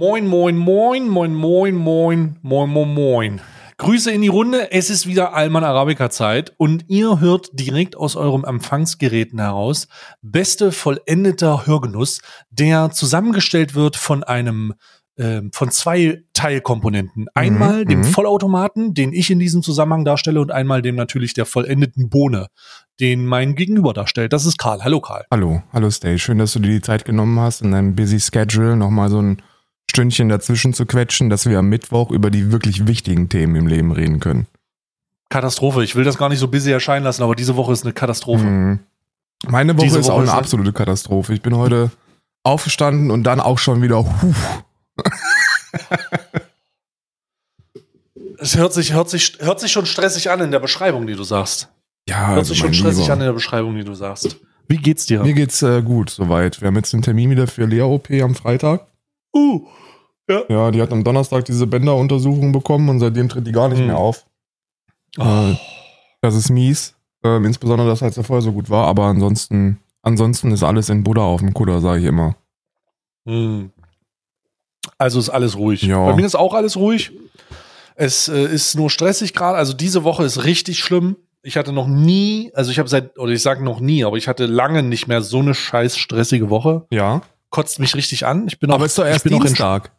[0.00, 3.40] Moin, moin, moin, moin, moin, moin, moin, moin, moin.
[3.76, 4.72] Grüße in die Runde.
[4.72, 9.88] Es ist wieder Alman Arabica Zeit und ihr hört direkt aus eurem Empfangsgeräten heraus
[10.22, 14.72] beste vollendeter Hörgenuss, der zusammengestellt wird von einem
[15.18, 17.26] ähm, von zwei Teilkomponenten.
[17.34, 18.04] Einmal Mhm, dem mhm.
[18.04, 22.46] Vollautomaten, den ich in diesem Zusammenhang darstelle, und einmal dem natürlich der vollendeten Bohne,
[23.00, 24.32] den mein Gegenüber darstellt.
[24.32, 24.82] Das ist Karl.
[24.82, 25.26] Hallo Karl.
[25.30, 26.18] Hallo, hallo Stay.
[26.18, 29.42] Schön, dass du dir die Zeit genommen hast, in deinem busy Schedule nochmal so ein
[29.90, 33.92] Stündchen dazwischen zu quetschen, dass wir am Mittwoch über die wirklich wichtigen Themen im Leben
[33.92, 34.46] reden können.
[35.28, 35.84] Katastrophe.
[35.84, 38.44] Ich will das gar nicht so busy erscheinen lassen, aber diese Woche ist eine Katastrophe.
[38.44, 38.78] Mhm.
[39.46, 41.32] Meine Woche Diese ist Woche auch eine ist- absolute Katastrophe.
[41.34, 41.90] Ich bin heute
[42.42, 44.04] aufgestanden und dann auch schon wieder.
[48.38, 51.24] Es hört sich, hört, sich, hört sich schon stressig an in der Beschreibung, die du
[51.24, 51.68] sagst.
[52.08, 53.12] Ja, Hört also sich schon stressig Lieber.
[53.12, 54.36] an in der Beschreibung, die du sagst.
[54.66, 55.22] Wie geht's dir?
[55.22, 56.60] Mir geht's äh, gut soweit.
[56.60, 58.86] Wir haben jetzt einen Termin wieder für Lea-OP am Freitag.
[59.34, 59.66] Uh,
[60.48, 63.86] Ja, die hat am Donnerstag diese Bänderuntersuchung bekommen und seitdem tritt die gar nicht Hm.
[63.88, 64.26] mehr auf.
[65.18, 65.54] oh.
[66.22, 66.94] Das ist mies.
[67.24, 71.22] Ähm, insbesondere, dass halt vorher so gut war, aber ansonsten, ansonsten ist alles in Buddha
[71.22, 72.36] auf dem Kutter, sage ich immer.
[73.26, 73.70] Hm.
[74.98, 75.82] Also ist alles ruhig.
[75.82, 76.04] Ja.
[76.06, 77.12] Bei mir ist auch alles ruhig.
[77.96, 79.58] Es äh, ist nur stressig gerade.
[79.58, 81.16] Also diese Woche ist richtig schlimm.
[81.42, 84.28] Ich hatte noch nie, also ich habe seit, oder ich sage noch nie, aber ich
[84.28, 86.86] hatte lange nicht mehr so eine scheiß stressige Woche.
[86.90, 87.22] Ja.
[87.50, 88.46] Kotzt mich richtig an.
[88.48, 89.92] Ich bin Aber auch, ist doch erst auch Dienstag.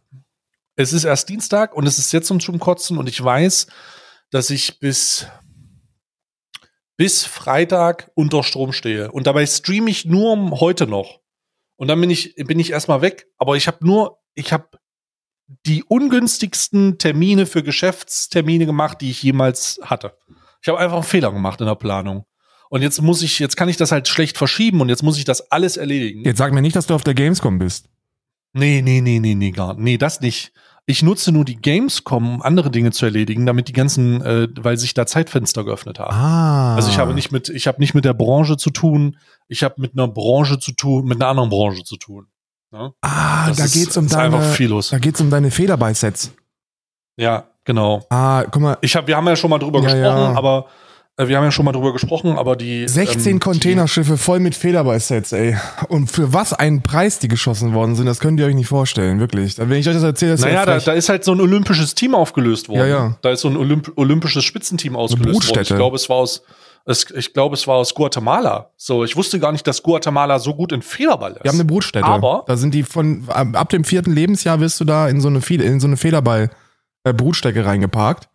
[0.75, 3.67] Es ist erst Dienstag und es ist jetzt zum Kotzen und ich weiß,
[4.31, 5.27] dass ich bis,
[6.97, 9.11] bis Freitag unter Strom stehe.
[9.11, 11.19] Und dabei streame ich nur heute noch.
[11.75, 13.27] Und dann bin ich, bin ich erstmal weg.
[13.37, 14.69] Aber ich habe nur, ich habe
[15.65, 20.17] die ungünstigsten Termine für Geschäftstermine gemacht, die ich jemals hatte.
[20.61, 22.25] Ich habe einfach einen Fehler gemacht in der Planung.
[22.73, 25.25] Und jetzt muss ich, jetzt kann ich das halt schlecht verschieben und jetzt muss ich
[25.25, 26.23] das alles erledigen.
[26.23, 27.89] Jetzt sag mir nicht, dass du auf der Gamescom bist.
[28.53, 30.53] Nee, nee, nee, nee, nee, gar Nee, das nicht.
[30.85, 34.77] Ich nutze nur die Gamescom, um andere Dinge zu erledigen, damit die ganzen, äh, weil
[34.77, 36.15] sich da Zeitfenster geöffnet haben.
[36.15, 36.75] Ah.
[36.75, 39.17] Also ich habe nicht mit, ich habe nicht mit der Branche zu tun,
[39.49, 42.27] ich habe mit einer Branche zu tun, mit einer anderen Branche zu tun.
[42.71, 42.93] Ne?
[43.01, 44.39] Ah, Das da ist- geht's um deine,
[44.89, 46.31] da geht's um deine Federball-Sets.
[47.17, 48.05] Ja, genau.
[48.09, 50.37] Ah, guck mal, Ich habe, wir haben ja schon mal drüber Ja, gesprochen, ja.
[50.37, 50.67] aber
[51.17, 55.33] wir haben ja schon mal drüber gesprochen, aber die 16 ähm, Containerschiffe voll mit Federball-Sets,
[55.33, 55.57] ey.
[55.89, 59.19] Und für was einen Preis die geschossen worden sind, das könnt ihr euch nicht vorstellen,
[59.19, 59.57] wirklich.
[59.57, 61.95] Wenn ich euch das erzähle, das naja, ja da, da ist halt so ein olympisches
[61.95, 62.79] Team aufgelöst worden.
[62.79, 63.17] Ja, ja.
[63.21, 65.61] Da ist so ein Olymp olympisches Spitzenteam ausgelöst worden.
[65.61, 66.43] Ich glaube, es war aus,
[66.85, 68.71] es, ich glaube, es war aus Guatemala.
[68.77, 71.43] So, ich wusste gar nicht, dass Guatemala so gut in Federball ist.
[71.43, 72.05] Wir haben eine Brutstätte.
[72.05, 75.39] Aber- da sind die von ab dem vierten Lebensjahr wirst du da in so eine
[75.49, 76.49] in so eine Federball
[77.03, 78.30] äh, reingeparkt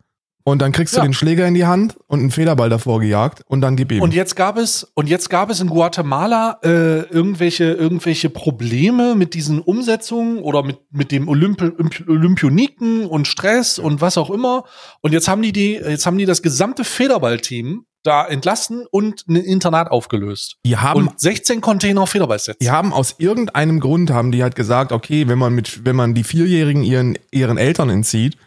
[0.47, 1.03] und dann kriegst du Ja.
[1.03, 4.01] den Schläger in die Hand und einen Federball davor gejagt und dann gib ihm.
[4.01, 9.33] Und jetzt gab es und jetzt gab es in Guatemala äh, irgendwelche irgendwelche Probleme mit
[9.33, 14.63] diesen Umsetzungen oder mit mit dem Olymp Olymp- Olympioniken und Stress und was auch immer.
[15.01, 19.35] Und jetzt haben die die jetzt haben die das gesamte Federballteam da entlassen und ein
[19.35, 20.55] Internat aufgelöst.
[20.65, 22.59] die haben und 16 Container Federballsets.
[22.59, 26.13] die haben aus irgendeinem Grund haben die halt gesagt, okay, wenn man mit wenn man
[26.13, 28.37] die vierjährigen ihren ihren Eltern entzieht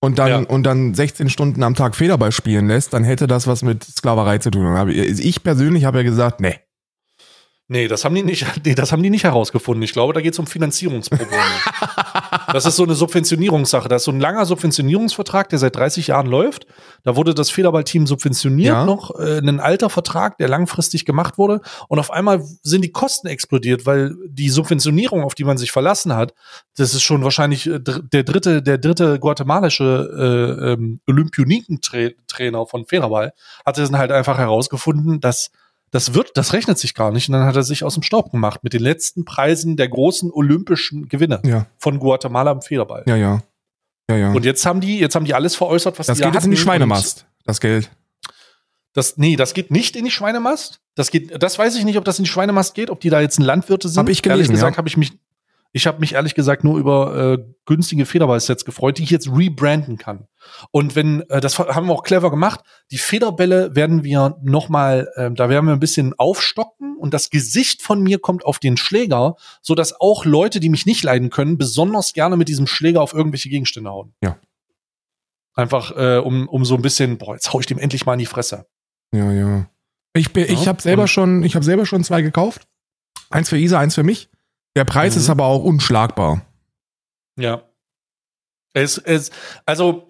[0.00, 0.38] und dann Ja.
[0.38, 4.38] und dann 16 Stunden am Tag Federball spielen lässt, dann hätte das was mit Sklaverei
[4.38, 4.88] zu tun.
[4.88, 6.56] Ich persönlich habe ja gesagt, nee.
[7.68, 9.82] Nee, das haben die nicht, nee, das haben die nicht herausgefunden.
[9.82, 11.32] Ich glaube, da geht es um Finanzierungsprobleme.
[12.52, 13.88] das ist so eine Subventionierungssache.
[13.88, 16.66] Das ist so ein langer Subventionierungsvertrag, der seit 30 Jahren läuft.
[17.02, 18.84] Da wurde das Federballteam subventioniert Ja.
[18.84, 21.60] noch, äh, ein alter Vertrag, der langfristig gemacht wurde.
[21.88, 26.14] Und auf einmal sind die Kosten explodiert, weil die Subventionierung, auf die man sich verlassen
[26.14, 26.34] hat,
[26.76, 30.08] das ist schon wahrscheinlich äh, der dritte, der dritte guatemalische
[30.62, 33.32] äh, ähm, Olympioniken-Trainer von Federball,
[33.64, 35.50] hat dann halt einfach herausgefunden, dass
[35.90, 37.28] das wird, das rechnet sich gar nicht.
[37.28, 40.30] Und dann hat er sich aus dem Staub gemacht mit den letzten Preisen der großen
[40.32, 43.04] olympischen Gewinne Ja, von Guatemala im Federball.
[43.06, 43.42] ja, ja.
[44.08, 44.32] Ja, ja.
[44.32, 46.44] Und jetzt haben die, jetzt haben die alles veräußert, was das die geht da jetzt
[46.44, 46.56] in die.
[46.56, 47.90] Schweinemast, das Geld.
[48.92, 50.80] Das, nee, das geht nicht in die Schweinemast.
[50.94, 53.20] Das geht, das weiß ich nicht, ob das in die Schweinemast geht, ob die da
[53.20, 53.98] jetzt ein Landwirte sind.
[53.98, 54.78] Hab ich Ehrlich gelesen, gesagt ja.
[54.78, 55.12] habe ich mich,
[55.76, 59.98] ich habe mich ehrlich gesagt nur über äh, günstige Federball-Sets gefreut, die ich jetzt rebranden
[59.98, 60.26] kann.
[60.70, 65.34] Und wenn, äh, das haben wir auch clever gemacht, die Federbälle werden wir nochmal, ähm,
[65.34, 69.36] da werden wir ein bisschen aufstocken und das Gesicht von mir kommt auf den Schläger,
[69.60, 73.12] so dass auch Leute, die mich nicht leiden können, besonders gerne mit diesem Schläger auf
[73.12, 74.14] irgendwelche Gegenstände hauen.
[74.22, 74.38] Ja.
[75.52, 78.20] Einfach, äh, um, um so ein bisschen, boah, jetzt hau ich dem endlich mal in
[78.20, 78.64] die Fresse.
[79.12, 79.68] Ja, ja.
[80.14, 82.66] Ich, bin, ich Ja, habe selber schon, ich habe selber schon zwei gekauft.
[83.28, 84.30] Eins für Isa, eins für mich.
[84.76, 85.20] Der Preis Mhm.
[85.22, 86.42] ist aber auch unschlagbar.
[87.38, 87.62] Ja.
[88.72, 89.30] Es, es,
[89.64, 90.06] also,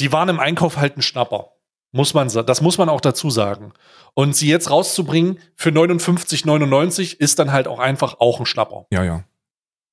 [0.00, 1.50] die waren im Einkauf halt ein Schnapper.
[1.94, 3.72] Muss man, das muss man auch dazu sagen.
[4.14, 8.86] Und sie jetzt rauszubringen für 59,99 ist dann halt auch einfach auch ein Schnapper.
[8.90, 9.24] Ja, ja.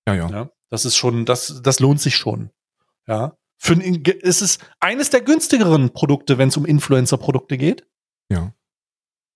[0.08, 0.30] Ja, ja.
[0.30, 0.50] Ja.
[0.70, 2.52] Das ist schon, das, das lohnt sich schon.
[3.08, 3.36] Ja.
[3.58, 7.86] Für ein, ist es eines der günstigeren Produkte, wenn es um Influencer-Produkte geht.
[8.32, 8.54] Ja.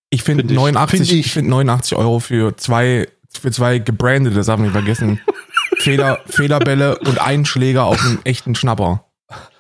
[0.10, 0.58] Ich finde Find ich.
[0.58, 1.34] 89, Find ich, ich.
[1.34, 3.10] finde 89 Euro für zwei,
[3.40, 5.20] für zwei gebrandete, das darf man nicht vergessen,
[5.78, 9.06] Feder, Federbälle und einen Schläger auf einen echten Schnapper.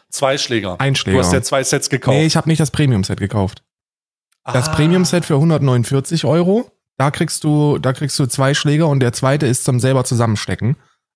[0.09, 0.79] Zwei Schläger.
[0.79, 1.17] Ein Schläger.
[1.19, 2.15] Du hast ja zwei Sets gekauft.
[2.17, 3.63] Nee, ich habe nicht das Premium-Set gekauft.
[4.45, 4.73] Das Ah.
[4.75, 9.47] Premium-Set für 149 Euro, da kriegst du, da kriegst du zwei Schläger und der zweite
[9.47, 10.75] ist zum selber zusammenstecken.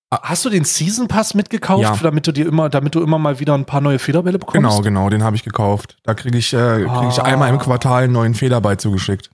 [0.10, 1.96] Hast du den Season Pass mitgekauft, Ja.
[2.02, 4.56] damit du dir immer, damit du immer mal wieder ein paar neue Federbälle bekommst?
[4.56, 5.98] Genau, genau, den habe ich gekauft.
[6.04, 7.24] Da kriege ich, äh, krieg ich Ah.
[7.24, 9.30] einmal im Quartal einen neuen Federball zugeschickt.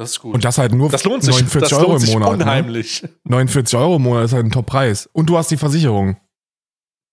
[0.00, 0.32] Das ist gut.
[0.34, 2.30] Und das halt nur das lohnt sich, 49 das Euro lohnt im sich Monat.
[2.38, 2.44] Ne?
[2.44, 3.06] unheimlich.
[3.24, 5.10] 49 Euro im Monat ist halt ein Top-Preis.
[5.12, 6.16] Und du hast die Versicherung.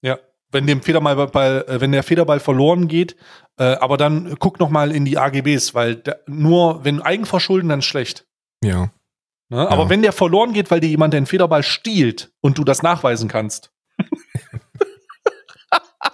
[0.02, 0.18] Ja,
[0.54, 3.18] wenn dem Federball, äh, wenn der Federball verloren geht,
[3.60, 7.80] äh, aber dann guck noch mal in die AGBs, weil der, nur wenn Eigenverschulden, dann
[7.80, 8.26] ist schlecht.
[8.64, 8.90] Ja.
[9.50, 9.68] Ne?
[9.70, 9.90] Aber Ja.
[9.90, 13.74] wenn der verloren geht, weil dir jemand den Federball stiehlt und du das nachweisen kannst,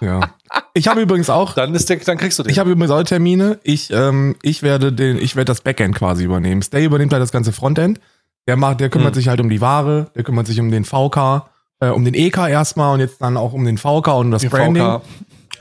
[0.00, 0.34] Ja.
[0.74, 2.50] Ich habe übrigens auch, dann ist der, dann kriegst du den.
[2.50, 3.58] ich habe übrigens auch Termine.
[3.62, 6.62] Ich, ähm, ich werde den, ich werde das Backend quasi übernehmen.
[6.62, 8.00] Stay übernimmt halt das ganze Frontend.
[8.48, 9.14] Der macht, der kümmert Hm.
[9.14, 11.48] sich halt um die Ware, der kümmert sich um den VK,
[11.80, 14.42] äh, um den EK erstmal und jetzt dann auch um den VK und um das
[14.42, 14.82] Den Branding.
[14.82, 15.02] VK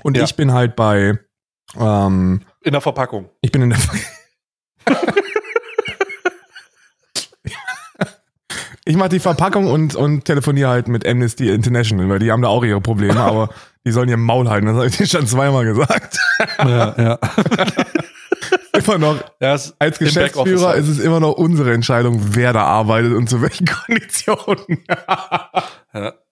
[0.04, 0.24] Und Ja.
[0.24, 1.18] ich bin halt bei,
[1.80, 3.30] ähm, in der Verpackung.
[3.42, 3.80] ich bin in der
[8.86, 12.50] Ich mache die Verpackung und, und telefoniere halt mit Amnesty International, weil die haben da
[12.50, 13.50] auch ihre Probleme, aber
[13.86, 14.68] die sollen ihr Maul halten.
[14.68, 16.20] Das habe ich dir schon zweimal gesagt.
[16.60, 17.20] ja, ja.
[18.78, 20.84] Immer noch, ja als Geschäftsführer halt.
[20.84, 24.84] ist es immer noch unsere Entscheidung, wer da arbeitet und zu welchen Konditionen.
[25.94, 26.14] ja.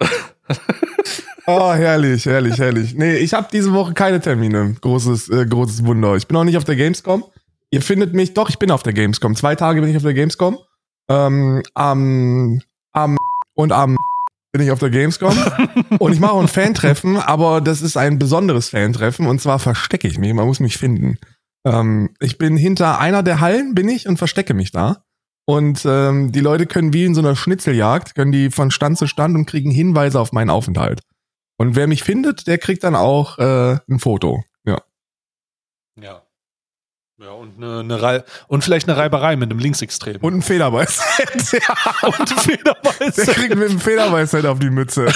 [1.48, 2.94] Oh, herrlich, herrlich, herrlich.
[2.94, 4.76] Nee, ich habe diese Woche keine Termine.
[4.80, 6.16] Großes, äh, großes Wunder.
[6.16, 7.26] Ich bin auch nicht auf der Gamescom.
[7.72, 9.36] Ihr findet mich, doch, ich bin auf der Gamescom.
[9.36, 10.60] Zwei Tage bin ich auf der Gamescom.
[11.10, 12.62] Ähm, am,
[12.94, 13.18] am
[13.56, 13.98] und am
[14.52, 15.36] bin ich auf der Gamescom.
[16.00, 20.08] und ich mache auch ein Fantreffen, aber das ist ein besonderes Fantreffen und zwar verstecke
[20.08, 20.34] ich mich.
[20.34, 21.18] Man muss mich finden.
[21.66, 25.04] Ähm, ich bin hinter einer der Hallen, bin ich und verstecke mich da.
[25.46, 29.08] Und ähm, die Leute können wie in so einer Schnitzeljagd, können die von Stand zu
[29.08, 31.02] Stand und kriegen Hinweise auf meinen Aufenthalt.
[31.58, 34.44] Und wer mich findet, der kriegt dann auch äh, ein Foto.
[37.22, 37.32] Ja.
[37.32, 40.18] und, eine, eine Rei und vielleicht eine Reiberei mit einem Linksextrem.
[40.22, 41.02] Und ein Federbeiß.
[41.54, 43.12] ja, und ein Federball.
[43.16, 45.06] der kriegt mit einem Federbeiß halt auf die Mütze.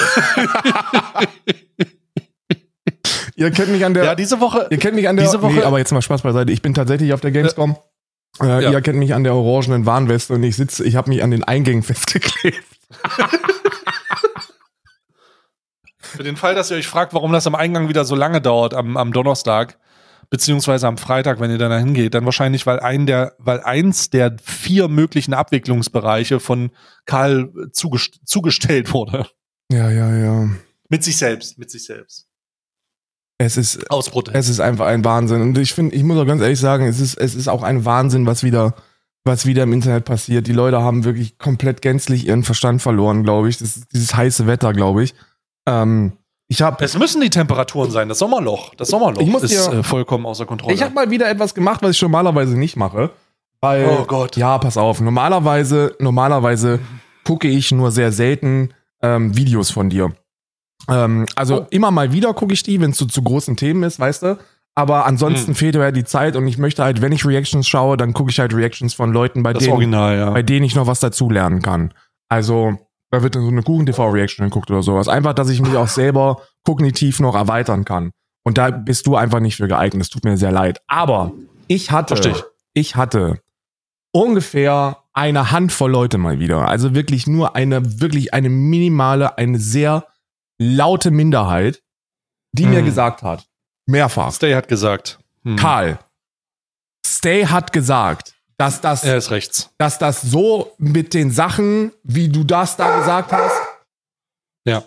[3.36, 4.04] ihr kennt mich an der.
[4.06, 4.68] Ja, diese Woche.
[4.70, 5.26] ihr kennt mich an der.
[5.26, 6.52] diese Woche- nee, aber jetzt mal Spaß beiseite.
[6.52, 7.76] Ich bin tatsächlich auf der Gamescom.
[8.42, 8.72] Äh, Ja.
[8.72, 11.44] Ihr kennt mich an der orangenen Warnweste und ich sitze, ich habe mich an den
[11.46, 12.64] Eingängen festgeklebt.
[16.00, 18.74] Für den Fall, dass ihr euch fragt, warum das am Eingang wieder so lange dauert,
[18.74, 19.78] am, am Donnerstag,
[20.30, 24.10] beziehungsweise am Freitag, wenn ihr dann dahin geht, dann wahrscheinlich, weil ein der, weil eins
[24.10, 26.72] der vier möglichen Abwicklungsbereiche von
[27.06, 29.28] Karl zugest zugestellt wurde.
[29.72, 30.50] Ja, ja, ja.
[30.90, 32.28] Mit sich selbst, mit sich selbst.
[33.38, 34.38] Es ist, Aus Protest.
[34.38, 35.42] Es ist einfach ein Wahnsinn.
[35.42, 37.84] Und ich finde, ich muss auch ganz ehrlich sagen, es ist, es ist auch ein
[37.84, 38.76] Wahnsinn, was wieder,
[39.26, 40.48] was wieder im Internet passiert.
[40.48, 43.58] Die Leute haben wirklich komplett gänzlich ihren Verstand verloren, glaube ich.
[43.58, 45.16] Das ist dieses heiße Wetter, glaube ich.
[45.66, 46.14] Ähm,
[46.48, 48.74] ich habe Es müssen die Temperaturen sein, das Sommerloch.
[48.76, 50.74] Das Sommerloch Ich muss ist dir- äh, vollkommen außer Kontrolle.
[50.76, 53.10] ich hab mal wieder etwas gemacht, was ich normalerweise nicht mache.
[53.62, 54.36] Weil, Oh Gott.
[54.38, 55.02] Ja, pass auf.
[55.02, 56.80] Normalerweise, normalerweise
[57.24, 58.70] gucke ich nur sehr selten
[59.02, 60.12] ähm, Videos von dir.
[60.90, 61.68] Ähm, also Oh.
[61.72, 64.38] immer mal wieder gucke ich die, wenn es so zu großen Themen ist, weißt du.
[64.76, 65.56] Aber ansonsten Hm.
[65.56, 68.30] fehlt mir ja die Zeit und ich möchte halt, wenn ich Reactions schaue, dann gucke
[68.30, 70.30] ich halt Reactions von Leuten, bei das denen, Original, ja.
[70.32, 71.94] bei denen ich noch was dazulernen kann.
[72.30, 72.78] Also,
[73.16, 75.08] da wird dann so eine Kuchen-TV-Reaction geguckt oder sowas.
[75.08, 78.12] Einfach, dass ich mich auch selber kognitiv noch erweitern kann.
[78.44, 80.04] Und da bist du einfach nicht für geeignet.
[80.04, 80.82] Es tut mir sehr leid.
[80.88, 81.32] Aber
[81.68, 82.44] ich hatte, Versteh
[82.74, 82.96] ich.
[82.96, 83.40] hatte
[84.12, 86.68] ungefähr eine Handvoll Leute mal wieder.
[86.68, 90.06] Also wirklich nur eine, wirklich eine minimale, eine sehr
[90.60, 91.82] laute Minderheit,
[92.54, 92.86] die mir Hm.
[92.86, 93.46] gesagt hat,
[93.88, 95.20] mehrfach, Stay hat gesagt.
[95.44, 95.56] Hm.
[95.56, 96.00] Karl,
[97.06, 99.70] Stay hat gesagt, dass das, Er ist rechts.
[99.78, 103.56] dass das so mit den Sachen, wie du das da gesagt hast,
[104.66, 104.84] Ja.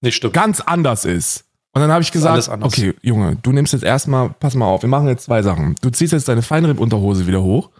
[0.00, 0.34] Nicht stimmt.
[0.34, 1.44] ganz anders ist.
[1.72, 4.88] Und dann habe ich gesagt, okay, Junge, du nimmst jetzt erstmal, pass mal auf, wir
[4.88, 5.76] machen jetzt zwei Sachen.
[5.82, 7.70] Du ziehst jetzt deine Feinripp-Unterhose wieder hoch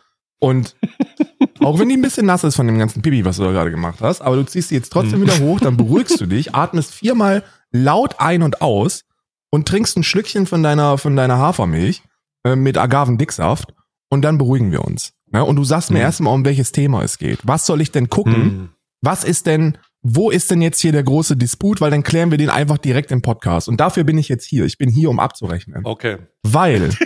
[0.40, 0.76] und
[1.60, 3.70] auch wenn die ein bisschen nass ist von dem ganzen Pipi, was du da gerade
[3.70, 6.92] gemacht hast, aber du ziehst sie jetzt trotzdem wieder hoch, dann beruhigst du dich, atmest
[6.92, 9.04] viermal laut ein und aus
[9.50, 12.02] und trinkst ein Schlückchen von deiner, von deiner Hafermilch
[12.44, 13.74] äh, mit Agavendicksaft
[14.10, 15.12] und dann beruhigen wir uns.
[15.32, 16.02] Ja, und du sagst mir Mhm.
[16.04, 17.40] erstmal, um welches Thema es geht.
[17.44, 18.34] Was soll ich denn gucken?
[18.34, 18.68] Hm.
[19.02, 21.80] was ist denn, wo ist denn jetzt hier der große Disput?
[21.80, 23.68] Weil dann klären wir den einfach direkt im Podcast.
[23.68, 24.64] Und dafür bin ich jetzt hier.
[24.64, 25.82] Ich bin hier, um abzurechnen.
[25.84, 26.16] Okay.
[26.42, 26.90] Weil.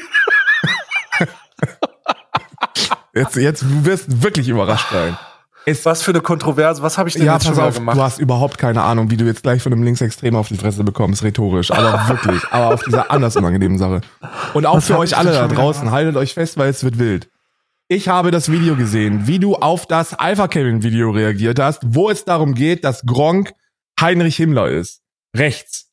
[3.14, 5.16] jetzt, jetzt, du wirst wirklich überrascht sein.
[5.64, 7.74] Es, Was für eine Kontroverse, was habe ich denn ja, jetzt schon pass mal auf,
[7.76, 7.96] gemacht?
[7.96, 10.82] du hast überhaupt keine Ahnung, wie du jetzt gleich von einem Linksextremen auf die Fresse
[10.82, 11.70] bekommst, rhetorisch.
[11.70, 14.00] Aber wirklich, aber auf dieser anders unangenehmen Sache.
[14.54, 16.98] Und auch Was für euch alle da schon draußen, haltet euch fest, weil es wird
[16.98, 17.28] wild.
[17.88, 22.08] Ich habe das Video gesehen, wie du auf das Alpha Kevin Video reagiert hast, wo
[22.10, 23.52] es darum geht, dass Gronk
[24.00, 25.02] Heinrich Himmler ist.
[25.36, 25.90] Rechts.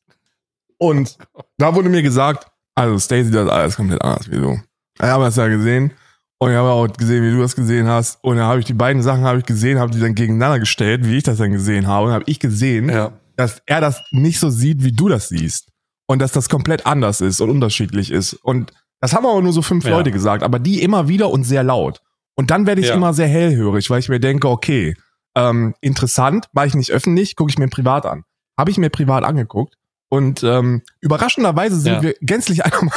[0.78, 1.18] Und
[1.58, 4.58] da wurde mir gesagt, also Stacey das alles komplett anders wie du.
[4.98, 5.92] Ich habe das ja gesehen
[6.38, 8.18] und ich habe auch gesehen, wie du das gesehen hast.
[8.22, 11.06] Und dann habe ich die beiden Sachen habe ich gesehen, habe die dann gegeneinander gestellt,
[11.06, 12.06] wie ich das dann gesehen habe.
[12.06, 13.12] Und habe ich gesehen, Ja.
[13.36, 15.68] dass er das nicht so sieht, wie du das siehst.
[16.06, 18.32] Und dass das komplett anders ist und unterschiedlich ist.
[18.34, 19.90] Und das haben aber nur so fünf Ja.
[19.92, 22.00] Leute gesagt, aber die immer wieder und sehr laut.
[22.36, 22.94] Und dann werde ich Ja.
[22.94, 24.96] immer sehr hellhörig, weil ich mir denke, okay,
[25.36, 28.24] ähm, interessant, mache ich nicht öffentlich, gucke ich mir privat an.
[28.58, 29.74] Habe ich mir privat angeguckt.
[30.10, 32.02] Und ähm, überraschenderweise sind Ja.
[32.02, 32.90] wir gänzlich einer Meinung.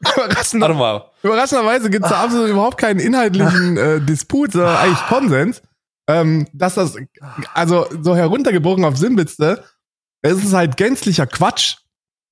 [0.00, 1.04] Überraschender, Warte mal.
[1.22, 5.62] Überraschenderweise gibt es da absolut überhaupt keinen inhaltlichen äh, Disput, sondern eigentlich Konsens.
[6.08, 6.96] Ähm, dass das,
[7.52, 9.62] also so heruntergebrochen auf Sinnbitzte,
[10.22, 11.76] es ist halt gänzlicher Quatsch,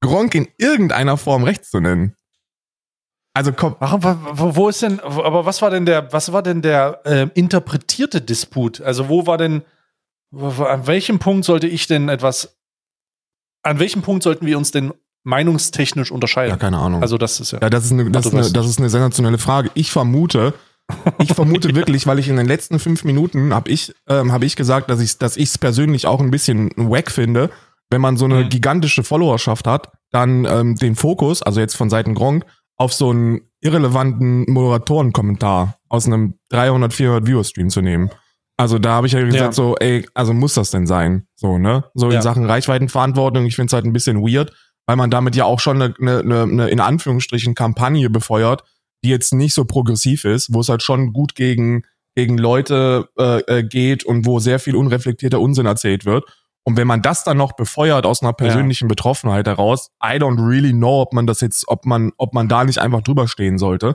[0.00, 2.16] Gronk in irgendeiner Form rechts zu nennen.
[3.36, 6.62] Also komm, Warum, wo, wo ist denn, aber was war denn der, was war denn
[6.62, 8.80] der ähm, interpretierte Disput?
[8.80, 9.62] Also wo war denn,
[10.30, 12.56] wo, an welchem Punkt sollte ich denn etwas,
[13.62, 16.52] an welchem Punkt sollten wir uns denn meinungstechnisch unterscheiden?
[16.52, 17.02] ja, keine Ahnung.
[17.02, 17.58] Also das ist ja.
[17.60, 19.70] Ja, das ist eine, das Ach, ist eine, das ist eine sensationelle Frage.
[19.74, 20.54] Ich vermute,
[21.18, 24.56] ich vermute wirklich, weil ich in den letzten fünf Minuten habe ich, ähm, habe ich
[24.56, 27.50] gesagt, dass ich, dass ich es persönlich auch ein bisschen wack finde,
[27.90, 28.48] wenn man so eine Mhm.
[28.48, 32.44] gigantische Followerschaft hat, dann ähm, den Fokus, also jetzt von Seiten Gronk,
[32.76, 34.44] auf so einen irrelevanten
[34.96, 38.10] Moderatorenkommentar aus einem 300, 400 Viewer-Stream zu nehmen.
[38.58, 39.52] Also da habe ich ja gesagt Ja.
[39.52, 41.26] so, ey, also muss das denn sein?
[41.36, 41.84] So, ne?
[41.94, 42.22] So in Ja.
[42.22, 44.52] Sachen Reichweitenverantwortung, ich finde es halt ein bisschen weird,
[44.86, 48.64] weil man damit ja auch schon eine, eine, eine, eine in Anführungsstrichen Kampagne befeuert,
[49.04, 51.82] die jetzt nicht so progressiv ist, wo es halt schon gut gegen,
[52.14, 56.24] gegen Leute äh, äh, geht und wo sehr viel unreflektierter Unsinn erzählt wird.
[56.66, 60.72] Und wenn man das dann noch befeuert aus einer persönlichen Betroffenheit heraus, I don't really
[60.72, 63.94] know, ob man das jetzt, ob man, ob man da nicht einfach drüber stehen sollte.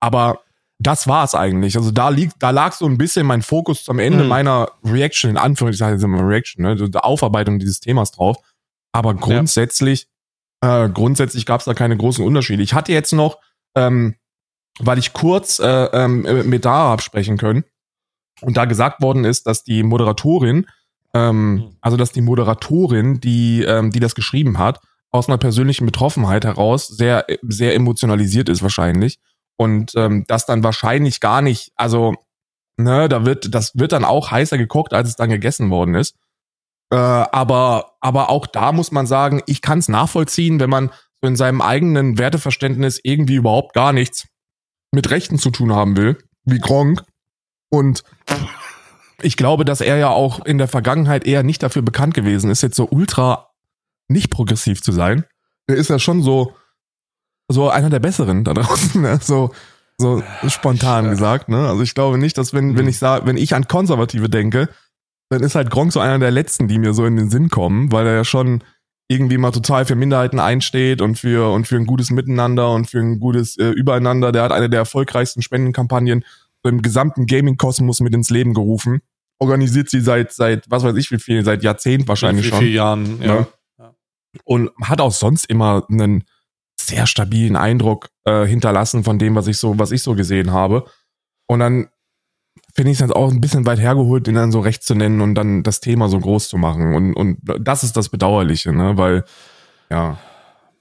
[0.00, 0.40] Aber
[0.78, 1.76] das war es eigentlich.
[1.76, 4.28] Also da liegt, da lag so ein bisschen mein Fokus am Ende Mhm.
[4.28, 8.36] meiner Reaction, in Anführungszeichen, ich sag mal Reaction, ne, der Aufarbeitung dieses Themas drauf.
[8.92, 10.06] Aber grundsätzlich,
[10.62, 12.62] äh, grundsätzlich gab es da keine großen Unterschiede.
[12.62, 13.38] Ich hatte jetzt noch,
[13.74, 14.16] ähm,
[14.78, 17.64] weil ich kurz äh, ähm, mit Dara absprechen können
[18.42, 20.66] und da gesagt worden ist, dass die Moderatorin,
[21.14, 21.76] ähm, Mhm.
[21.80, 26.86] also dass die Moderatorin, die, ähm, die das geschrieben hat, aus einer persönlichen Betroffenheit heraus
[26.86, 29.18] sehr, sehr emotionalisiert ist wahrscheinlich
[29.56, 32.14] und ähm, das dann wahrscheinlich gar nicht, also
[32.76, 36.16] ne, da wird, das wird dann auch heißer gekocht, als es dann gegessen worden ist.
[36.92, 40.90] Äh, aber, aber auch da muss man sagen, ich kann es nachvollziehen, wenn man
[41.20, 44.28] so in seinem eigenen Werteverständnis irgendwie überhaupt gar nichts
[44.92, 47.04] mit Rechten zu tun haben will, wie Gronk.
[47.68, 48.02] Und
[49.22, 52.62] ich glaube, dass er ja auch in der Vergangenheit eher nicht dafür bekannt gewesen ist,
[52.62, 53.50] jetzt so ultra
[54.08, 55.24] nicht progressiv zu sein.
[55.68, 56.54] Der ist ja schon so,
[57.48, 59.18] so einer der Besseren da draußen, ne?
[59.22, 59.50] so,
[59.98, 61.10] so spontan Ja.
[61.10, 61.68] gesagt, ne?
[61.68, 62.88] Also ich glaube nicht, dass wenn, wenn Mhm.
[62.90, 64.68] ich sage, wenn ich an Konservative denke,
[65.30, 67.92] dann ist halt Gronk so einer der letzten, die mir so in den Sinn kommen,
[67.92, 68.64] weil er ja schon
[69.08, 72.98] irgendwie mal total für Minderheiten einsteht und für und für ein gutes Miteinander und für
[73.00, 74.30] ein gutes äh, Übereinander.
[74.32, 76.24] Der hat eine der erfolgreichsten Spendenkampagnen
[76.62, 79.00] im gesamten Gaming-Kosmos mit ins Leben gerufen.
[79.40, 82.58] Organisiert sie seit seit was weiß ich wie viel, seit Jahrzehnten wahrscheinlich Wie schon.
[82.58, 83.34] vielen Jahren, ja.
[83.34, 83.46] Ne?
[84.44, 86.24] Und hat auch sonst immer einen
[86.80, 90.84] sehr stabilen Eindruck äh, hinterlassen von dem, was ich so, was ich so gesehen habe.
[91.46, 91.88] Und dann
[92.74, 95.20] finde ich es jetzt auch ein bisschen weit hergeholt, ihn dann so recht zu nennen
[95.20, 96.94] und dann das Thema so groß zu machen.
[96.94, 98.96] Und, und das ist das Bedauerliche, ne?
[98.96, 99.24] Weil,
[99.90, 100.18] ja.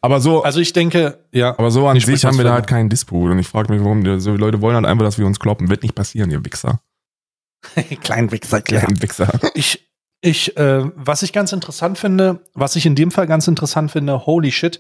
[0.02, 1.58] Aber so, Also ich denke, ja.
[1.58, 3.32] aber so an sich haben wir da halt keinen Disput.
[3.32, 5.40] Und ich frage mich, warum die, so die Leute wollen halt einfach, dass wir uns
[5.40, 5.70] kloppen.
[5.70, 6.80] Wird nicht passieren, ihr Wichser.
[8.02, 9.40] Klein Wichser, Kleinen Wichser.
[9.54, 9.90] Ich,
[10.22, 14.26] ich, äh, was ich ganz interessant finde, was ich in dem Fall ganz interessant finde,
[14.26, 14.80] holy shit,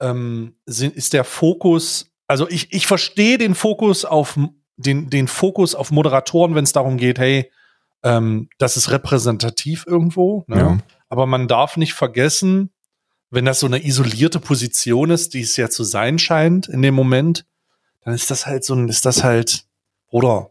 [0.00, 4.38] ähm, sind, ist der Fokus, also ich, ich verstehe den Fokus auf
[4.76, 7.50] den, den Fokus auf Moderatoren, wenn es darum geht, hey,
[8.02, 10.56] ähm, das ist repräsentativ irgendwo, ne?
[10.56, 10.78] Ja.
[11.08, 12.70] aber man darf nicht vergessen,
[13.30, 16.94] wenn das so eine isolierte Position ist, die es ja zu sein scheint in dem
[16.94, 17.46] Moment,
[18.02, 19.64] dann ist das halt so ein, ist das halt,
[20.08, 20.49] Bruder,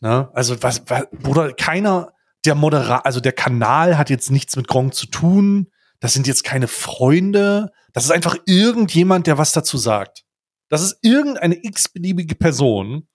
[0.00, 0.30] ne?
[0.34, 2.12] Also was, was Bruder, keiner,
[2.44, 5.70] der Moderator, also der Kanal hat jetzt nichts mit Gronk zu tun.
[6.00, 7.70] Das sind jetzt keine Freunde.
[7.92, 10.24] Das ist einfach irgendjemand, der was dazu sagt.
[10.68, 13.08] Das ist irgendeine x-beliebige Person,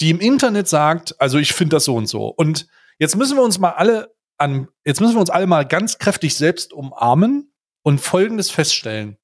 [0.00, 2.28] die im Internet sagt, also ich finde das so und so.
[2.28, 2.66] Und
[2.98, 6.34] jetzt müssen wir uns mal alle an, jetzt müssen wir uns alle mal ganz kräftig
[6.36, 9.18] selbst umarmen und Folgendes feststellen.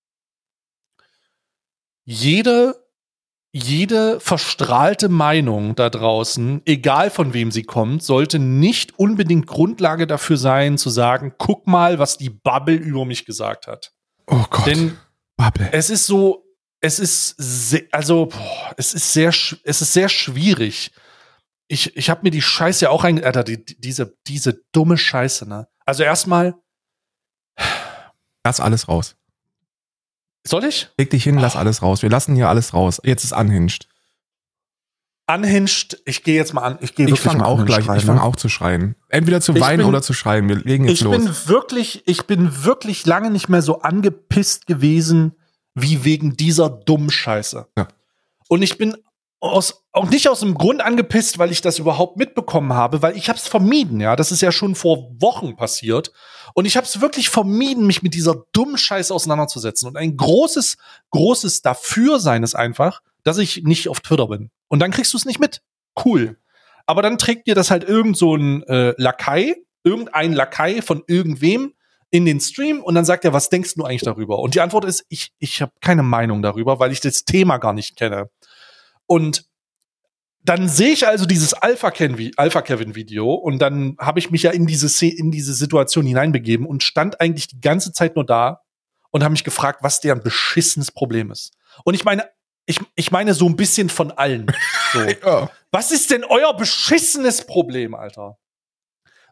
[2.04, 2.87] Jede,
[3.58, 10.36] jede verstrahlte Meinung da draußen, egal von wem sie kommt, sollte nicht unbedingt Grundlage dafür
[10.36, 13.92] sein, zu sagen, guck mal, was die Bubble über mich gesagt hat.
[14.26, 14.66] Oh Gott.
[14.66, 14.96] Denn
[15.36, 15.68] Bubble.
[15.72, 16.44] es ist so,
[16.80, 20.92] es ist sehr, also boah, es ist sehr, es ist sehr schwierig.
[21.68, 25.46] Ich, ich habe mir die Scheiße ja auch rein, Alter, die- diese, diese dumme Scheiße,
[25.48, 25.68] ne?
[25.84, 26.54] Also erstmal,
[28.44, 29.16] Lass alles raus.
[30.48, 30.88] Soll ich?
[30.98, 32.02] Leg dich hin, lass alles raus.
[32.02, 33.00] Wir lassen hier alles raus.
[33.04, 33.86] Jetzt ist unhinged.
[35.30, 38.20] Unhinged, ich gehe jetzt mal an, ich gehe Ich fange auch gleich, schreien, ich fange
[38.20, 38.24] ne?
[38.24, 38.94] auch zu schreien.
[39.10, 40.48] Entweder zu Ich weinen bin- oder zu schreien.
[40.48, 41.16] Wir legen jetzt Ich los.
[41.16, 45.32] bin wirklich, ich bin wirklich lange nicht mehr so angepisst gewesen
[45.74, 47.66] wie wegen dieser dummen Scheiße.
[47.76, 47.88] Ja.
[48.48, 48.96] Und ich bin
[49.40, 53.28] aus, auch nicht aus dem Grund angepisst, weil ich das überhaupt mitbekommen habe, weil ich
[53.28, 54.16] habe es vermieden, ja.
[54.16, 56.12] Das ist ja schon vor Wochen passiert.
[56.54, 59.88] Und ich habe es wirklich vermieden, mich mit dieser dummen Scheiße auseinanderzusetzen.
[59.88, 60.76] Und ein großes,
[61.10, 64.50] großes Dafürsein ist einfach, dass ich nicht auf Twitter bin.
[64.68, 65.62] Und dann kriegst du es nicht mit.
[66.04, 66.38] Cool.
[66.86, 71.74] Aber dann trägt dir das halt irgend so ein äh, Lakai, irgendein Lakai von irgendwem
[72.10, 74.38] in den Stream und dann sagt er, was denkst du eigentlich darüber?
[74.38, 77.74] Und die Antwort ist, ich, ich habe keine Meinung darüber, weil ich das Thema gar
[77.74, 78.30] nicht kenne.
[79.08, 79.48] Und
[80.44, 84.44] dann sehe ich also dieses Alpha Ken Alpha Kevin Video und dann habe ich mich
[84.44, 88.62] ja in diese in diese Situation hineinbegeben und stand eigentlich die ganze Zeit nur da
[89.10, 91.52] und habe mich gefragt, was deren beschissenes Problem ist.
[91.84, 92.28] Und ich meine,
[92.66, 94.46] ich, ich meine so ein bisschen von allen.
[94.90, 95.00] So.
[95.00, 95.50] Ja.
[95.70, 98.38] Was ist denn euer beschissenes Problem, Alter?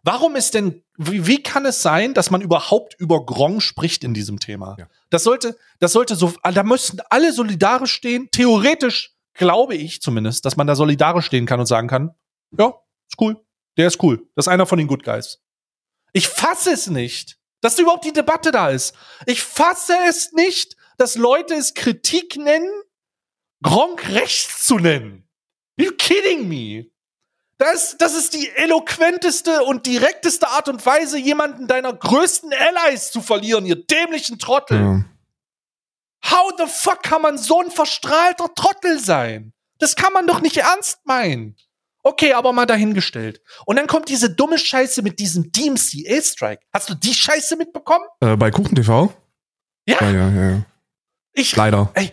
[0.03, 4.13] Warum ist denn, wie, wie kann es sein, dass man überhaupt über Gronk spricht in
[4.13, 4.77] diesem Thema?
[4.79, 4.87] Ja.
[5.09, 8.29] Das sollte, das sollte so, da müssten alle solidarisch stehen.
[8.31, 12.15] Theoretisch glaube ich zumindest, dass man da solidarisch stehen kann und sagen kann,
[12.57, 12.75] ja,
[13.09, 13.41] ist cool.
[13.77, 14.27] Der ist cool.
[14.35, 15.43] Das ist einer von den Good Guys.
[16.13, 18.95] Ich fasse es nicht, dass überhaupt die Debatte da ist.
[19.27, 22.71] Ich fasse es nicht, dass Leute es Kritik nennen,
[23.63, 25.29] Gronk rechts zu nennen.
[25.77, 26.91] You kidding me?
[27.59, 33.23] Das, das ist die eloquenteste und direkteste Art und Weise, jemanden deiner größten Allies zu
[33.23, 34.79] verlieren, ihr dämlichen Trottel.
[34.79, 35.05] Ja.
[36.25, 39.53] How the fuck kann man so ein verstrahlter Trottel sein?
[39.79, 41.57] Das kann man doch nicht ernst meinen.
[42.03, 43.41] Okay, aber mal dahingestellt.
[43.65, 46.63] Und dann kommt diese dumme Scheiße mit diesem DMCA-Strike.
[46.73, 48.05] Hast du die Scheiße mitbekommen?
[48.21, 49.13] Äh, bei Kuchen TV?
[49.87, 49.97] Ja.
[50.01, 50.63] Ja, ja, ja.
[51.33, 51.91] Ich, Leider.
[51.95, 52.13] ey,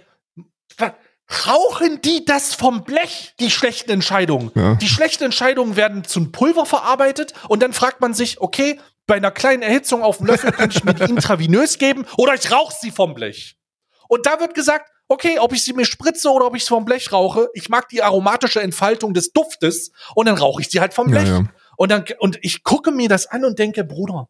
[1.47, 4.51] rauchen die das vom Blech, die schlechten Entscheidungen?
[4.55, 4.75] Ja.
[4.75, 9.31] Die schlechten Entscheidungen werden zum Pulver verarbeitet und dann fragt man sich, okay, bei einer
[9.31, 12.91] kleinen Erhitzung auf dem Löffel könnte ich mir die intravenös geben oder ich rauche sie
[12.91, 13.57] vom Blech.
[14.13, 16.85] Und da wird gesagt, okay, ob ich sie mir spritze oder ob ich sie vom
[16.85, 20.93] Blech rauche, ich mag die aromatische Entfaltung des Duftes und dann rauche ich sie halt
[20.93, 21.29] vom Ja, Blech.
[21.29, 21.43] ja.
[21.77, 24.29] Und dann und ich gucke mir das an und denke, Bruder,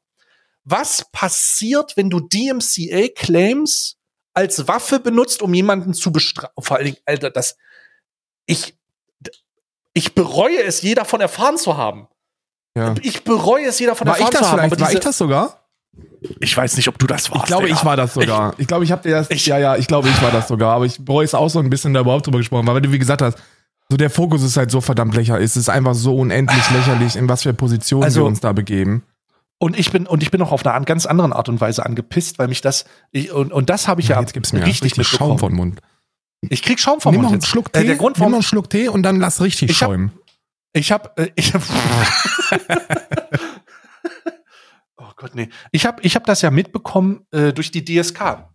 [0.64, 3.98] was passiert, wenn du DMCA Claims
[4.34, 6.54] als Waffe benutzt, um jemanden zu bestrafen?
[6.64, 7.58] Vor allen Dingen, Alter, das
[8.46, 8.78] ich
[9.94, 12.08] ich bereue es, je davon erfahren zu haben.
[12.78, 12.96] ja.
[13.02, 14.80] Ich bereue es, je davon War ich erfahren das zu haben.
[14.80, 15.63] War ich das sogar?
[16.40, 17.44] Ich weiß nicht, ob du das warst.
[17.44, 17.78] Ich glaube, Digga.
[17.78, 18.54] ich war das sogar.
[18.58, 19.30] Ich, glaube, ich habe dir das.
[19.30, 20.74] Ich- ja, ja, ich glaube, ich war das sogar.
[20.76, 23.00] Aber ich bereue es auch so ein bisschen da überhaupt drüber gesprochen, weil du wie
[23.00, 23.38] gesagt hast,
[23.90, 25.46] so der Fokus ist halt so verdammt lächerlich.
[25.46, 29.04] Es ist einfach so unendlich lächerlich, in was für Positionen Also- wir uns da begeben.
[29.60, 31.86] Und ich bin und ich bin auch auf eine an- ganz anderen Art und Weise
[31.86, 34.98] angepisst, weil mich das ich, und, und das habe ich ja, jetzt gibt's mir richtig,
[34.98, 35.80] richtig Schaum vom Mund.
[36.50, 37.50] Ich krieg Schaum vom Nimm noch Mund einen.
[37.50, 39.82] Schluck Äh, Tee, der Grund, nimm noch einen Schluck Tee und dann lass richtig Ich
[39.82, 40.12] hab- schäumen.
[40.74, 42.58] ich habe äh, ich hab, Oh
[45.24, 45.50] Gott, nee.
[45.72, 48.46] Ich habe ich hab das ja mitbekommen äh, durch die DSK.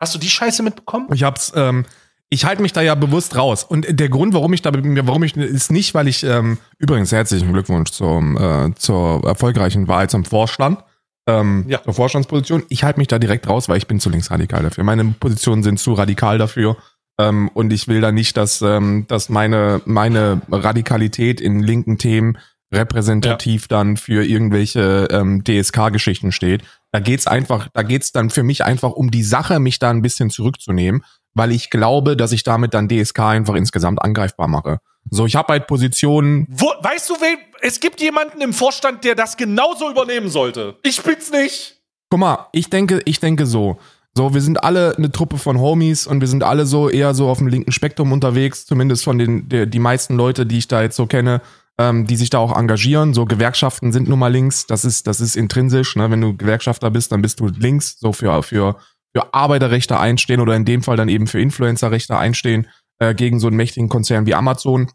[0.00, 1.08] Hast du die Scheiße mitbekommen?
[1.12, 1.84] Ich hab's, ähm,
[2.30, 3.62] ich halte mich da ja bewusst raus.
[3.62, 7.52] Und der Grund, warum ich da, warum ich, ist nicht, weil ich, ähm, übrigens herzlichen
[7.52, 10.82] Glückwunsch zum, äh, zur erfolgreichen Wahl zum Vorstand,
[11.28, 11.80] ähm, Ja.
[11.84, 12.64] zur Vorstandsposition.
[12.70, 14.82] Ich halte mich da direkt raus, weil ich bin zu linksradikal dafür.
[14.82, 16.76] Meine Positionen sind zu radikal dafür.
[17.20, 22.38] Ähm, und ich will da nicht, dass, ähm, dass meine, meine Radikalität in linken Themen
[22.72, 26.62] repräsentativ dann für irgendwelche ähm, DSK-Geschichten steht.
[26.92, 30.02] Da geht's einfach, da geht's dann für mich einfach um die Sache, mich da ein
[30.02, 31.04] bisschen zurückzunehmen,
[31.34, 34.78] weil ich glaube, dass ich damit dann DSK einfach insgesamt angreifbar mache.
[35.10, 37.38] So, ich habe halt Positionen, Wo, weißt du, wen?
[37.62, 40.76] Es gibt jemanden im Vorstand, der das genauso übernehmen sollte.
[40.82, 41.76] Ich bin's nicht.
[42.10, 43.78] guck mal, ich denke, ich denke so.
[44.16, 47.28] So, wir sind alle eine Truppe von Homies und wir sind alle so eher so
[47.28, 50.82] auf dem linken Spektrum unterwegs, zumindest von den, der, die meisten Leute, die ich da
[50.82, 51.40] jetzt so kenne,
[51.80, 53.14] ähm, die sich da auch engagieren.
[53.14, 56.10] So, Gewerkschaften sind nun mal links, das ist, das ist intrinsisch, ne?
[56.10, 58.76] Wenn du Gewerkschafter bist, dann bist du links, so für, für,
[59.14, 62.66] für Arbeiterrechte einstehen oder in dem Fall dann eben für Influencerrechte einstehen,
[62.98, 64.90] äh, gegen so einen mächtigen Konzern wie Amazon.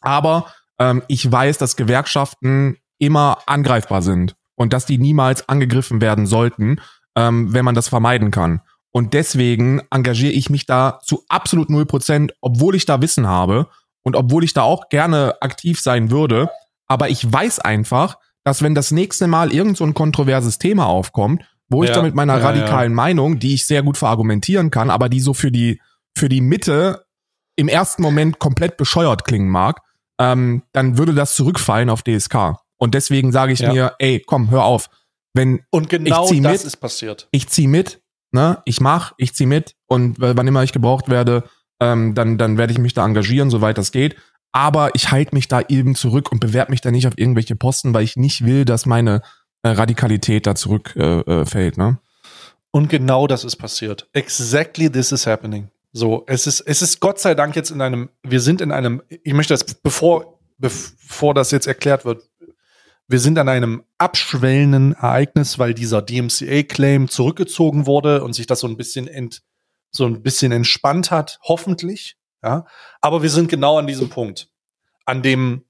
[0.00, 0.46] Aber
[0.78, 6.80] ähm, ich weiß, dass Gewerkschaften immer angreifbar sind und dass die niemals angegriffen werden sollten,
[7.14, 8.62] ähm, wenn man das vermeiden kann.
[8.90, 13.68] Und deswegen engagiere ich mich da zu absolut null Prozent, obwohl ich da Wissen habe
[14.02, 16.50] und obwohl ich da auch gerne aktiv sein würde.
[16.88, 21.42] Aber ich weiß einfach, dass wenn das nächste Mal irgend so ein kontroverses Thema aufkommt,
[21.68, 24.90] wo ich Ja, da mit meiner ja, radikalen Meinung, die ich sehr gut verargumentieren kann,
[24.90, 25.80] aber die so für die,
[26.16, 27.04] für die Mitte
[27.56, 29.80] im ersten Moment komplett bescheuert klingen mag,
[30.20, 32.56] ähm, dann würde das zurückfallen auf DSK.
[32.78, 33.72] Und deswegen sage ich Ja.
[33.72, 34.90] mir, ey, komm, hör auf.
[35.34, 36.64] Wenn Und genau Ich zieh das mit.
[36.64, 37.28] ist passiert.
[37.30, 41.44] ich zieh mit, ne, ich mach, ich zieh mit und wann immer ich gebraucht werde,
[41.82, 44.16] ähm, dann, dann werde ich mich da engagieren, soweit das geht.
[44.52, 47.92] Aber ich halte mich da eben zurück und bewerbe mich da nicht auf irgendwelche Posten,
[47.92, 49.22] weil ich nicht will, dass meine
[49.62, 51.98] äh, Radikalität da zurückfällt, äh, fällt, ne?
[52.70, 54.08] Und genau das ist passiert.
[54.12, 55.68] Exactly this is happening.
[55.92, 59.02] So, es ist, es ist Gott sei Dank jetzt in einem, wir sind in einem,
[59.08, 62.22] ich möchte das, bevor, bevor das jetzt erklärt wird,
[63.08, 68.66] wir sind an einem abschwellenden Ereignis, weil dieser DMCA-Claim zurückgezogen wurde und sich das so
[68.66, 69.42] ein bisschen ent,
[69.92, 72.16] so ein bisschen entspannt hat, hoffentlich.
[72.42, 72.66] Ja,
[73.00, 74.48] aber wir sind genau an diesem Punkt,
[75.04, 75.64] an dem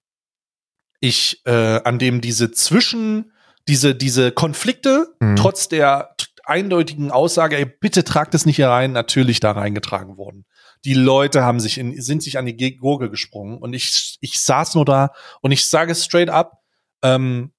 [1.00, 3.32] ich, äh, an dem diese Zwischen,
[3.68, 5.36] diese, diese Konflikte, Mhm.
[5.36, 10.44] trotz der eindeutigen Aussage, ey, bitte tragt es nicht hier rein, natürlich da reingetragen worden.
[10.84, 14.40] Die Leute haben sich in, sind sich an die Ge- Gurgel gesprungen und ich, ich
[14.40, 16.58] saß nur da und ich sage straight up,
[17.02, 17.52] ähm,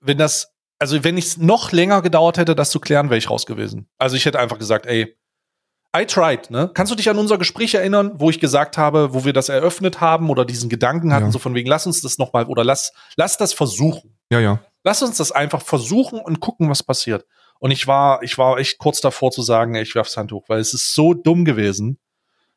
[0.00, 3.46] wenn das, also wenn es noch länger gedauert hätte, das zu klären, wäre ich raus
[3.46, 3.88] gewesen.
[3.98, 5.16] Also ich hätte einfach gesagt, ey,
[5.96, 6.70] I tried, ne?
[6.74, 10.00] Kannst du dich an unser Gespräch erinnern, wo ich gesagt habe, wo wir das eröffnet
[10.00, 11.30] haben oder diesen Gedanken hatten, Ja.
[11.32, 14.16] so von wegen, lass uns das nochmal oder lass, lass das versuchen.
[14.30, 14.60] Ja, ja.
[14.82, 17.24] Lass uns das einfach versuchen und gucken, was passiert.
[17.60, 20.58] Und ich war, ich war echt kurz davor zu sagen, ey, ich werf's Handtuch, weil
[20.58, 21.98] es ist so dumm gewesen.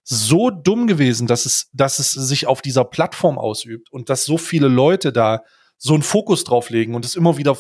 [0.04, 4.38] So dumm gewesen, dass es, dass es sich auf dieser Plattform ausübt und dass so
[4.38, 5.44] viele Leute da
[5.78, 7.56] so einen Fokus drauf legen und es immer wieder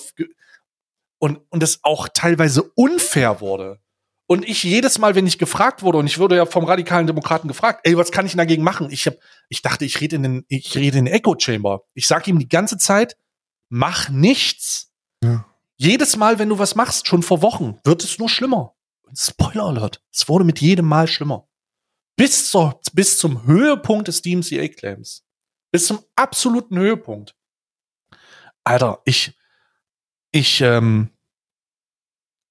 [1.19, 3.79] und, und es auch teilweise unfair wurde.
[4.29, 7.47] Und ich jedes Mal, wenn ich gefragt wurde, und ich wurde ja vom radikalen Demokraten
[7.47, 8.89] gefragt, ey, was kann ich dagegen machen?
[8.91, 9.15] Ich hab,
[9.47, 11.83] ich dachte, ich rede in den, ich rede in den Echo Chamber.
[11.93, 13.15] Ich sag ihm die ganze Zeit,
[13.69, 14.91] mach nichts.
[15.23, 15.45] Ja.
[15.77, 18.75] Jedes Mal, wenn du was machst, schon vor Wochen, wird es nur schlimmer.
[19.03, 21.47] Und Spoiler Alert, es wurde mit jedem Mal schlimmer.
[22.17, 25.23] Bis, zur, bis zum Höhepunkt des DMCA-Claims.
[25.71, 27.33] Bis zum absoluten Höhepunkt.
[28.65, 29.37] Alter, ich,
[30.31, 31.11] ich, ähm,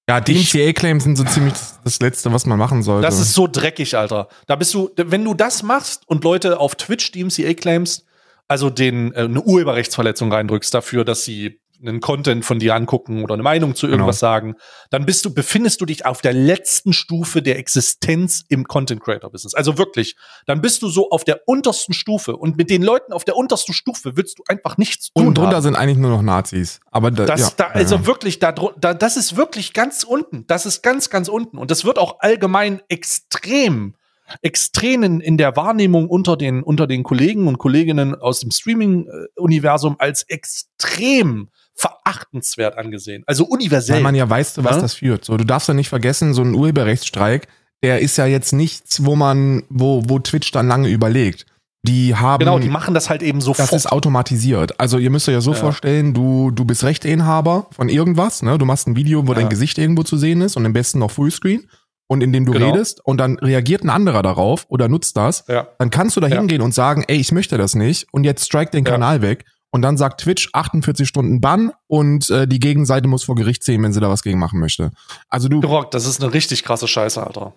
[0.09, 3.05] Ja, DMCA-Claims sind so ziemlich das- Letzte, was man machen sollte.
[3.05, 4.29] Das ist so dreckig, Alter.
[4.45, 8.05] Da bist du, wenn du das machst und Leute auf Twitch DMCA claims,
[8.47, 13.33] also den äh, eine Urheberrechtsverletzung reindrückst dafür, dass sie einen Content von dir angucken oder
[13.33, 14.55] eine Meinung zu irgendwas sagen,
[14.89, 19.29] dann bist du befindest du dich auf der letzten Stufe der Existenz im Content Creator
[19.29, 19.53] Business.
[19.53, 23.25] Also wirklich, dann bist du so auf der untersten Stufe und mit den Leuten auf
[23.25, 25.27] der untersten Stufe willst du einfach nichts tun.
[25.27, 25.63] und drunter haben.
[25.63, 26.79] sind eigentlich nur noch Nazis.
[26.91, 30.45] Aber da, Das, ja, da, also wirklich, da, da, das ist wirklich ganz unten.
[30.47, 31.57] Das ist ganz, ganz unten.
[31.57, 33.95] Und das wird auch allgemein extrem,
[34.41, 39.95] extrem in, in der Wahrnehmung unter den, unter den Kollegen und Kolleginnen aus dem Streaming-Universum
[39.99, 41.49] als extrem
[42.07, 43.23] verachtenswert angesehen.
[43.27, 43.97] Also universell.
[43.97, 44.81] Weil man ja weiß, was Ja?
[44.81, 45.25] das führt.
[45.25, 47.47] So, du darfst ja nicht vergessen, so ein Urheberrechtsstreik,
[47.83, 51.45] der ist ja jetzt nichts, wo man, wo, wo Twitch dann lange überlegt.
[51.83, 53.71] Die haben, genau, die machen das halt eben das sofort.
[53.73, 54.79] ist automatisiert.
[54.79, 55.57] Also ihr müsst euch ja so Ja.
[55.57, 58.57] vorstellen, du, du bist Rechteinhaber von irgendwas, ne?
[58.57, 59.39] Du machst ein Video, wo Ja.
[59.39, 61.69] dein Gesicht irgendwo zu sehen ist und am besten noch Fullscreen
[62.07, 62.71] und in dem du Genau.
[62.71, 65.67] redest und dann reagiert ein anderer darauf oder nutzt das, ja.
[65.77, 66.37] dann kannst du da Ja.
[66.37, 68.91] hingehen und sagen, ey, ich möchte das nicht und jetzt strike den Ja.
[68.91, 69.45] Kanal weg.
[69.71, 73.83] Und dann sagt Twitch 48 Stunden Bann und äh, die Gegenseite muss vor Gericht ziehen,
[73.83, 74.91] wenn sie da was gegen machen möchte.
[75.29, 77.53] Also du, Gerockt, das ist eine richtig krasse Scheiße, Alter.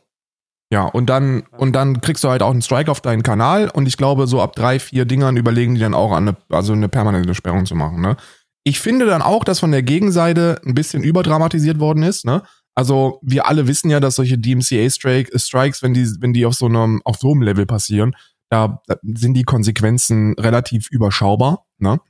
[0.72, 3.86] ja, und dann, und dann kriegst du halt auch einen Strike auf deinen Kanal und
[3.86, 6.88] ich glaube, so ab drei, vier Dingern überlegen die dann auch an eine, also eine
[6.88, 8.16] permanente Sperrung zu machen, ne?
[8.62, 12.42] Ich finde dann auch, dass von der Gegenseite ein bisschen überdramatisiert worden ist, ne?
[12.76, 17.02] Also, wir alle wissen ja, dass solche DMCA-Strikes, wenn die, wenn die auf so einem,
[17.04, 18.14] auf so einem Level passieren,
[18.50, 22.00] da, da sind die Konsequenzen relativ überschaubar, ne?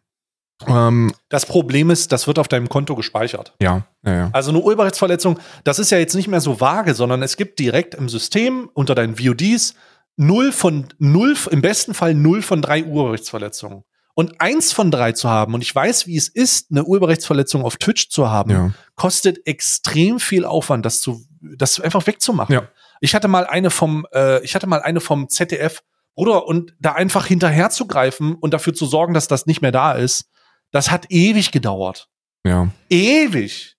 [0.66, 3.54] Ähm, Das Problem ist, das wird auf deinem Konto gespeichert.
[3.62, 4.30] ja, ja, ja.
[4.32, 7.94] Also eine Urheberrechtsverletzung, das ist ja jetzt nicht mehr so vage, sondern es gibt direkt
[7.94, 9.74] im System unter deinen VODs
[10.16, 13.84] null von null, im besten Fall null von drei Urheberrechtsverletzungen.
[14.14, 17.76] Und eins von drei zu haben, und ich weiß, wie es ist, eine Urheberrechtsverletzung auf
[17.78, 18.70] Twitch zu haben, Ja.
[18.96, 22.52] kostet extrem viel Aufwand, das zu, das einfach wegzumachen.
[22.52, 22.68] Ja.
[23.00, 25.82] Ich hatte mal eine vom, äh, ich hatte mal eine vom ZDF,
[26.16, 29.72] Bruder, und da einfach hinterher zu greifen und dafür zu sorgen, dass das nicht mehr
[29.72, 30.26] da ist,
[30.72, 32.08] das hat ewig gedauert.
[32.46, 33.76] Ja, Ewig.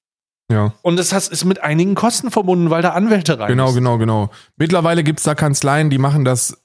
[0.52, 0.74] ja.
[0.82, 3.76] Und das ist mit einigen Kosten verbunden, weil da Anwälte rein Genau, müssen.
[3.78, 4.30] genau, genau.
[4.58, 6.62] Mittlerweile gibt's da Kanzleien, die machen das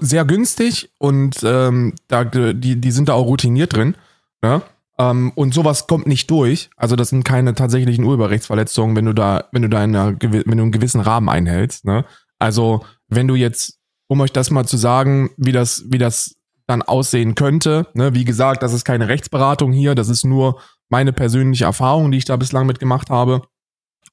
[0.00, 3.94] sehr günstig und ähm, da, die, die sind da auch routiniert drin.
[4.42, 4.62] Ja?
[4.98, 6.70] Ähm, und sowas kommt nicht durch.
[6.76, 10.44] Also das sind keine tatsächlichen Urheberrechtsverletzungen, wenn du da, wenn du da in einer, wenn
[10.56, 11.84] du einen gewissen Rahmen einhältst.
[11.84, 12.04] Ne?
[12.38, 13.78] Also wenn du jetzt,
[14.10, 16.34] um euch das mal zu sagen, wie das, wie das
[16.66, 17.86] dann aussehen könnte.
[17.94, 18.12] Ne?
[18.12, 22.24] Wie gesagt, das ist keine Rechtsberatung hier, das ist nur meine persönliche Erfahrung, die ich
[22.24, 23.42] da bislang mitgemacht habe.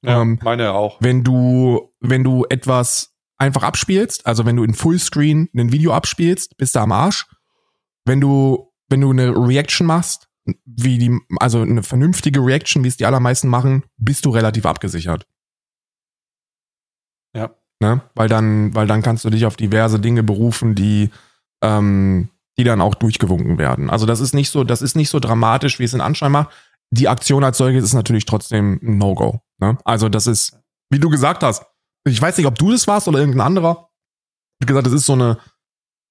[0.02, 0.98] Ja, ähm, meine auch.
[1.00, 6.56] Wenn du, wenn du etwas einfach abspielst, also wenn du in Fullscreen ein Video abspielst,
[6.58, 7.26] bist du am Arsch.
[8.04, 10.28] Wenn du, wenn du eine Reaction machst,
[10.64, 15.26] wie die, also eine vernünftige Reaction, wie es die allermeisten machen, bist du relativ abgesichert.
[17.80, 18.00] Ne?
[18.14, 21.10] Weil dann, weil dann kannst du dich auf diverse Dinge berufen, die,
[21.62, 23.88] ähm, die dann auch durchgewunken werden.
[23.88, 26.50] Also das ist nicht so, das ist nicht so dramatisch, wie es in Anschein macht.
[26.90, 29.40] Die Aktion als solches ist natürlich trotzdem ein No-Go.
[29.58, 29.78] Ne?
[29.84, 30.58] Also das ist,
[30.90, 31.64] wie du gesagt hast,
[32.04, 33.90] ich weiß nicht, ob du das warst oder irgendein anderer.
[34.60, 35.38] Wie gesagt, das ist so eine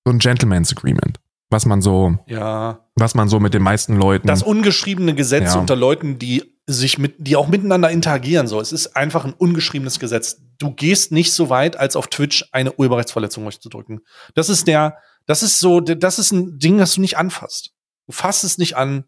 [0.07, 4.25] so ein Gentleman's Agreement, was man so, ja, was man so mit den meisten Leuten.
[4.25, 5.59] Das ungeschriebene Gesetz ja.
[5.59, 8.47] unter Leuten, die sich mit, die auch miteinander interagieren.
[8.47, 10.41] So, es ist einfach ein ungeschriebenes Gesetz.
[10.57, 14.01] Du gehst nicht so weit, als auf Twitch eine Urheberrechtsverletzung durchzudrücken.
[14.33, 17.73] Das ist der, das ist so, das ist ein Ding, das du nicht anfasst.
[18.07, 19.05] Du fasst es nicht an,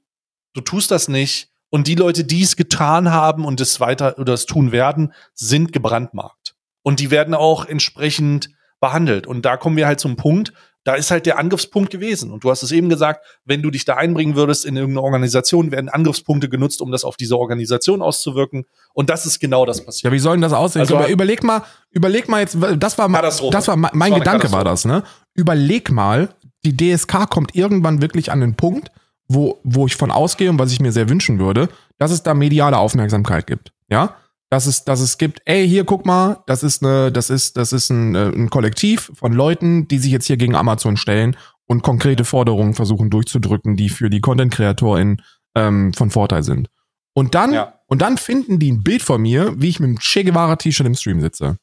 [0.54, 1.50] du tust das nicht.
[1.70, 5.72] Und die Leute, die es getan haben und es weiter oder es tun werden, sind
[5.72, 6.56] gebrandmarkt.
[6.82, 9.28] Und die werden auch entsprechend behandelt.
[9.28, 10.54] Und da kommen wir halt zum Punkt,
[10.90, 12.32] da ist halt der Angriffspunkt gewesen.
[12.32, 15.70] Und du hast es eben gesagt, wenn du dich da einbringen würdest in irgendeine Organisation,
[15.70, 18.66] werden Angriffspunkte genutzt, um das auf diese Organisation auszuwirken.
[18.96, 20.06] Und das ist genau das passiert.
[20.06, 20.82] Ja, wie soll denn das aussehen?
[20.82, 24.64] Also, überleg mal, überleg mal jetzt, das war, das war mein, mein war Gedanke war
[24.64, 25.04] das, ne?
[25.36, 26.30] Überleg mal,
[26.66, 28.90] die DSK kommt irgendwann wirklich an den Punkt,
[29.28, 32.34] wo, wo ich von ausgehe und was ich mir sehr wünschen würde, dass es da
[32.34, 33.74] mediale Aufmerksamkeit gibt.
[33.92, 34.16] Ja?
[34.50, 37.72] Dass es, dass es gibt, ey, hier guck mal, das ist eine, das ist, das
[37.72, 41.84] ist ein, äh, ein Kollektiv von Leuten, die sich jetzt hier gegen Amazon stellen und
[41.84, 45.22] konkrete Forderungen versuchen durchzudrücken, die für die Content-KreatorInnen
[45.56, 46.70] ähm, von Vorteil sind.
[47.14, 47.80] Und dann, ja.
[47.88, 50.96] und dann finden die ein Bild von mir, wie ich mit dem Che Guevara-T-Shirt im
[50.96, 51.58] Stream sitze.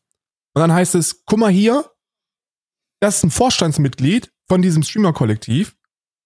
[0.55, 1.85] Und dann heißt es, guck mal hier,
[3.01, 5.77] das ist ein Vorstandsmitglied von diesem Streamer-Kollektiv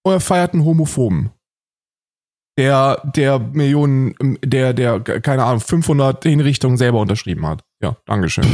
[0.03, 1.31] und er feiert einen Homophoben
[2.57, 7.63] der, der Millionen, der, der, keine Ahnung, 500 Hinrichtungen selber unterschrieben hat.
[7.81, 8.45] Ja, Dankeschön.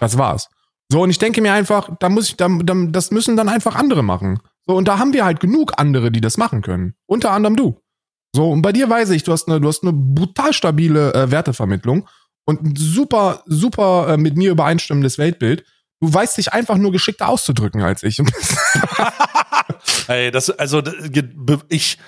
[0.00, 0.48] Das war's.
[0.90, 3.74] So, und ich denke mir einfach, da muss ich, da, da, das müssen dann einfach
[3.74, 4.40] andere machen.
[4.66, 6.94] So, und da haben wir halt genug andere, die das machen können.
[7.06, 7.80] Unter anderem du.
[8.34, 11.30] So, und bei dir weiß ich, du hast eine, du hast eine brutal stabile äh,
[11.30, 12.08] Wertevermittlung
[12.46, 15.64] und ein super, super äh, mit mir übereinstimmendes Weltbild.
[16.00, 18.18] Du weißt dich einfach nur geschickter auszudrücken als ich.
[20.08, 20.82] Ey, das, also,
[21.68, 21.98] ich,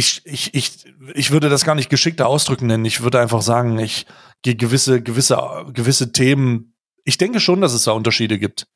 [0.00, 0.84] ich, ich, ich,
[1.14, 2.86] ich würde das gar nicht geschickter ausdrücken nennen.
[2.86, 4.06] Ich würde einfach sagen, ich
[4.42, 5.38] gehe gewisse, gewisse,
[5.74, 6.74] gewisse Themen.
[7.04, 8.66] Ich denke schon, dass es da Unterschiede gibt.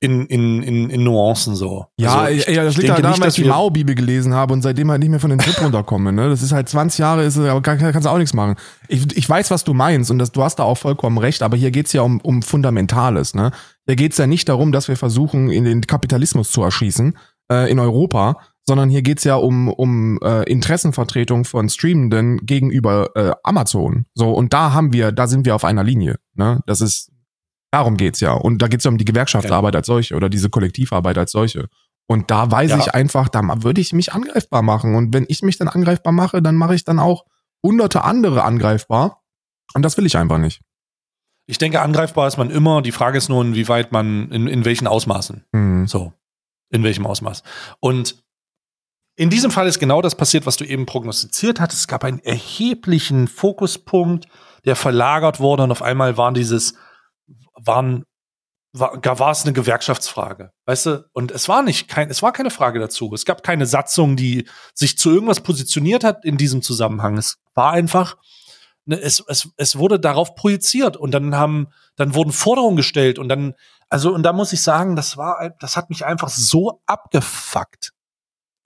[0.00, 1.86] In, in, in, in Nuancen so.
[1.96, 4.60] Ja, also ich, ja das liegt halt daran, weil ich die Mao-Bibel gelesen habe und
[4.60, 6.12] seitdem halt nicht mehr von den Trip runterkomme.
[6.12, 6.28] Ne?
[6.28, 8.56] Das ist halt 20 Jahre, ist, aber kann, kannst du auch nichts machen.
[8.88, 11.56] Ich, ich weiß, was du meinst und das, du hast da auch vollkommen recht, aber
[11.56, 13.34] hier geht's ja um, um Fundamentales.
[13.34, 13.52] Ne?
[13.86, 17.16] Hier geht's ja nicht darum, dass wir versuchen, in den Kapitalismus zu erschießen
[17.50, 23.32] äh, in Europa, sondern hier geht's ja um, um äh, Interessenvertretung von Streamenden gegenüber äh,
[23.42, 24.06] Amazon.
[24.14, 26.18] So, und da haben wir, da sind wir auf einer Linie.
[26.34, 26.60] Ne?
[26.66, 27.12] Das ist,
[27.70, 28.32] darum geht's ja.
[28.32, 31.68] Und da geht's ja um die Gewerkschaftsarbeit als solche oder diese Kollektivarbeit als solche.
[32.06, 32.78] Und da weiß ja.
[32.78, 34.94] ich einfach, da würde ich mich angreifbar machen.
[34.94, 37.24] Und wenn ich mich dann angreifbar mache, dann mache ich dann auch
[37.62, 39.22] hunderte andere angreifbar.
[39.74, 40.60] Und das will ich einfach nicht.
[41.46, 42.80] Ich denke, angreifbar ist man immer.
[42.80, 45.44] Die Frage ist nur, inwieweit man, in, in welchen Ausmaßen.
[45.52, 45.86] Mhm.
[45.86, 46.12] So.
[46.70, 47.42] In welchem Ausmaß.
[47.80, 48.23] Und
[49.16, 51.82] in diesem Fall ist genau das passiert, was du eben prognostiziert hattest.
[51.82, 54.26] Es gab einen erheblichen Fokuspunkt,
[54.64, 56.74] der verlagert wurde und auf einmal waren dieses,
[57.54, 58.04] waren,
[58.72, 61.08] war, war es eine Gewerkschaftsfrage, weißt du?
[61.12, 63.12] Und es war nicht kein, es war keine Frage dazu.
[63.14, 67.16] Es gab keine Satzung, die sich zu irgendwas positioniert hat in diesem Zusammenhang.
[67.16, 68.16] Es war einfach,
[68.84, 73.28] ne, es, es, es wurde darauf projiziert und dann haben, dann wurden Forderungen gestellt und
[73.28, 73.54] dann,
[73.90, 77.93] also, und da muss ich sagen, das war, das hat mich einfach so abgefuckt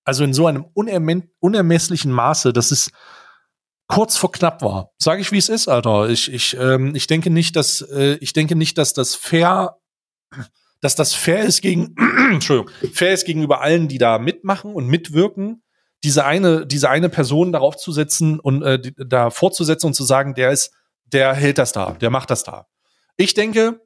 [0.08, 2.90] also in so einem unermesslichen Maße, dass es
[3.88, 4.90] kurz vor knapp war.
[4.96, 6.08] Sage ich, wie es ist, Alter.
[6.08, 9.76] Ich, ich, ähm, ich denke nicht, dass äh, ich denke nicht, dass das fair,
[10.80, 11.94] dass das fair ist gegen,
[12.32, 15.62] Entschuldigung, fair ist gegenüber allen, die da mitmachen und mitwirken,
[16.02, 20.32] diese eine, diese eine Person darauf zu setzen und äh, da fortzusetzen und zu sagen,
[20.32, 20.72] der ist,
[21.04, 22.66] der hält das da, der macht das da.
[23.18, 23.82] Ich denke,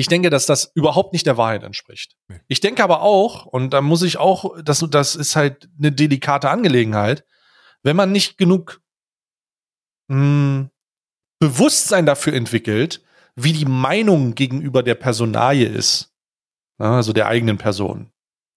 [0.00, 2.16] ich denke, dass das überhaupt nicht der Wahrheit entspricht.
[2.28, 2.40] Nee.
[2.48, 6.48] Ich denke aber auch, und da muss ich auch, das, das ist halt eine delikate
[6.48, 7.26] Angelegenheit,
[7.82, 8.80] wenn man nicht genug
[10.08, 10.70] mh, hm,
[11.38, 13.02] Bewusstsein dafür entwickelt,
[13.34, 16.14] wie die Meinung gegenüber der Personalie ist,
[16.78, 18.10] also der eigenen Person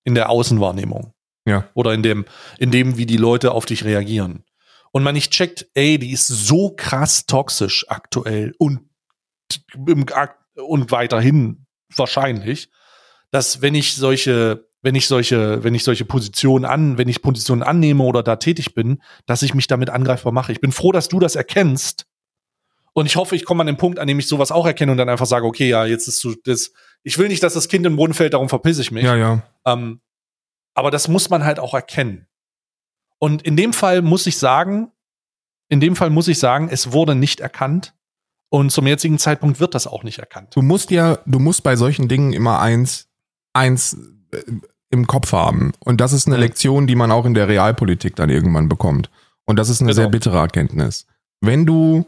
[0.06, 1.14] in der Außenwahrnehmung,
[1.46, 1.70] Ja.
[1.74, 2.26] Oder in dem,
[2.58, 4.46] in dem, wie die Leute auf dich reagieren.
[4.92, 8.90] Und man nicht checkt, ey, die ist so krass toxisch aktuell und,
[10.56, 12.70] und weiterhin wahrscheinlich,
[13.32, 17.64] dass wenn ich solche, wenn ich solche, wenn ich solche Positionen an, wenn ich Positionen
[17.64, 20.52] annehme oder da tätig bin, dass ich mich damit angreifbar mache.
[20.52, 22.06] Ich bin froh, dass du das erkennst.
[22.94, 25.00] Und ich hoffe, ich komme an den Punkt, an dem ich sowas auch erkenne und
[25.00, 27.86] dann einfach sage, okay, ja, jetzt ist so, das, ich will nicht, dass das Kind
[27.88, 29.04] im Boden fällt, darum verpiss ich mich.
[29.04, 29.42] Ja, ja.
[29.66, 30.00] Ähm,
[30.76, 32.28] aber das muss man halt auch erkennen.
[33.18, 34.92] Und in dem Fall muss ich sagen,
[35.70, 37.96] in dem Fall muss ich sagen, es wurde nicht erkannt.
[38.54, 40.56] Und zum jetzigen Zeitpunkt wird das auch nicht erkannt.
[40.56, 43.08] Du musst ja, du musst bei solchen Dingen immer eins,
[43.52, 43.98] eins
[44.32, 44.44] äh,
[44.92, 45.72] im Kopf haben.
[45.80, 46.38] Und das ist eine.
[46.38, 49.10] Lektion, die man auch in der Realpolitik dann irgendwann bekommt.
[49.48, 50.02] Und das ist eine Genau.
[50.04, 51.08] sehr bittere Erkenntnis.
[51.42, 52.06] Wenn du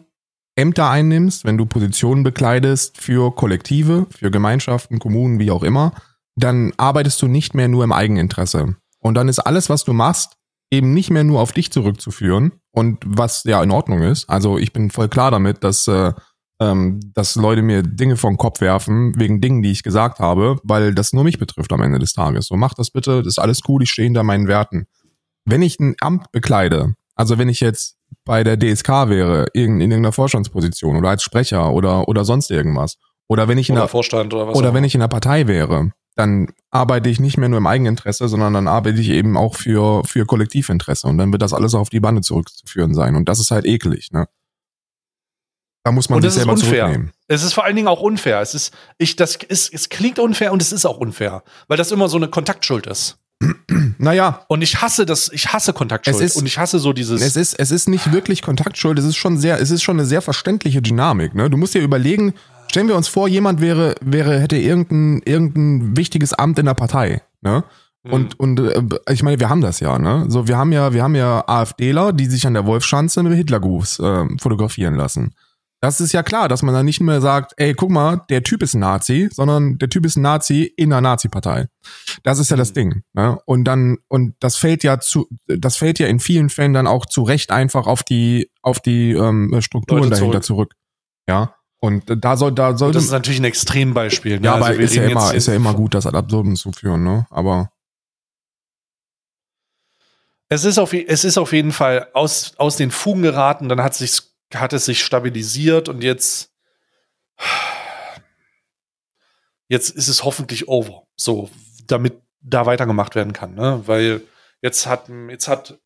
[0.56, 5.94] Ämter einnimmst, wenn du Positionen bekleidest für Kollektive, für Gemeinschaften, Kommunen, wie auch immer,
[6.36, 8.76] dann arbeitest du nicht mehr nur im Eigeninteresse.
[9.00, 10.38] Und dann ist alles, was du machst,
[10.72, 14.30] eben nicht mehr nur auf dich zurückzuführen und was ja in Ordnung ist.
[14.30, 16.14] Also ich bin voll klar damit, dass, äh,
[16.60, 20.94] ähm, dass Leute mir Dinge den Kopf werfen, wegen Dingen, die ich gesagt habe, weil
[20.96, 22.48] das nur mich betrifft am Ende des Tages.
[22.48, 24.86] So, mach das bitte, das ist alles cool, ich stehe hinter meinen Werten.
[25.46, 29.92] Wenn ich ein Amt bekleide, also wenn ich jetzt bei der DSK wäre, irgend- in
[29.92, 33.90] irgendeiner Vorstandsposition oder als Sprecher oder, oder sonst irgendwas, oder wenn ich in Oder einer,
[33.90, 37.50] Vorstand oder was oder wenn ich in einer Partei wäre, dann arbeite ich nicht mehr
[37.50, 41.08] nur im Eigeninteresse, sondern dann arbeite ich eben auch für, für Kollektivinteresse.
[41.08, 43.16] Und dann wird das alles auf die Bande zurückzuführen sein.
[43.16, 44.28] Und das ist halt eklig, ne?
[45.86, 46.86] Da muss man Und sich das ist selber unfair.
[46.88, 47.12] zurücknehmen.
[47.28, 48.42] Es ist vor allen Dingen auch unfair.
[48.42, 51.92] Es ist, ich, das ist, es klingt unfair und es ist auch unfair, weil das
[51.92, 53.18] immer so eine Kontaktschuld ist.
[54.00, 57.22] Naja, Und ich hasse das, ich hasse Kontaktschuld Es ist- und ich hasse so dieses.
[57.22, 60.06] es ist, es ist nicht wirklich Kontaktschuld, es ist schon sehr, es ist schon eine
[60.08, 61.50] sehr verständliche Dynamik, ne?
[61.52, 62.34] Du musst dir überlegen,
[62.72, 67.22] stellen wir uns vor, jemand wäre, wäre, hätte irgendein, irgendein wichtiges Amt in der Partei,
[67.42, 67.64] ne?
[68.04, 68.14] Mhm.
[68.14, 70.26] Und, und äh, ich meine, wir haben das ja, ne?
[70.30, 74.00] So, wir haben ja, wir haben ja AfDler, die sich an der Wolfschanze mit Hitlergruß
[74.00, 75.34] äh, fotografieren lassen.
[75.86, 78.64] Das ist ja klar, dass man dann nicht mehr sagt, ey, guck mal, der Typ
[78.64, 81.68] ist ein Nazi, sondern der Typ ist ein Nazi in einer Nazi-Partei.
[82.24, 82.74] Das ist ja das Mhm.
[82.74, 83.04] Ding.
[83.14, 83.38] Ne?
[83.46, 87.06] Und dann, und das fällt ja zu, das fällt ja in vielen Fällen dann auch
[87.06, 90.74] zu Recht einfach auf die, auf die ähm, Strukturen Leute dahinter zurück.
[91.30, 91.54] Ja.
[91.80, 94.40] Und da soll, da soll das ist natürlich ein Extrembeispiel.
[94.40, 94.48] Ne?
[94.48, 97.04] ja, aber Also ist ja immer, ist ja immer gut, das ad absurdum zu führen,
[97.04, 97.28] ne?
[97.30, 97.70] Aber
[100.50, 103.94] Es ist auf, es ist auf jeden Fall aus, aus den Fugen geraten, dann hat,
[103.94, 106.52] sich's, hat es sich stabilisiert und jetzt,
[109.68, 111.04] jetzt ist es hoffentlich over.
[111.16, 111.50] So,
[111.88, 113.82] damit da weitergemacht werden kann, ne?
[113.86, 114.22] Weil
[114.62, 115.80] jetzt hat, jetzt hat,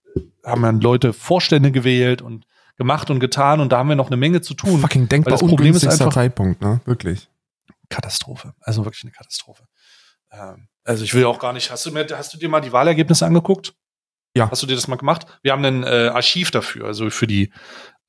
[0.45, 2.45] haben dann Leute Vorstände gewählt und
[2.77, 4.79] gemacht und getan und da haben wir noch eine Menge zu tun.
[4.81, 6.81] fucking denkbar das Problem ist einfach- Zeitpunkt, ne?
[6.85, 7.29] Wirklich.
[7.89, 8.53] Katastrophe.
[8.61, 9.63] Also wirklich eine Katastrophe.
[10.31, 11.71] Ähm, also ich will auch gar nicht.
[11.71, 13.73] Hast du, mir, hast du dir mal die Wahlergebnisse angeguckt?
[14.35, 14.49] Ja.
[14.49, 15.25] Hast du dir das mal gemacht?
[15.41, 17.51] Wir haben ein äh, Archiv dafür, also für die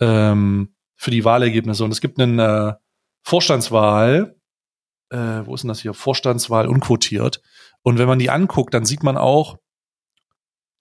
[0.00, 1.84] ähm, für die Wahlergebnisse.
[1.84, 2.74] Und es gibt einen äh,
[3.22, 4.36] Vorstandswahl.
[5.10, 5.94] Äh, wo ist denn das hier?
[5.94, 7.42] Vorstandswahl unquotiert.
[7.82, 9.58] Und wenn man die anguckt, dann sieht man auch,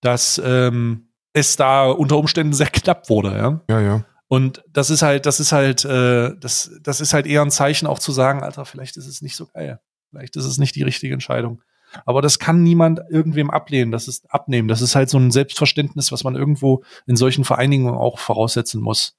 [0.02, 3.32] dass ähm, es da unter Umständen sehr knapp wurde.
[3.38, 3.62] Ja.
[3.70, 4.06] Ja, ja.
[4.28, 7.88] Und das ist halt, das ist halt, äh, das, das ist halt eher ein Zeichen,
[7.88, 9.80] auch zu sagen, Alter, vielleicht ist es nicht so geil.
[10.10, 11.62] Vielleicht ist es nicht die richtige Entscheidung.
[12.06, 14.68] Aber das kann niemand irgendwem ablehnen, das ist abnehmen.
[14.68, 19.16] Das ist halt so ein Selbstverständnis, was man irgendwo in solchen Vereinigungen auch voraussetzen muss.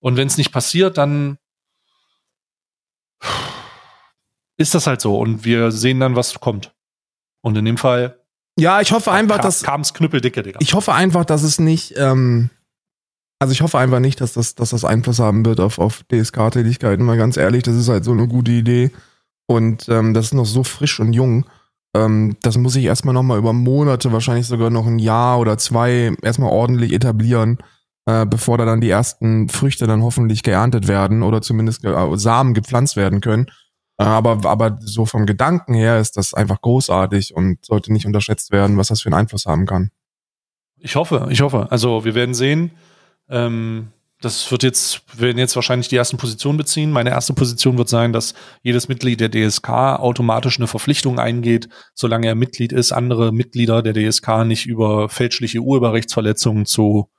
[0.00, 1.38] Und wenn es nicht passiert, dann
[4.56, 5.18] ist das halt so.
[5.18, 6.74] Und wir sehen dann, was kommt.
[7.42, 8.20] Und in dem Fall
[8.58, 10.58] Ja, ich hoffe einfach, dass, kam es knüppeldicke, Digga.
[10.60, 12.50] ich hoffe einfach, dass es nicht, ähm,
[13.38, 17.02] also ich hoffe einfach nicht, dass das, dass das Einfluss haben wird auf, auf DSK-Tätigkeiten,
[17.04, 18.90] mal ganz ehrlich, das ist halt so eine gute Idee.
[19.46, 21.46] Und ähm, das ist noch so frisch und jung.
[21.94, 26.14] Ähm, das muss ich erstmal nochmal über Monate, wahrscheinlich sogar noch ein Jahr oder zwei,
[26.22, 27.58] erstmal ordentlich etablieren,
[28.06, 32.54] äh, bevor da dann die ersten Früchte dann hoffentlich geerntet werden oder zumindest äh, Samen
[32.54, 33.46] gepflanzt werden können.
[33.98, 38.52] Äh, aber, aber so vom Gedanken her ist das einfach großartig und sollte nicht unterschätzt
[38.52, 39.90] werden, was das für einen Einfluss haben kann.
[40.78, 41.66] Ich hoffe, ich hoffe.
[41.70, 42.70] Also wir werden sehen.
[43.28, 43.88] Ähm,
[44.20, 46.90] das wird jetzt, wir werden jetzt wahrscheinlich die ersten Positionen beziehen.
[46.90, 52.26] Meine erste Position wird sein, dass jedes Mitglied der DSK automatisch eine Verpflichtung eingeht, solange
[52.26, 57.10] er Mitglied ist, andere Mitglieder der DSK nicht über fälschliche Urheberrechtsverletzungen zu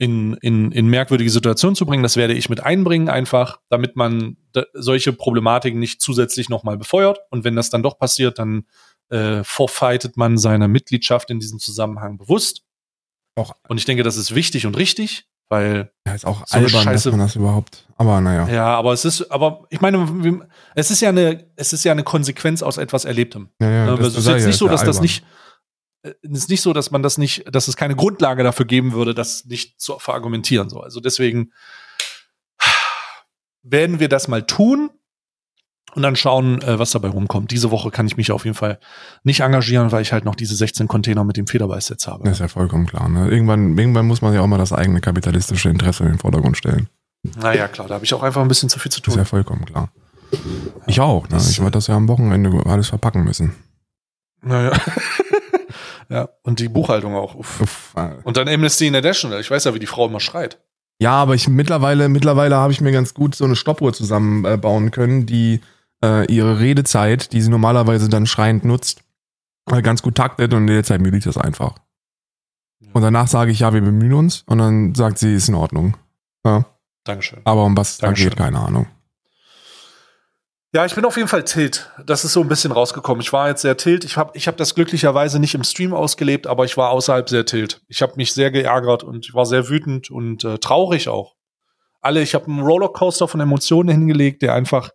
[0.00, 2.04] in, in, in merkwürdige Situationen zu bringen.
[2.04, 4.36] Das werde ich mit einbringen, einfach, damit man
[4.74, 7.18] solche Problematiken nicht zusätzlich nochmal befeuert.
[7.30, 8.64] Und wenn das dann doch passiert, dann
[9.10, 12.62] äh, vorfightet man seine Mitgliedschaft in diesem Zusammenhang bewusst.
[13.34, 16.84] Auch- Und ich denke, das ist wichtig und richtig, weil Ja, ist auch So albern,
[16.86, 17.86] dass Scheiße- man das überhaupt.
[17.96, 18.48] Aber naja.
[18.48, 22.04] ja, aber es ist, aber ich meine, es ist ja eine, es ist ja eine
[22.04, 23.48] Konsequenz aus etwas Erlebtem.
[23.60, 25.24] Ja, ja, das- es ist jetzt ja, nicht so, dass das nicht,
[26.02, 28.92] äh, es ist nicht so, dass man das nicht, dass es keine Grundlage dafür geben
[28.92, 30.68] würde, das nicht zu verargumentieren.
[30.68, 30.80] So.
[30.80, 31.52] Also deswegen
[33.62, 34.90] werden wir das mal tun
[35.94, 37.50] und dann schauen, äh, was dabei rumkommt.
[37.50, 38.78] Diese Woche kann ich mich auf jeden Fall
[39.24, 42.24] nicht engagieren, weil ich halt noch diese 16 Container mit dem Federbeißsitz habe.
[42.24, 43.08] Das ist ja vollkommen klar.
[43.08, 43.28] Ne?
[43.28, 46.88] Irgendwann, irgendwann muss man ja auch mal das eigene kapitalistische Interesse in den Vordergrund stellen.
[47.40, 49.14] Naja, klar, da habe ich auch einfach ein bisschen zu viel zu tun.
[49.14, 49.90] Das ist ja vollkommen klar.
[50.86, 51.28] Ich auch.
[51.28, 51.38] Ne?
[51.38, 53.54] Ich werde das ja am Wochenende alles verpacken müssen.
[54.42, 54.72] Naja.
[56.08, 57.34] ja, und die Buchhaltung auch.
[57.34, 57.60] Uff.
[57.60, 57.94] Uff.
[58.24, 59.40] Und dann Amnesty International.
[59.40, 60.58] Ich weiß ja, wie die Frau immer schreit.
[61.00, 65.26] Ja, aber ich mittlerweile, mittlerweile habe ich mir ganz gut so eine Stoppuhr zusammenbauen können,
[65.26, 65.60] die
[66.04, 69.02] äh, ihre Redezeit, die sie normalerweise dann schreiend nutzt,
[69.70, 71.74] äh, ganz gut taktet und in der Zeit müde ich das einfach.
[72.92, 75.96] Und danach sage ich, ja, wir bemühen uns und dann sagt sie, ist in Ordnung.
[76.44, 76.64] Ja.
[77.04, 77.40] Dankeschön.
[77.44, 78.86] Aber um was da geht, keine Ahnung.
[80.74, 81.90] Ja, ich bin auf jeden Fall tilt.
[82.04, 83.22] Das ist so ein bisschen rausgekommen.
[83.22, 84.04] Ich war jetzt sehr tilt.
[84.04, 87.46] Ich habe ich hab das glücklicherweise nicht im Stream ausgelebt, aber ich war außerhalb sehr
[87.46, 87.80] tilt.
[87.88, 91.36] Ich habe mich sehr geärgert und ich war sehr wütend und äh, traurig auch.
[92.02, 94.90] Alle, ich habe einen Rollercoaster von Emotionen hingelegt, der einfach,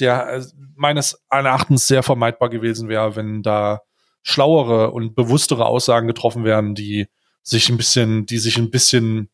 [0.00, 0.44] der äh,
[0.74, 3.82] meines Erachtens sehr vermeidbar gewesen wäre, wenn da
[4.22, 7.06] schlauere und bewusstere Aussagen getroffen werden, die
[7.42, 9.30] sich ein bisschen, die sich ein bisschen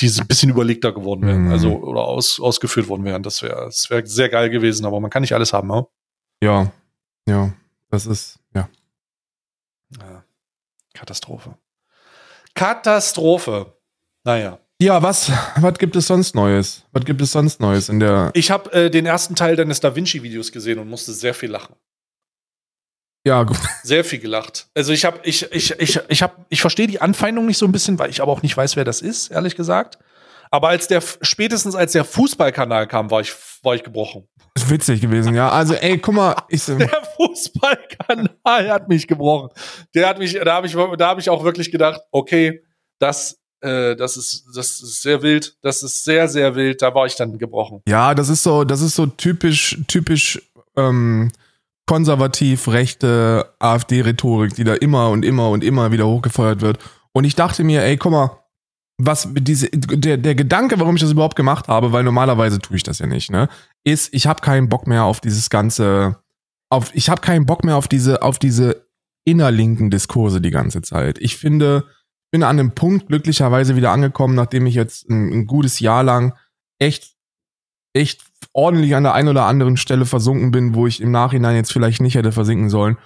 [0.00, 1.52] die ein bisschen überlegter geworden wären, mhm.
[1.52, 3.22] also oder aus, ausgeführt worden wären.
[3.22, 5.86] Das wäre das wär sehr geil gewesen, aber man kann nicht alles haben, ne?
[6.40, 6.70] Ja,
[7.26, 7.52] ja,
[7.90, 8.68] das ist, ja.
[10.00, 10.24] ja.
[10.94, 11.56] Katastrophe.
[12.54, 13.76] Katastrophe.
[14.24, 14.60] Naja.
[14.80, 16.84] Ja, was, was gibt es sonst Neues?
[16.92, 18.30] Was gibt es sonst Neues in der.
[18.34, 21.74] Ich habe äh, den ersten Teil deines Da Vinci-Videos gesehen und musste sehr viel lachen.
[23.26, 23.58] Ja, gut.
[23.82, 24.68] Sehr viel gelacht.
[24.74, 27.72] Also ich habe, ich, ich, ich, ich habe, ich verstehe die Anfeindung nicht so ein
[27.72, 29.98] bisschen, weil ich aber auch nicht weiß, wer das ist, ehrlich gesagt.
[30.50, 34.28] Aber als der, spätestens als der Fußballkanal kam, war ich, war ich gebrochen.
[34.54, 35.50] Das ist witzig gewesen, ja.
[35.50, 39.50] Also, ey, guck mal, ich, der Fußballkanal hat mich gebrochen.
[39.94, 42.62] Der hat mich, da habe ich, da habe ich auch wirklich gedacht, okay,
[42.98, 45.56] das, äh, das ist, das ist sehr wild.
[45.62, 46.82] Das ist sehr, sehr wild.
[46.82, 47.82] Da war ich dann gebrochen.
[47.88, 50.40] Ja, das ist so, das ist so typisch, typisch,
[50.76, 51.30] ähm,
[51.86, 56.78] konservativ rechte AfD-Rhetorik, die da immer und immer und immer wieder hochgefeuert wird.
[57.12, 58.38] Und ich dachte mir, ey, guck mal,
[58.98, 62.82] was diese der der Gedanke, warum ich das überhaupt gemacht habe, weil normalerweise tue ich
[62.82, 63.48] das ja nicht, ne,
[63.84, 66.18] ist, ich habe keinen Bock mehr auf dieses ganze
[66.68, 68.86] auf ich habe keinen Bock mehr auf diese auf diese
[69.24, 71.18] innerlinken Diskurse die ganze Zeit.
[71.18, 71.84] Ich finde,
[72.30, 76.34] bin an einem Punkt glücklicherweise wieder angekommen, nachdem ich jetzt ein, ein gutes Jahr lang
[76.78, 77.18] echt
[77.94, 78.22] echt
[78.52, 82.00] ordentlich an der einen oder anderen Stelle versunken bin, wo ich im Nachhinein jetzt vielleicht
[82.00, 82.96] nicht hätte versinken sollen,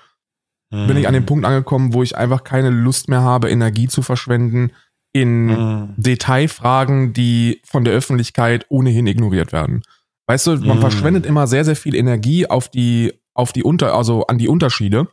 [0.71, 0.87] mhm.
[0.87, 4.03] bin ich an den Punkt angekommen, wo ich einfach keine Lust mehr habe, Energie zu
[4.03, 4.73] verschwenden
[5.13, 5.95] in mhm.
[5.97, 9.83] Detailfragen, die von der Öffentlichkeit ohnehin ignoriert werden.
[10.27, 10.81] Weißt du, man mhm.
[10.81, 15.09] verschwendet immer sehr, sehr viel Energie auf die, auf die Unter, also an die Unterschiede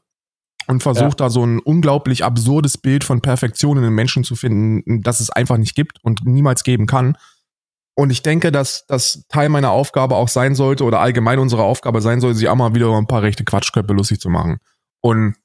[0.69, 1.25] und versucht ja.
[1.25, 5.31] da so ein unglaublich absurdes Bild von Perfektion in den Menschen zu finden, das es
[5.31, 7.17] einfach nicht gibt und niemals geben kann.
[7.95, 12.01] Und ich denke, dass das Teil meiner Aufgabe auch sein sollte oder allgemein unsere Aufgabe
[12.01, 14.59] sein sollte, sich auch mal wieder ein paar rechte Quatschköpfe lustig zu machen.
[15.01, 15.35] Und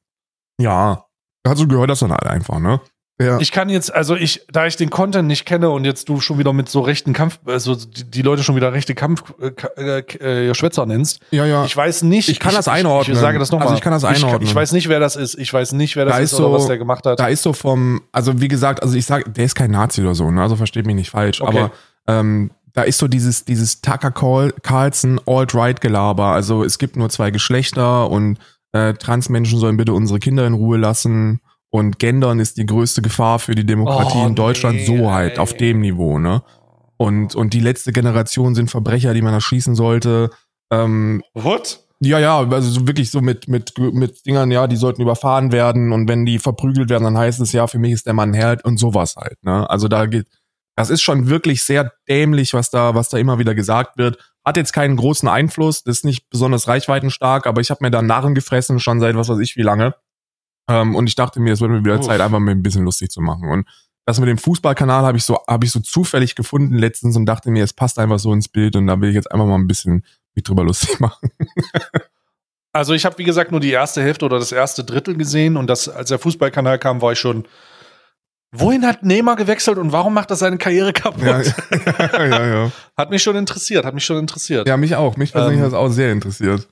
[0.60, 1.06] ja,
[1.42, 2.82] dazu gehört das dann halt einfach, ne?
[3.20, 3.38] Ja.
[3.38, 6.38] Ich kann jetzt, also ich, da ich den Content nicht kenne und jetzt du schon
[6.38, 10.54] wieder mit so rechten Kampf, also die, die Leute schon wieder rechte Kampf äh, äh,
[10.54, 11.20] Schwätzer nennst.
[11.30, 11.64] Ja, ja.
[11.64, 12.28] Ich weiß nicht.
[12.28, 13.14] Ich kann ich, das einordnen.
[13.14, 13.68] Ich, sage das nochmal.
[13.68, 14.42] Also ich kann das einordnen.
[14.42, 15.38] Ich, ich, weiß nicht, wer das ist.
[15.38, 17.20] Ich weiß nicht, wer das da ist, ist so, oder was der gemacht hat.
[17.20, 20.16] Da ist so vom, also wie gesagt, also ich sage, der ist kein Nazi oder
[20.16, 20.42] so, ne?
[20.42, 21.40] Also versteht mich nicht falsch.
[21.40, 21.56] Okay.
[21.56, 21.70] Aber
[22.08, 26.26] ähm, da ist so dieses, dieses Tucker Carlson Alt-Right-Gelaber.
[26.26, 28.38] Also es gibt nur zwei Geschlechter und
[28.72, 31.40] äh, Transmenschen sollen bitte unsere Kinder in Ruhe lassen.
[31.74, 34.76] Und Gendern ist die größte Gefahr für die Demokratie oh, in Deutschland.
[34.76, 35.38] Nee, so halt, ey.
[35.40, 36.44] auf dem Niveau, ne?
[36.98, 40.30] Und, und die letzte Generation sind Verbrecher, die man erschießen sollte.
[40.70, 41.80] Ähm, What?
[41.98, 45.90] Ja, ja, also so wirklich so mit, mit, mit Dingern, ja, die sollten überfahren werden
[45.90, 48.64] und wenn die verprügelt werden, dann heißt es ja, für mich ist der Mann Herd
[48.64, 49.68] und sowas halt, ne?
[49.68, 50.28] Also da geht,
[50.76, 54.18] das ist schon wirklich sehr dämlich, was da, was da immer wieder gesagt wird.
[54.44, 58.00] Hat jetzt keinen großen Einfluss, das ist nicht besonders reichweitenstark, aber ich habe mir da
[58.00, 59.96] Narren gefressen, schon seit was weiß ich wie lange.
[60.68, 62.06] Ähm, und ich dachte mir, es wird mir wieder Uff.
[62.06, 63.48] Zeit, einfach mir ein bisschen lustig zu machen.
[63.48, 63.66] Und
[64.06, 67.50] das mit dem Fußballkanal habe ich so, habe ich so zufällig gefunden letztens und dachte
[67.50, 69.66] mir, es passt einfach so ins Bild und da will ich jetzt einfach mal ein
[69.66, 70.04] bisschen
[70.34, 71.30] mich drüber lustig machen.
[72.72, 75.68] also ich habe, wie gesagt, nur die erste Hälfte oder das erste Drittel gesehen und
[75.68, 77.46] das, als der Fußballkanal kam, war ich schon
[78.56, 81.24] Wohin hat Neymar gewechselt und warum macht er seine Karriere kaputt?
[81.24, 82.72] Ja, ja, ja, ja.
[82.96, 84.68] Hat mich schon interessiert, hat mich schon interessiert.
[84.68, 85.16] Ja, mich auch.
[85.16, 86.68] Mich persönlich ähm, hat es auch sehr interessiert.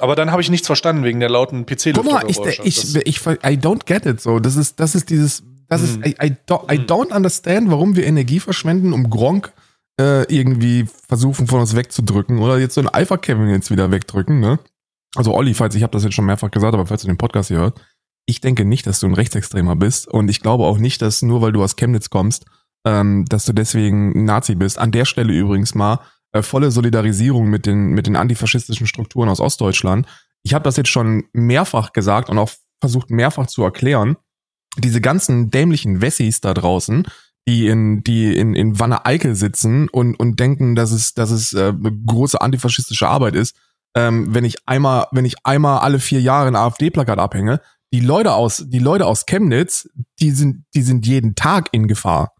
[0.00, 3.26] Aber dann habe ich nichts verstanden wegen der lauten pc Guck mal, ich, ich, ich,
[3.26, 4.38] I don't get it so.
[4.38, 6.04] Das ist, das ist dieses, das ist, mm.
[6.04, 6.86] I, I, don't, I mm.
[6.86, 9.52] don't understand, warum wir Energie verschwenden, um Gronk
[10.00, 14.40] äh, irgendwie versuchen von uns wegzudrücken oder jetzt so ein Alpha Kevin jetzt wieder wegdrücken,
[14.40, 14.58] ne?
[15.16, 17.48] Also Olli, falls ich habe das jetzt schon mehrfach gesagt, aber falls du den Podcast
[17.48, 17.80] hier hört,
[18.26, 21.42] ich denke nicht, dass du ein Rechtsextremer bist und ich glaube auch nicht, dass nur
[21.42, 22.46] weil du aus Chemnitz kommst,
[22.86, 24.78] ähm, dass du deswegen ein Nazi bist.
[24.78, 26.00] An der Stelle übrigens mal
[26.32, 30.06] äh, volle Solidarisierung mit den, mit den antifaschistischen Strukturen aus Ostdeutschland.
[30.42, 32.50] Ich habe das jetzt schon mehrfach gesagt und auch
[32.80, 34.16] versucht mehrfach zu erklären.
[34.78, 37.06] Diese ganzen dämlichen Wessis da draußen,
[37.48, 41.52] die in, die in, in Wanne Eickel sitzen und, und denken, dass es, dass es
[41.52, 41.72] äh,
[42.06, 43.56] große antifaschistische Arbeit ist,
[43.96, 47.60] ähm, wenn ich einmal, wenn ich einmal alle vier Jahre ein AfD-Plakat abhänge,
[47.92, 49.88] die Leute aus, die Leute aus Chemnitz,
[50.20, 52.34] die sind, die sind jeden Tag in Gefahr.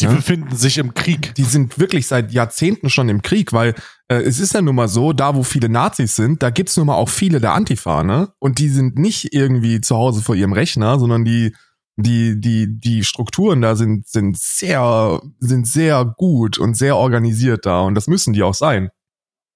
[0.00, 0.12] Die ja?
[0.12, 1.34] befinden sich im Krieg.
[1.36, 3.74] Die sind wirklich seit Jahrzehnten schon im Krieg, weil
[4.08, 6.88] äh, es ist ja nun mal so, da wo viele Nazis sind, da gibt's nun
[6.88, 8.32] mal auch viele der Antifa, ne?
[8.40, 11.54] Und die sind nicht irgendwie zu Hause vor ihrem Rechner, sondern die,
[11.96, 17.82] die, die, die Strukturen da sind, sind sehr, sind sehr gut und sehr organisiert da
[17.82, 18.90] und das müssen die auch sein.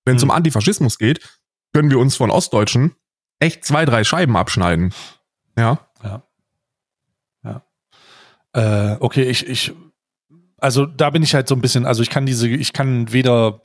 [0.05, 0.31] Wenn es hm.
[0.31, 1.21] um Antifaschismus geht,
[1.73, 2.95] können wir uns von Ostdeutschen
[3.41, 4.95] echt zwei, drei Scheiben abschneiden.
[5.57, 5.81] Ja.
[6.03, 6.23] Ja.
[7.45, 7.63] Ja.
[8.53, 9.75] Äh, okay, ich, ich,
[10.59, 13.63] also da bin ich halt so ein bisschen, also ich kann diese, ich kann weder,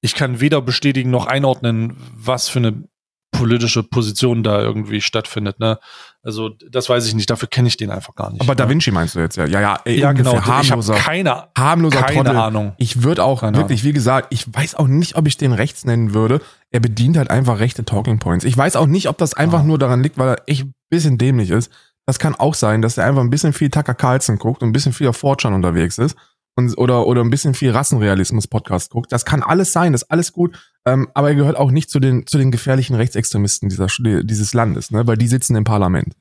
[0.00, 2.84] ich kann weder bestätigen noch einordnen, was für eine
[3.32, 5.60] politische Position da irgendwie stattfindet.
[5.60, 5.78] Ne?
[6.22, 8.40] Also das weiß ich nicht, dafür kenne ich den einfach gar nicht.
[8.40, 8.56] Aber ne?
[8.56, 9.46] Da Vinci meinst du jetzt ja?
[9.46, 10.40] Ja, ja, ey, ja genau.
[10.40, 12.36] Harmloser, ich keine, harmloser keine Trottel.
[12.36, 12.72] Ahnung.
[12.78, 13.88] Ich würde auch keine wirklich, Ahnung.
[13.88, 16.40] wie gesagt, ich weiß auch nicht, ob ich den rechts nennen würde.
[16.70, 18.44] Er bedient halt einfach rechte Talking Points.
[18.44, 19.66] Ich weiß auch nicht, ob das einfach oh.
[19.66, 21.70] nur daran liegt, weil er echt ein bisschen dämlich ist.
[22.06, 24.72] Das kann auch sein, dass er einfach ein bisschen viel Tucker Carlson guckt und ein
[24.72, 26.16] bisschen viel auf Fortran unterwegs ist
[26.56, 29.12] und, oder, oder ein bisschen viel Rassenrealismus-Podcast guckt.
[29.12, 30.58] Das kann alles sein, das ist alles gut.
[30.86, 33.86] Ähm, aber er gehört auch nicht zu den, zu den gefährlichen Rechtsextremisten dieser,
[34.22, 35.06] dieses Landes, ne?
[35.06, 36.14] weil die sitzen im Parlament.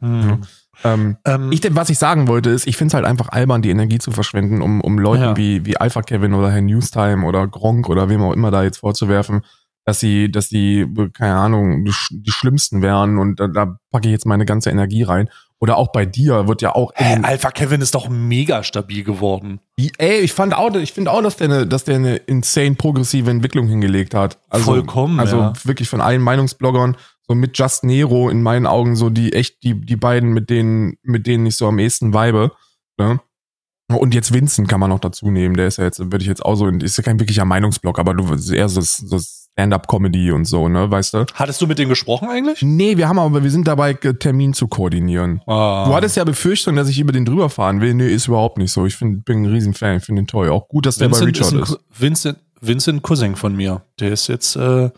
[0.00, 0.28] Mhm.
[0.28, 0.38] Ja.
[0.84, 3.70] Ähm, ähm, ich, was ich sagen wollte, ist, ich finde es halt einfach albern, die
[3.70, 5.36] Energie zu verschwenden, um, um Leuten ja.
[5.36, 8.78] wie, wie Alpha Kevin oder Herr Newstime oder Gronk oder wem auch immer da jetzt
[8.78, 9.40] vorzuwerfen,
[9.84, 14.12] dass sie, dass die, keine Ahnung, die, die Schlimmsten wären und da, da packe ich
[14.12, 15.28] jetzt meine ganze Energie rein.
[15.58, 16.92] Oder auch bei dir wird ja auch.
[16.94, 19.60] Hä, Alpha Kevin ist doch mega stabil geworden.
[19.96, 23.30] Ey, ich fand auch, ich finde auch, dass der eine, dass der eine insane progressive
[23.30, 24.38] Entwicklung hingelegt hat.
[24.50, 25.18] Also, Vollkommen.
[25.18, 25.52] Also ja.
[25.64, 26.96] wirklich von allen Meinungsbloggern,
[27.26, 30.96] so mit Just Nero in meinen Augen so die echt die die beiden mit denen
[31.02, 32.52] mit denen ich so am ehesten weibe.
[32.98, 33.20] Ne?
[33.88, 35.56] Und jetzt Vincent kann man noch dazu nehmen.
[35.56, 38.14] Der ist ja jetzt würde ich jetzt auch so, ist ja kein wirklicher Meinungsblog, aber
[38.14, 39.18] du eher so, so
[39.58, 41.26] Stand-up-Comedy und so, ne, weißt du?
[41.32, 42.60] Hattest du mit denen gesprochen eigentlich?
[42.60, 45.40] Nee, wir haben aber, wir sind dabei, Termin zu koordinieren.
[45.46, 45.86] Ah.
[45.86, 47.94] Du hattest ja Befürchtung, dass ich über den drüber fahren will.
[47.94, 48.84] Nee, ist überhaupt nicht so.
[48.84, 50.50] Ich find, bin ein Riesenfan, ich finde den toll.
[50.50, 51.70] Auch gut, dass der Vincent bei Richard ist.
[51.70, 51.80] ist.
[51.98, 53.80] Vincent, Vincent Cousin von mir.
[53.98, 54.90] Der ist jetzt, äh,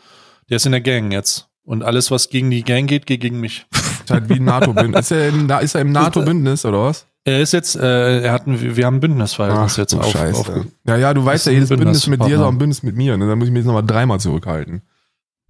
[0.50, 1.46] der ist in der Gang jetzt.
[1.62, 3.66] Und alles, was gegen die Gang geht, geht gegen mich.
[3.72, 5.00] Ist halt wie ein NATO-Bündnis.
[5.10, 7.06] Ist, er im, ist er im NATO-Bündnis oder was?
[7.24, 10.50] Er ist jetzt, äh, er hat ein, wir haben ein Bündnisverhältnis jetzt auf, auf,
[10.86, 13.16] Ja, ja, du weißt ja, jedes Bündnis mit dir ist auch ein Bündnis mit mir.
[13.16, 13.28] Ne?
[13.28, 14.82] Da muss ich mich jetzt nochmal dreimal zurückhalten.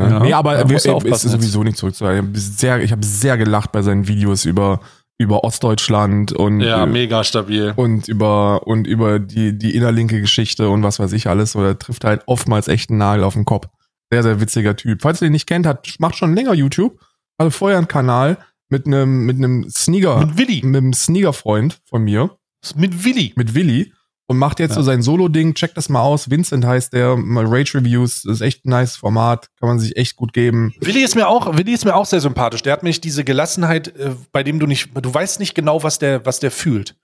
[0.00, 2.32] Ja, nee, aber er, er ist sowieso nicht zurückzuhalten.
[2.34, 4.80] Ich habe sehr gelacht bei seinen Videos über
[5.20, 10.84] über Ostdeutschland und ja mega stabil und über und über die die innerlinke Geschichte und
[10.84, 11.56] was weiß ich alles.
[11.56, 13.66] Oder trifft halt oftmals echt einen Nagel auf den Kopf.
[14.12, 15.02] Sehr sehr witziger Typ.
[15.02, 17.00] Falls ihr ihn nicht kennt, hat macht schon länger YouTube.
[17.36, 18.38] Also vorher einen Kanal
[18.68, 22.36] mit einem mit einem Sneaker mit Willi mit einem Sneaker Freund von mir
[22.76, 23.92] mit Willi mit Willi
[24.28, 24.76] und macht jetzt ja.
[24.76, 25.54] so sein Solo-Ding.
[25.54, 26.30] Checkt das mal aus.
[26.30, 27.16] Vincent heißt der.
[27.16, 28.26] Mal Rage Reviews.
[28.26, 29.48] ist echt ein nice Format.
[29.58, 30.74] Kann man sich echt gut geben.
[30.80, 32.62] Willi ist mir auch, Willi ist mir auch sehr sympathisch.
[32.62, 35.98] Der hat mich diese Gelassenheit, äh, bei dem du nicht, du weißt nicht genau, was
[35.98, 36.94] der, was der fühlt.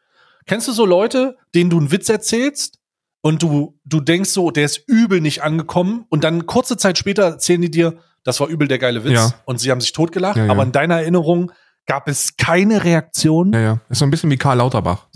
[0.46, 2.78] Kennst du so Leute, denen du einen Witz erzählst
[3.22, 7.22] und du, du denkst so, der ist übel nicht angekommen und dann kurze Zeit später
[7.22, 9.34] erzählen die dir, das war übel der geile Witz ja.
[9.44, 10.50] und sie haben sich totgelacht, ja, ja.
[10.50, 11.52] aber in deiner Erinnerung
[11.86, 13.52] gab es keine Reaktion.
[13.52, 13.80] Ja, ja.
[13.88, 15.06] Ist so ein bisschen wie Karl Lauterbach.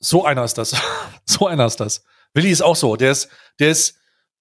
[0.00, 0.74] So einer ist das.
[1.24, 2.02] so einer ist das.
[2.34, 2.96] Willi ist auch so.
[2.96, 3.96] Der ist, der ist,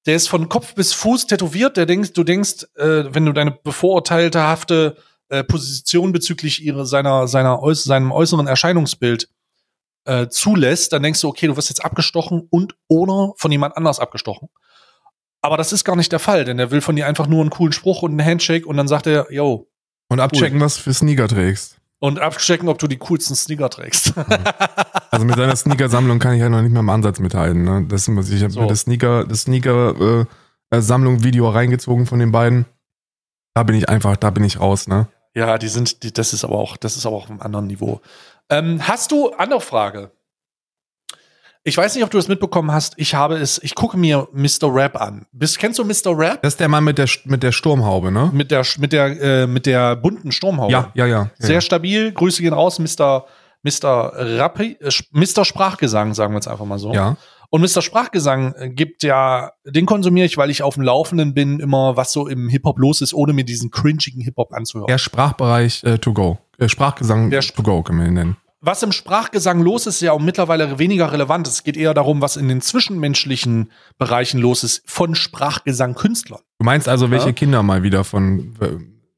[0.06, 1.78] der ist von Kopf bis Fuß tätowiert.
[1.78, 4.98] Der denkst, du denkst, äh, wenn du deine bevorurteilte hafte
[5.30, 9.30] äh, Position bezüglich ihrer, seiner, seiner, äuß seinem äußeren Erscheinungsbild
[10.06, 14.00] äh, zulässt, dann denkst du, okay, du wirst jetzt abgestochen und oder von jemand anders
[14.00, 14.50] abgestochen.
[15.46, 17.52] Aber das ist gar nicht der Fall, denn er will von dir einfach nur einen
[17.52, 19.68] coolen Spruch und einen Handshake und dann sagt er, yo.
[20.10, 20.66] Und abchecken, cool.
[20.66, 21.78] was für Sneaker trägst.
[22.00, 24.14] Und abchecken, ob du die coolsten Sneaker trägst.
[25.12, 27.64] also mit seiner Sneaker-Sammlung kann ich ja noch nicht mal im Ansatz mithalten.
[27.64, 27.86] Ne?
[27.88, 28.62] Das, ich habe so.
[28.62, 30.26] mir das Sneaker, das Sneaker
[30.72, 32.66] äh, Sammlung Video reingezogen von den beiden.
[33.54, 35.08] Da bin ich einfach, da bin ich raus, ne?
[35.36, 37.68] Ja, die sind, die, das ist aber auch, das ist aber auch auf einem anderen
[37.68, 38.02] Niveau.
[38.50, 40.10] Ähm, hast du andere Frage?
[41.68, 42.94] Ich weiß nicht, ob du das mitbekommen hast.
[42.98, 44.72] Ich habe es, ich gucke mir Mr.
[44.72, 45.26] Rap an.
[45.32, 46.16] Bist, kennst du Mr.
[46.16, 46.44] Rap?
[46.44, 48.30] Das ist der Mann mit der, mit der Sturmhaube, ne?
[48.32, 50.72] Mit der, mit der, äh, mit der bunten Sturmhaube.
[50.72, 51.32] Ja, ja, ja.
[51.40, 51.62] Sehr ja.
[51.62, 52.12] stabil.
[52.12, 53.26] Grüße gehen raus, Mr.
[53.64, 54.12] Mr.
[54.16, 55.44] Rappi, äh, Mr.
[55.44, 56.94] Sprachgesang, sagen wir jetzt einfach mal so.
[56.94, 57.18] Ja.
[57.50, 57.82] Und Mr.
[57.82, 62.12] Sprachgesang äh, gibt ja, den konsumiere ich, weil ich auf dem Laufenden bin, immer was
[62.12, 64.88] so im Hip-Hop los ist, ohne mir diesen cringigen Hip-Hop anzuhören.
[64.88, 66.38] Der Sprachbereich äh, to go.
[66.60, 68.38] Äh, Sprachgesang Der to go können wir ihn nennen.
[68.66, 71.48] Was im Sprachgesang los ist, ist ja auch mittlerweile weniger relevant.
[71.48, 76.40] Es geht eher darum, was in den zwischenmenschlichen Bereichen los ist von Sprachgesang-Künstlern.
[76.60, 77.34] Du meinst also, welche Ja.
[77.34, 78.56] Kinder mal wieder von.
[78.60, 78.78] äh,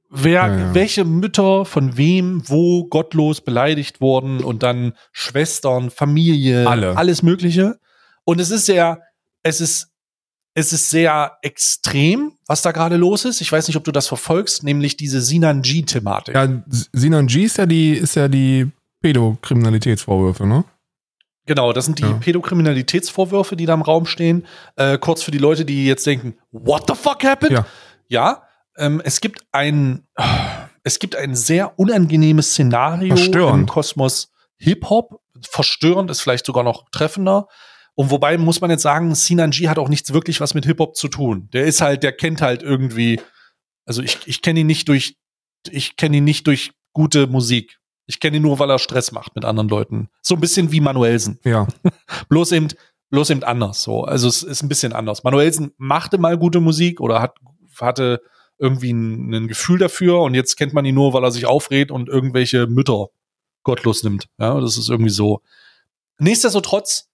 [0.10, 0.74] Wer, Ja, ja.
[0.74, 6.96] welche Mütter von wem, wo gottlos beleidigt wurden und dann Schwestern, Familie, Alle.
[6.96, 7.78] alles Mögliche.
[8.24, 9.02] Und es ist sehr,
[9.44, 9.90] es ist,
[10.54, 13.42] es ist sehr extrem, was da gerade los ist.
[13.42, 16.34] Ich weiß nicht, ob du das verfolgst, nämlich diese Sinanji-Thematik.
[16.36, 18.72] Ja, S- Sinan G ist ja die, ist ja die
[19.02, 20.64] Pädokriminalitätsvorwürfe, ne?
[21.46, 22.14] Genau, das sind die Ja.
[22.14, 24.46] Pädokriminalitätsvorwürfe, die da im Raum stehen.
[24.76, 27.52] Äh, kurz für die Leute, die jetzt denken, what the fuck happened?
[27.54, 27.66] Ja.
[28.10, 28.44] Ja,
[28.78, 30.08] ähm, es gibt ein,
[30.84, 33.62] es gibt ein sehr unangenehmes Szenario Verstörend.
[33.62, 35.22] im Kosmos Hip-Hop.
[35.50, 37.48] Verstörend ist vielleicht sogar noch treffender.
[37.96, 40.96] Und wobei muss man jetzt sagen, Sinan G hat auch nichts wirklich was mit Hip-Hop
[40.96, 41.50] zu tun.
[41.54, 43.20] Der ist halt, der kennt halt irgendwie,
[43.86, 45.16] also ich, ich kenne ihn nicht durch,
[45.70, 47.78] ich kenne ihn nicht durch gute Musik.
[48.08, 50.10] Ich kenne ihn nur, weil er Stress macht mit anderen Leuten.
[50.22, 51.40] So ein bisschen wie Manuelsen.
[51.44, 51.68] Ja.
[52.30, 52.70] Bloß eben,
[53.10, 53.84] bloß eben anders.
[53.84, 54.04] So.
[54.04, 55.24] Also es ist ein bisschen anders.
[55.24, 57.36] Manuelsen machte mal gute Musik oder hat,
[57.80, 58.22] hatte
[58.58, 61.92] irgendwie ein, ein Gefühl dafür und jetzt kennt man ihn nur, weil er sich aufregt
[61.92, 63.10] und irgendwelche Mütter
[63.64, 64.28] gottlos nimmt.
[64.40, 65.42] Ja, das ist irgendwie so.
[66.20, 67.10] Nichtsdestotrotz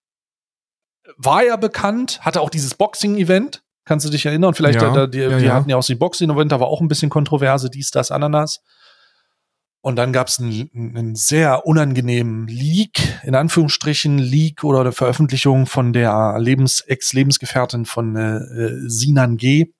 [1.17, 3.63] war er bekannt, hatte auch dieses Boxing-Event.
[3.85, 4.53] Kannst du dich erinnern?
[4.53, 5.53] Vielleicht, Ja, da, die, ja, die ja.
[5.53, 8.61] hatten ja auch die Boxing-Event, da war auch ein bisschen Kontroverse, dies, das, Ananas.
[9.83, 15.65] Und dann gab es einen, einen sehr unangenehmen Leak, in Anführungsstrichen Leak oder eine Veröffentlichung
[15.65, 19.73] von der Lebens Ex-Lebensgefährtin von äh, äh, Sinan G.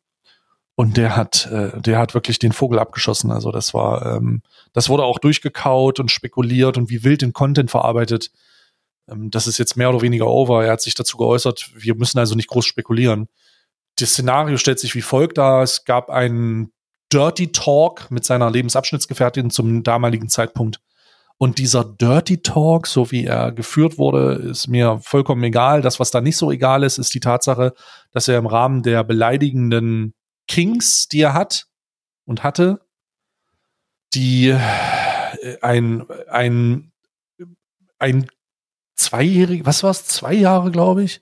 [0.76, 3.32] Und der hat, äh, der hat wirklich den Vogel abgeschossen.
[3.32, 4.42] Also das war, ähm,
[4.74, 8.30] das wurde auch durchgekaut und spekuliert und wie wild den Content verarbeitet.
[9.08, 10.66] Ähm, das ist jetzt mehr oder weniger over.
[10.66, 13.30] Er hat sich dazu geäußert, wir müssen also nicht groß spekulieren.
[14.00, 15.64] Das Szenario stellt sich wie folgt dar.
[15.64, 16.74] Es gab einen
[17.14, 20.80] Dirty Talk mit seiner Lebensabschnittsgefährtin zum damaligen Zeitpunkt.
[21.38, 25.82] Und dieser Dirty Talk, so wie er geführt wurde, ist mir vollkommen egal.
[25.82, 27.74] Das, was da nicht so egal ist, ist die Tatsache,
[28.12, 30.14] dass er im Rahmen der beleidigenden
[30.48, 31.66] Kings, die er hat
[32.26, 32.80] und hatte,
[34.14, 36.92] die äh, ein, ein,
[38.00, 38.28] ein
[38.96, 41.22] zweijährig, was war's, zwei Jahre, glaube ich,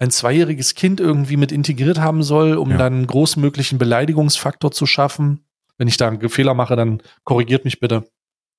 [0.00, 2.78] ein zweijähriges Kind irgendwie mit integriert haben soll, um Ja.
[2.78, 5.44] dann einen großmöglichen Beleidigungsfaktor zu schaffen.
[5.78, 8.04] Wenn ich da einen Fehler mache, dann korrigiert mich bitte.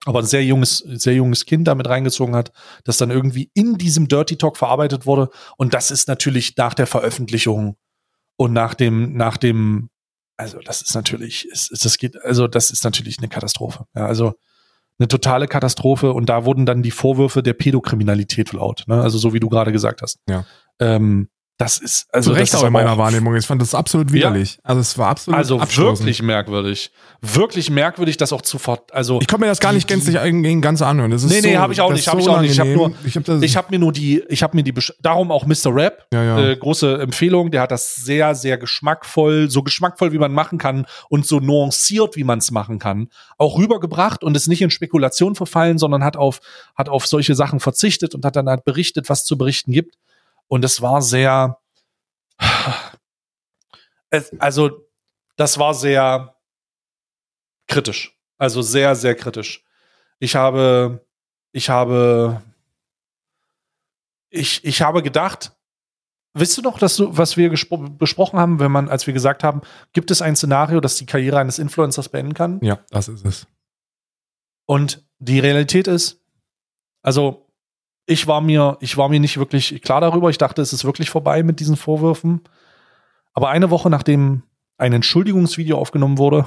[0.05, 2.51] Aber ein sehr junges, sehr junges Kind damit reingezogen hat,
[2.85, 5.29] das dann irgendwie in diesem Dirty Talk verarbeitet wurde.
[5.57, 7.75] Und das ist natürlich nach der Veröffentlichung
[8.37, 9.89] und nach dem, nach dem,
[10.37, 13.85] also das ist natürlich, es, es, das geht, also das ist natürlich eine Katastrophe.
[13.95, 14.33] Ja, also
[14.97, 16.13] eine totale Katastrophe.
[16.13, 18.83] Und da wurden dann die Vorwürfe der Pädokriminalität laut.
[18.87, 19.01] Ne?
[19.01, 20.19] Also so wie du gerade gesagt hast.
[20.27, 20.45] Ja.
[20.79, 21.29] Ähm,
[21.63, 23.35] das ist also Zu Recht auch in meiner Wahrnehmung.
[23.35, 24.59] Ich fand das absolut widerlich.
[24.63, 26.91] Also es war absolut Also wirklich merkwürdig.
[27.21, 28.93] Wirklich merkwürdig, das auch zu fort.
[28.93, 31.11] Also Ich konnte mir das gar nicht gänzlich irgendwie ganz anhören.
[31.11, 32.51] Das ist Nee, nee, so, hab ich auch nicht, ist hab ich auch nicht.
[32.51, 32.95] Ich hab unangenehm.
[33.27, 35.67] nur- ich hab habe mir nur die, ich habe mir die, darum auch Mr.
[35.75, 36.39] Rap, ja, ja.
[36.39, 37.51] äh, große Empfehlung.
[37.51, 42.15] Der hat das sehr, sehr geschmackvoll, so geschmackvoll wie man machen kann und so nuanciert
[42.15, 46.17] wie man es machen kann, auch rübergebracht und ist nicht in Spekulation verfallen, sondern hat
[46.17, 46.39] auf,
[46.75, 49.95] hat auf solche Sachen verzichtet und hat dann halt berichtet, was zu berichten gibt.
[50.51, 51.61] Und es war sehr,
[54.37, 54.85] also
[55.37, 56.35] das war sehr
[57.69, 59.63] kritisch, also sehr, sehr kritisch.
[60.19, 61.07] Ich habe,
[61.53, 62.41] ich habe,
[64.29, 65.55] ich, ich habe gedacht,
[66.33, 69.59] Wisst du noch, dass du, was wir besprochen haben, wenn man, als wir gesagt haben,
[69.91, 72.61] gibt es ein Szenario, das die Karriere eines Influencers beenden kann?
[72.61, 73.47] ja, das ist es.
[74.65, 76.21] Und die Realität ist,
[77.01, 77.50] also
[78.11, 80.29] ich war mir, ich war mir nicht wirklich klar darüber.
[80.29, 82.41] Ich dachte, es ist wirklich vorbei mit diesen Vorwürfen.
[83.33, 84.43] Aber eine Woche nachdem
[84.77, 86.45] ein Entschuldigungsvideo aufgenommen wurde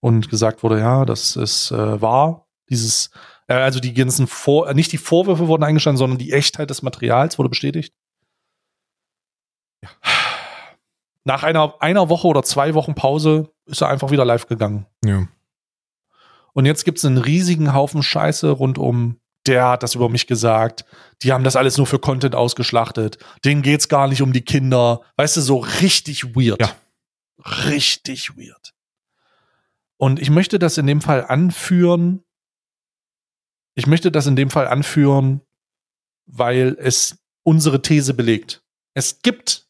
[0.00, 3.10] und gesagt wurde, ja, das ist äh, wahr, dieses,
[3.48, 6.82] äh, also die ganzen Vor, äh, nicht die Vorwürfe wurden eingestanden, sondern die Echtheit des
[6.82, 7.94] Materials wurde bestätigt.
[11.24, 14.86] Nach einer, einer Woche oder zwei Wochen Pause ist er einfach wieder live gegangen.
[15.04, 15.26] Ja.
[16.52, 20.26] Und jetzt gibt es einen riesigen Haufen Scheiße rund um, der hat das über mich
[20.26, 20.84] gesagt,
[21.22, 25.02] die haben das alles nur für Content ausgeschlachtet, denen geht's gar nicht um die Kinder.
[25.16, 26.60] Weißt du, so richtig weird.
[26.60, 26.76] Ja.
[27.66, 28.74] Richtig weird.
[29.96, 32.24] Und ich möchte das in dem Fall anführen.
[33.74, 35.40] Ich möchte das in dem Fall anführen,
[36.26, 38.62] weil es unsere These belegt.
[38.94, 39.66] Es gibt,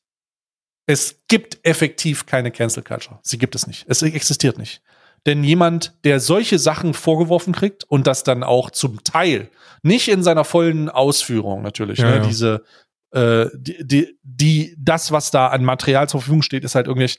[0.87, 3.21] es gibt effektiv keine Cancel Culture.
[3.23, 3.87] Sie gibt es nicht.
[3.89, 4.83] Es existiert nicht.
[5.27, 9.51] Denn jemand, der solche Sachen vorgeworfen kriegt und das dann auch zum Teil,
[9.83, 12.23] nicht in seiner vollen Ausführung natürlich, Ja, ne, ja.
[12.23, 12.65] diese,
[13.13, 17.11] äh, die, die, die, das, was da an Material zur Verfügung steht, ist halt irgendwie,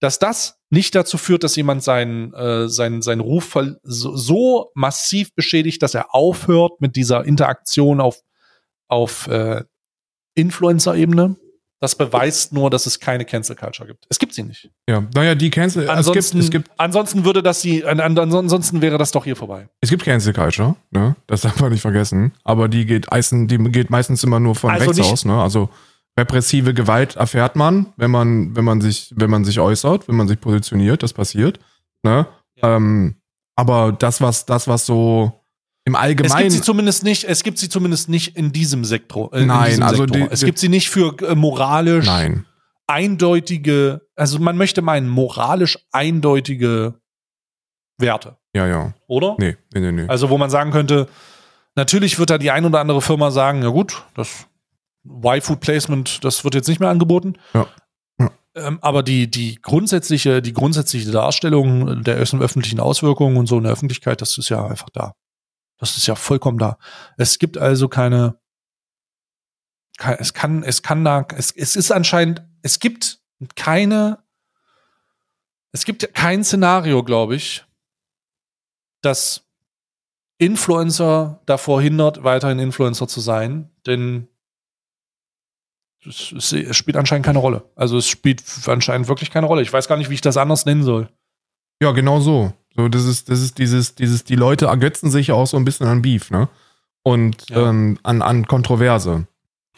[0.00, 5.34] dass das nicht dazu führt, dass jemand seinen, äh, seinen, seinen Ruf so, so massiv
[5.34, 8.20] beschädigt, dass er aufhört mit dieser Interaktion auf,
[8.88, 9.64] auf äh,
[10.34, 11.36] Influencer-Ebene.
[11.80, 14.04] Das beweist nur, dass es keine Cancel Culture gibt.
[14.10, 14.70] Es gibt sie nicht.
[14.86, 18.00] Ja, naja, die Cancel, also es Ansonsten, gibt, es gibt, ansonsten würde das sie, an,
[18.00, 19.68] an, ansonsten wäre das doch hier vorbei.
[19.80, 21.16] es gibt Cancel Culture, ne?
[21.26, 22.32] Das darf man nicht vergessen.
[22.44, 25.40] Aber die geht, eisen, die geht meistens immer nur von Also rechts aus, ne?
[25.40, 25.70] Also
[26.18, 30.28] repressive Gewalt erfährt man, wenn man, wenn man sich, wenn man sich äußert, wenn man
[30.28, 31.60] sich positioniert, das passiert,
[32.02, 32.26] ne?
[32.62, 33.14] Ähm,
[33.56, 35.39] aber das, was, das, was so
[35.84, 36.38] im Es Allgemeinen.
[36.42, 39.32] gibt sie zumindest nicht, es gibt sie zumindest nicht in diesem Sektor.
[39.32, 40.26] Äh, in Nein, diesem also Sektor.
[40.26, 42.44] die- es gibt sie nicht für äh, moralisch Nein.
[42.86, 46.94] eindeutige, also man möchte meinen, moralisch eindeutige
[47.98, 48.94] Werte, Ja, ja.
[49.08, 49.36] oder?
[49.38, 50.08] Nee, nee, nee, nee.
[50.08, 51.08] Also wo man sagen könnte,
[51.76, 54.46] natürlich wird da die ein oder andere Firma sagen, ja gut, das
[55.06, 57.34] Y-Food Placement, das wird jetzt nicht mehr angeboten.
[57.54, 57.66] Ja.
[58.18, 58.30] Ja.
[58.54, 63.64] Ähm, aber die, die grundsätzliche, die grundsätzliche Darstellung der öf- öffentlichen Auswirkungen und so in
[63.64, 65.14] der Öffentlichkeit, das ist ja einfach da.
[65.80, 66.78] Das ist ja vollkommen da.
[67.16, 68.38] Es gibt also keine,
[69.96, 73.20] kein, es kann, es kann da, es, es ist anscheinend, es gibt
[73.56, 74.22] keine,
[75.72, 77.64] es gibt kein Szenario, glaube ich,
[79.00, 79.48] das
[80.36, 84.28] Influencer davor hindert, weiterhin Influencer zu sein, denn
[86.04, 87.70] es, es, es spielt anscheinend keine Rolle.
[87.74, 89.62] Also es spielt anscheinend wirklich keine Rolle.
[89.62, 91.10] Ich weiß gar nicht, wie ich das anders nennen soll.
[91.82, 92.52] Ja, genau so.
[92.76, 95.86] So, das ist, das ist dieses, dieses, die Leute ergötzen sich auch so ein bisschen
[95.86, 96.48] an Beef, ne?
[97.02, 97.68] Und Ja.
[97.70, 99.26] ähm, an, an Kontroverse.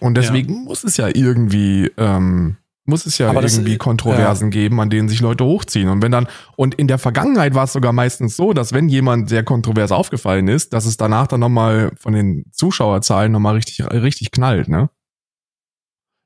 [0.00, 4.80] Und deswegen muss es ja irgendwie, ähm, muss es ja Aber das- irgendwie Kontroversen geben,
[4.80, 5.88] an denen sich Leute hochziehen.
[5.88, 6.26] Und wenn dann,
[6.56, 10.48] und in der Vergangenheit war es sogar meistens so, dass wenn jemand sehr kontrovers aufgefallen
[10.48, 14.90] ist, dass es danach dann nochmal von den Zuschauerzahlen nochmal richtig, richtig knallt, ne?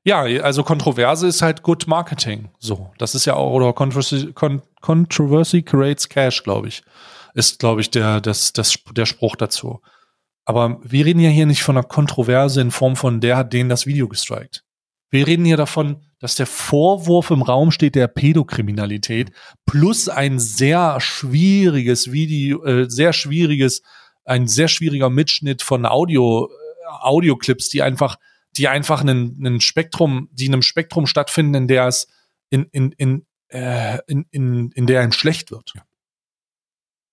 [0.07, 2.47] Ja, also Kontroverse ist halt Good Marketing.
[2.59, 6.81] So, das ist ja auch, oder Controversy, Con, Controversy creates Cash, glaube ich.
[7.33, 9.81] Ist, glaube ich, der, das, das, der Spruch dazu.
[10.45, 13.67] Aber wir reden ja hier nicht von einer Kontroverse in Form von, der hat denen
[13.67, 14.63] das Video gestrikt.
[15.09, 19.33] Wir reden hier davon, dass der Vorwurf im Raum steht der Pädokriminalität
[19.65, 23.81] plus ein sehr schwieriges Video, äh, sehr schwieriges,
[24.23, 26.49] ein sehr schwieriger Mitschnitt von Audio, äh,
[27.01, 28.15] Audioclips, die einfach,
[28.57, 32.07] die einfach einen, einen Spektrum, die in einem Spektrum stattfinden, in der es
[32.49, 35.73] in, in, in, äh, in, in, in der einem schlecht wird.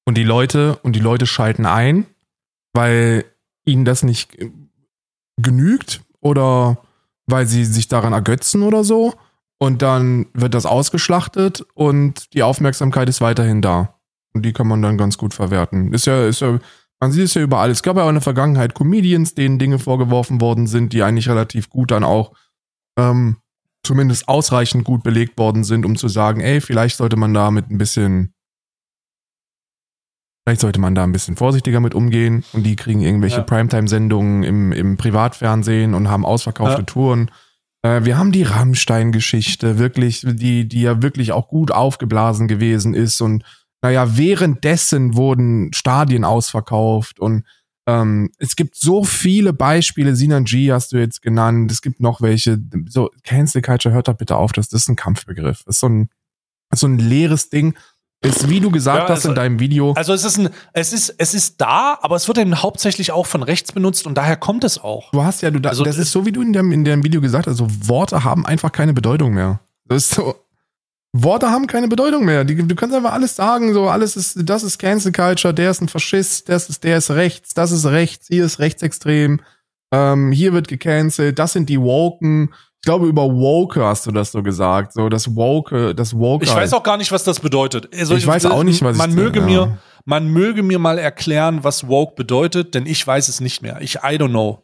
[0.07, 2.07] Und die Leute, und die Leute schalten ein,
[2.73, 3.25] weil
[3.65, 4.51] ihnen das nicht äh,
[5.37, 6.79] genügt oder
[7.27, 9.15] weil sie sich daran ergötzen oder so.
[9.59, 13.99] Und dann wird das ausgeschlachtet und die Aufmerksamkeit ist weiterhin da.
[14.35, 15.93] Und die kann man dann ganz gut verwerten.
[15.93, 16.59] Ist ja, ist ja,
[17.05, 17.71] man sieht es ja überall.
[17.71, 21.29] Es gab ja auch in der Vergangenheit Comedians, denen Dinge vorgeworfen worden sind, die eigentlich
[21.29, 22.33] relativ gut dann auch
[22.99, 23.37] ähm,
[23.83, 27.69] zumindest ausreichend gut belegt worden sind, um zu sagen, ey, vielleicht sollte man da mit
[27.71, 28.33] ein bisschen
[30.47, 33.43] Vielleicht sollte man da ein bisschen vorsichtiger mit umgehen und die kriegen irgendwelche Ja.
[33.43, 36.87] Primetime-Sendungen im, im Privatfernsehen und haben ausverkaufte Ja.
[36.87, 37.31] Touren.
[37.83, 43.21] Äh, wir haben die Rammstein-Geschichte, wirklich, die, die ja wirklich auch gut aufgeblasen gewesen ist
[43.21, 43.45] und
[43.85, 47.45] naja, währenddessen wurden Stadien ausverkauft und
[47.87, 52.23] ähm, es gibt so viele Beispiele, Sinan G hast du jetzt genannt, es gibt noch
[52.23, 52.59] welche,
[52.89, 55.89] so Cancel Culture, hört da bitte auf, das, das ist ein Kampfbegriff, das ist so
[55.91, 56.09] ein,
[56.73, 57.75] ist so ein leeres Ding,
[58.23, 60.95] ist, wie du gesagt Ja, hast also- in deinem Video, Also es ist ein, es
[60.95, 64.39] ist, es ist da, aber es wird eben hauptsächlich auch von rechts benutzt und daher
[64.39, 65.11] kommt es auch.
[65.11, 67.05] Du hast ja, du, da, Also, das ist so, wie du in dem, in dem
[67.05, 69.61] Video gesagt hast, also Worte haben einfach keine Bedeutung mehr.
[69.85, 70.35] Das ist so,
[71.17, 72.43] Worte haben keine Bedeutung mehr.
[72.45, 75.81] Die, du kannst einfach alles sagen, so alles ist, das ist Cancel Culture, der ist
[75.81, 79.41] ein Faschist, das ist, der ist rechts, das ist rechts, hier ist rechtsextrem,
[79.93, 82.53] ähm, hier wird gecancelt, das sind die Woken.
[82.83, 86.45] Ich glaube, über Woke hast du das so gesagt, so das Woke, das Woke.
[86.45, 87.89] Ich weiß auch gar nicht, was das bedeutet.
[87.97, 89.47] Also, Ich weiß auch nicht, was man ich- möge ja.
[89.47, 93.81] mir, man möge mir mal erklären, was woke bedeutet, denn ich weiß es nicht mehr.
[93.81, 94.64] Ich I don't know.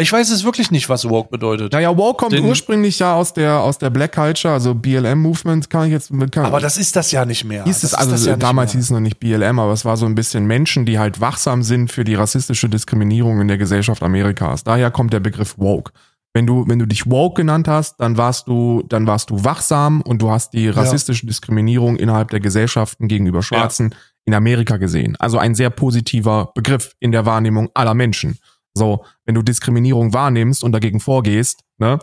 [0.00, 1.72] Ich weiß es wirklich nicht, was woke bedeutet.
[1.72, 5.86] Naja, Woke kommt Den- ursprünglich ja aus der, aus der Black Culture, also BLM-Movement, kann
[5.86, 7.64] ich jetzt mit, aber das ist das ja nicht mehr.
[7.64, 10.14] hieß es, also ja damals hieß es noch nicht BLM, aber es war so ein
[10.14, 14.64] bisschen Menschen, die halt wachsam sind für die rassistische Diskriminierung in der Gesellschaft Amerikas.
[14.64, 15.92] Daher kommt der Begriff woke.
[16.32, 20.00] Wenn du, wenn du dich woke genannt hast, dann warst du, dann warst du wachsam
[20.00, 23.94] und du hast die rassistische Diskriminierung innerhalb der Gesellschaften gegenüber Schwarzen
[24.26, 25.16] in Amerika gesehen.
[25.18, 28.38] Also ein sehr positiver Begriff in der Wahrnehmung aller Menschen.
[28.74, 31.98] So, wenn du Diskriminierung wahrnimmst und dagegen vorgehst, ne,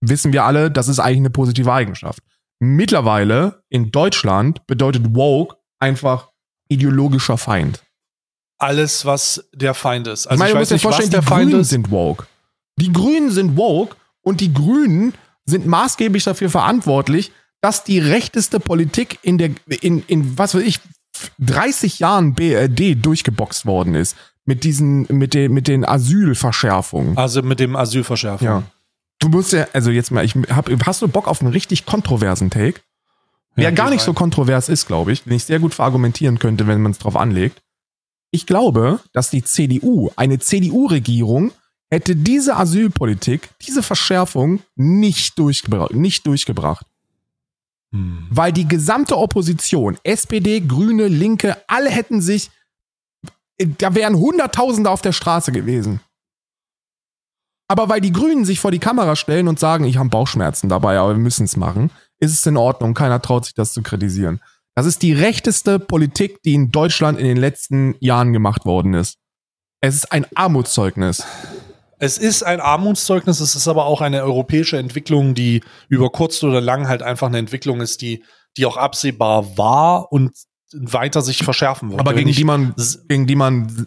[0.00, 2.22] wissen wir alle, das ist eigentlich eine positive Eigenschaft.
[2.60, 6.30] Mittlerweile in Deutschland bedeutet woke einfach
[6.68, 7.82] ideologischer Feind.
[8.58, 10.26] Alles, was der Feind ist.
[10.26, 11.70] Also ich meine, ich weiß nicht, was der die Grünen ist.
[11.70, 12.26] sind woke.
[12.76, 15.14] Die Grünen sind woke und die Grünen
[15.46, 19.50] sind maßgeblich dafür verantwortlich, dass die rechteste Politik in der,
[19.80, 20.80] in, in was weiß ich,
[21.38, 24.16] 30 Jahren BRD durchgeboxt worden ist.
[24.50, 27.16] Mit diesen, mit den, mit den Asylverschärfungen.
[27.16, 28.48] Also mit dem Asylverschärfung.
[28.48, 28.62] Ja.
[29.20, 32.50] Du musst ja, also jetzt mal, ich hab, hast du Bock auf einen richtig kontroversen
[32.50, 32.80] Take?
[33.56, 34.16] Der Ja, gar nicht so rein.
[34.16, 37.62] kontrovers ist, glaube ich, den ich sehr gut verargumentieren könnte, wenn man es drauf anlegt.
[38.32, 41.52] Ich glaube, dass die CDU, eine CDU-Regierung,
[41.88, 46.86] hätte diese Asylpolitik, diese Verschärfung nicht durchgebracht, nicht durchgebracht.
[47.92, 48.26] Hm.
[48.30, 52.50] Weil die gesamte Opposition, SPD, Grüne, Linke, alle hätten sich,
[53.78, 56.00] da wären Hunderttausende auf der Straße gewesen.
[57.68, 60.98] Aber weil die Grünen sich vor die Kamera stellen und sagen, ich habe Bauchschmerzen dabei,
[60.98, 62.94] aber wir müssen es machen, ist es in Ordnung.
[62.94, 64.40] Keiner traut sich das zu kritisieren.
[64.74, 69.18] Das ist die rechteste Politik, die in Deutschland in den letzten Jahren gemacht worden ist.
[69.80, 71.22] Es ist ein Armutszeugnis.
[71.98, 76.60] Es ist ein Armutszeugnis, es ist aber auch eine europäische Entwicklung, die über kurz oder
[76.60, 78.24] lang halt einfach eine Entwicklung ist, die,
[78.56, 80.32] die auch absehbar war und
[80.72, 82.00] weiter sich verschärfen wird.
[82.00, 82.74] Aber gegen die man,
[83.08, 83.86] gegen die man,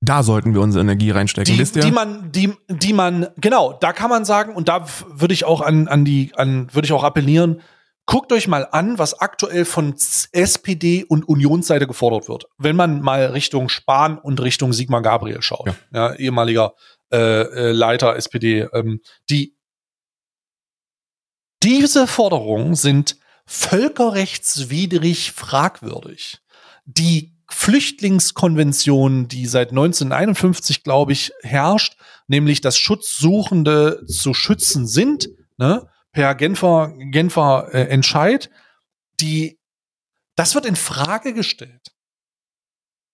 [0.00, 1.54] da sollten wir unsere Energie reinstecken.
[1.54, 1.82] die, wisst ihr?
[1.82, 5.60] die man, die, die man, genau, da kann man sagen, und da würde ich auch
[5.60, 7.62] an, an die, an, würde ich auch appellieren,
[8.06, 9.94] guckt euch mal an, was aktuell von
[10.32, 12.46] SPD und Unionsseite gefordert wird.
[12.58, 15.74] Wenn man mal Richtung Spahn und Richtung Sigmar Gabriel schaut, Ja.
[15.92, 16.74] ja, ehemaliger
[17.12, 19.00] äh, äh, Leiter SPD, ähm,
[19.30, 19.56] die
[21.62, 23.16] diese Forderungen sind
[23.46, 26.38] völkerrechtswidrig fragwürdig.
[26.84, 35.88] Die Flüchtlingskonvention, die seit 1951, glaube ich, herrscht, nämlich dass Schutzsuchende zu schützen sind, ne,
[36.12, 38.50] per Genfer, Genfer äh, Entscheid,
[39.20, 39.58] die,
[40.36, 41.92] das wird in Frage gestellt.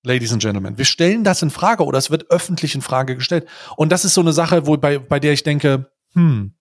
[0.03, 3.47] Ladies and Gentlemen, wir stellen das in Frage oder es wird öffentlich in Frage gestellt.
[3.77, 6.55] Und das ist so eine Sache, wo bei, bei der ich denke, hm,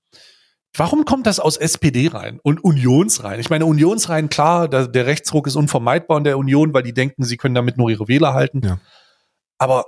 [0.76, 3.40] warum kommt das aus SPD rein und Unions rein?
[3.40, 6.94] Ich meine, Unions rein, klar, der, der Rechtsruck ist unvermeidbar in der Union, weil die
[6.94, 8.62] denken, sie können damit nur ihre Wähler halten.
[8.64, 8.80] Ja.
[9.58, 9.86] Aber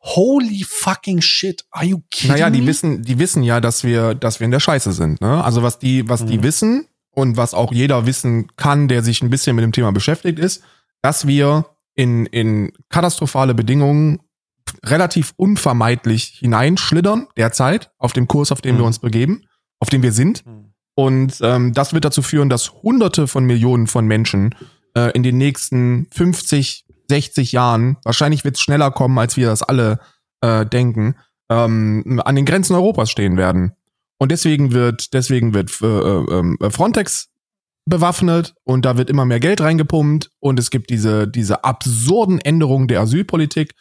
[0.00, 2.66] holy fucking shit, are you kidding Naja, die me?
[2.68, 5.20] wissen, die wissen ja, dass wir, dass wir in der Scheiße sind.
[5.20, 5.42] Ne?
[5.42, 6.42] Also was die, was die Mhm.
[6.42, 10.38] wissen und was auch jeder wissen kann, der sich ein bisschen mit dem Thema beschäftigt,
[10.38, 10.62] ist,
[11.02, 14.20] dass wir in, in katastrophale Bedingungen
[14.84, 18.80] relativ unvermeidlich hineinschlittern derzeit auf dem Kurs, auf dem Mhm.
[18.80, 19.44] wir uns begeben,
[19.80, 20.44] auf dem wir sind.
[20.44, 20.72] Hm.
[20.94, 24.54] Und ähm, das wird dazu führen, dass Hunderte von Millionen von Menschen
[24.94, 29.62] äh, in den nächsten 50, 60 Jahren, wahrscheinlich wird es schneller kommen, als wir das
[29.62, 30.00] alle
[30.40, 31.16] äh, denken,
[31.50, 33.72] ähm, an den Grenzen Europas stehen werden.
[34.18, 37.28] Und deswegen wird, deswegen wird äh, äh, äh, Frontex
[37.84, 42.88] bewaffnet und da wird immer mehr Geld reingepumpt und es gibt diese, diese absurden Änderungen
[42.88, 43.74] der Asylpolitik,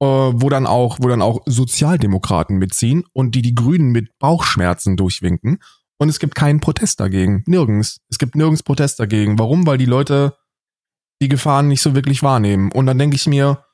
[0.00, 5.58] wo dann auch, wo dann auch Sozialdemokraten mitziehen und die die Grünen mit Bauchschmerzen durchwinken.
[5.98, 7.42] Und es gibt keinen Protest dagegen.
[7.46, 8.00] Nirgends.
[8.10, 9.38] Es gibt nirgends Protest dagegen.
[9.38, 9.66] Warum?
[9.66, 10.36] Weil die Leute
[11.22, 12.72] die Gefahren nicht so wirklich wahrnehmen.
[12.72, 13.64] Und dann denke ich mir,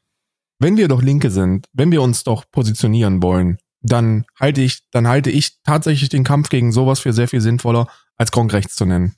[0.59, 5.09] wenn wir doch Linke sind, wenn wir uns doch positionieren wollen, dann halte ich, dann
[5.09, 8.85] halte ich tatsächlich den Kampf gegen sowas für sehr viel sinnvoller, als Gronk rechts zu
[8.85, 9.15] nennen.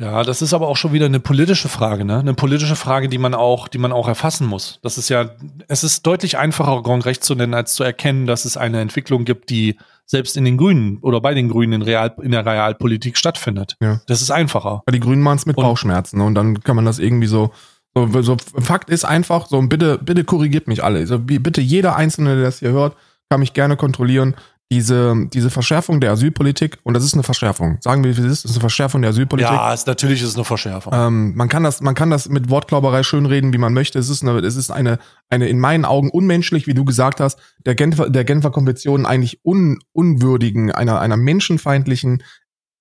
[0.00, 2.18] Ja, das ist aber auch schon wieder eine politische Frage, ne?
[2.18, 4.80] Eine politische Frage, die man auch, die man auch erfassen muss.
[4.82, 5.30] Das ist ja,
[5.68, 9.24] es ist deutlich einfacher, Grand Recht zu nennen, als zu erkennen, dass es eine Entwicklung
[9.24, 13.16] gibt, die selbst in den Grünen oder bei den Grünen in, Real, in der Realpolitik
[13.16, 13.76] stattfindet.
[13.80, 14.00] Ja.
[14.08, 14.82] Das ist einfacher.
[14.84, 17.52] Weil die Grünen machen es mit Und- Bauchschmerzen und dann kann man das irgendwie so,
[17.94, 21.06] so, so Fakt ist einfach, so bitte, bitte korrigiert mich alle.
[21.28, 22.96] Wie- bitte jeder Einzelne, der das hier hört,
[23.30, 24.34] kann mich gerne kontrollieren.
[24.72, 28.44] Diese, diese Verschärfung der Asylpolitik, und das ist eine Verschärfung, sagen wir, wie es ist,
[28.44, 29.52] das ist eine Verschärfung der Asylpolitik.
[29.52, 30.92] Ja, es, natürlich ist es eine Verschärfung.
[30.96, 33.98] Ähm, man kann das, man kann das mit Wortklauberei schönreden, wie man möchte.
[33.98, 34.98] Es ist eine, es ist eine,
[35.28, 39.40] eine in meinen Augen unmenschlich, wie du gesagt hast, der Genfer, der Genfer Konvention eigentlich
[39.44, 42.22] un, unwürdigen, einer, einer menschenfeindlichen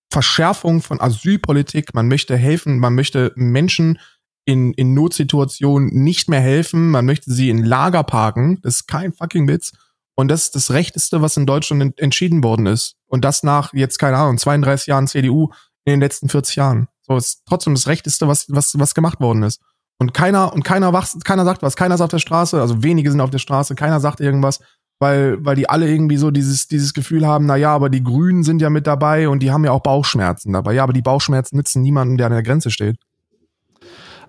[0.09, 1.93] Verschärfung von Asylpolitik.
[1.93, 3.99] Man möchte helfen, man möchte Menschen
[4.45, 6.91] in, in Notsituationen nicht mehr helfen.
[6.91, 8.59] Man möchte sie in Lager parken.
[8.61, 9.73] Das ist kein fucking Witz.
[10.15, 12.95] Und das ist das Rechteste, was in Deutschland ent- entschieden worden ist.
[13.07, 15.49] Und das nach jetzt, keine Ahnung, 32 Jahren CDU
[15.85, 16.87] in den letzten 40 Jahren.
[17.01, 19.59] So ist trotzdem das Rechteste, was, was, was gemacht worden ist.
[19.99, 23.11] Und keiner, und keiner wacht, keiner sagt was, keiner ist auf der Straße, also wenige
[23.11, 24.59] sind auf der Straße, keiner sagt irgendwas,
[24.99, 28.43] weil, weil die alle irgendwie so dieses, dieses Gefühl haben, na ja, aber die Grünen
[28.43, 30.73] sind ja mit dabei und die haben ja auch Bauchschmerzen dabei.
[30.73, 32.97] Ja, aber die Bauchschmerzen nützen niemanden, der an der Grenze steht.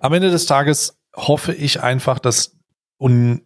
[0.01, 2.51] Am Ende des Tages hoffe ich einfach, dass
[2.99, 3.41] un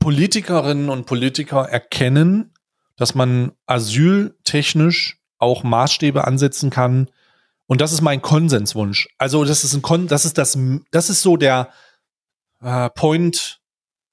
[0.00, 2.54] Politikerinnen und Politiker erkennen,
[2.96, 7.08] dass man asyltechnisch auch Maßstäbe ansetzen kann,
[7.70, 9.08] Und das ist mein Konsenswunsch.
[9.18, 10.58] Also das ist ein Kon das ist das
[10.90, 11.68] das ist so der
[12.60, 13.60] äh, Point.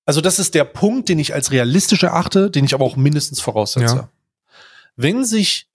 [0.05, 3.39] Also das ist der Punkt, den ich als realistisch erachte, den ich aber auch mindestens
[3.39, 3.95] voraussetze.
[3.95, 4.09] Ja.
[4.97, 5.67] Wenn sich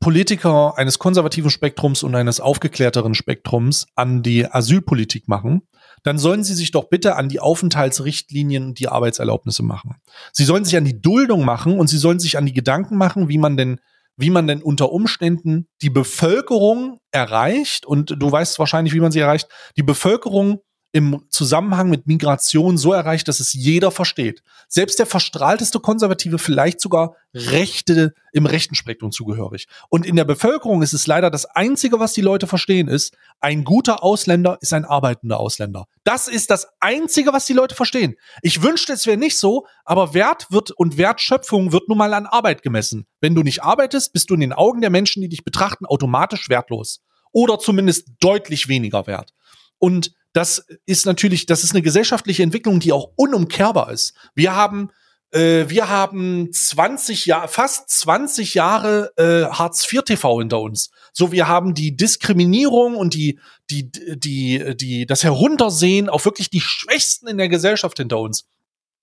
[0.00, 5.62] Politiker eines konservativen Spektrums und eines aufgeklärteren Spektrums an die Asylpolitik machen,
[6.02, 9.96] dann sollen sie sich doch bitte an die Aufenthaltsrichtlinien und die Arbeitserlaubnisse machen.
[10.32, 13.28] Sie sollen sich an die Duldung machen und sie sollen sich an die Gedanken machen,
[13.28, 13.80] wie man denn
[14.16, 19.20] wie man denn unter Umständen die Bevölkerung erreicht und du weißt wahrscheinlich, wie man sie
[19.20, 19.48] erreicht,
[19.78, 20.60] die Bevölkerung
[20.92, 24.42] im Zusammenhang mit Migration so erreicht, dass es jeder versteht.
[24.66, 29.66] Selbst der verstrahlteste Konservative, vielleicht sogar Rechte im rechten Spektrum zugehörig.
[29.88, 33.62] Und in der Bevölkerung ist es leider das Einzige, was die Leute verstehen, ist, ein
[33.62, 35.86] guter Ausländer ist ein arbeitender Ausländer.
[36.02, 38.16] Das ist das Einzige, was die Leute verstehen.
[38.42, 42.26] Ich wünschte, es wäre nicht so, aber Wert wird und Wertschöpfung wird nun mal an
[42.26, 43.06] Arbeit gemessen.
[43.20, 46.48] Wenn du nicht arbeitest, bist du in den Augen der Menschen, die dich betrachten, automatisch
[46.48, 47.00] wertlos.
[47.32, 49.32] Oder zumindest deutlich weniger wert.
[49.78, 54.14] Und das ist natürlich, das ist eine gesellschaftliche Entwicklung, die auch unumkehrbar ist.
[54.34, 54.90] Wir haben
[55.32, 60.90] äh, wir haben 20 Jahre, fast 20 Jahre äh, Hartz IV TV hinter uns.
[61.12, 63.38] So, wir haben die Diskriminierung und die,
[63.70, 68.46] die, die, die, das Heruntersehen auf wirklich die Schwächsten in der Gesellschaft hinter uns.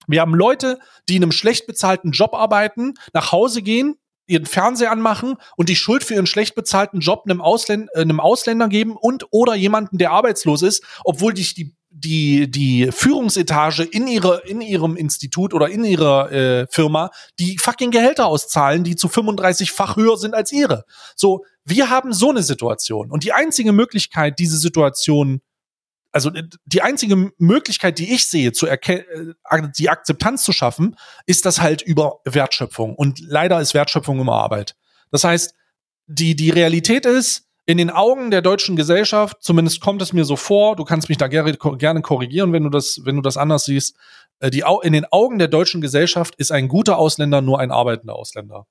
[0.07, 3.97] Wir haben Leute, die in einem schlecht bezahlten Job arbeiten, nach Hause gehen,
[4.27, 8.19] ihren Fernseher anmachen und die Schuld für ihren schlecht bezahlten Job einem, Ausländ äh, einem
[8.19, 14.07] Ausländer geben und oder jemanden, der arbeitslos ist, obwohl dich die die die Führungsetage in
[14.07, 17.09] ihre in ihrem Institut oder in ihrer äh, Firma
[17.39, 20.83] die fucking Gehälter auszahlen, die zu 35-fach höher sind als ihre.
[21.15, 25.41] So, wir haben so eine Situation und die einzige Möglichkeit, diese Situation
[26.17, 28.79] also äh, die einzige Möglichkeit, die ich sehe, zu äh,
[29.77, 30.95] die Akzeptanz zu schaffen,
[31.27, 32.95] ist das halt über Wertschöpfung.
[32.95, 34.75] Und leider ist Wertschöpfung immer Arbeit.
[35.11, 35.53] Das heißt,
[36.07, 40.37] die, die Realität ist, in den Augen der deutschen Gesellschaft, zumindest kommt es mir so
[40.37, 43.65] vor, du kannst mich da gerne, gerne korrigieren, wenn du das, wenn du das anders
[43.65, 43.95] siehst,
[44.39, 48.15] äh, die, in den Augen der deutschen Gesellschaft ist ein guter Ausländer nur ein arbeitender
[48.15, 48.65] Ausländer.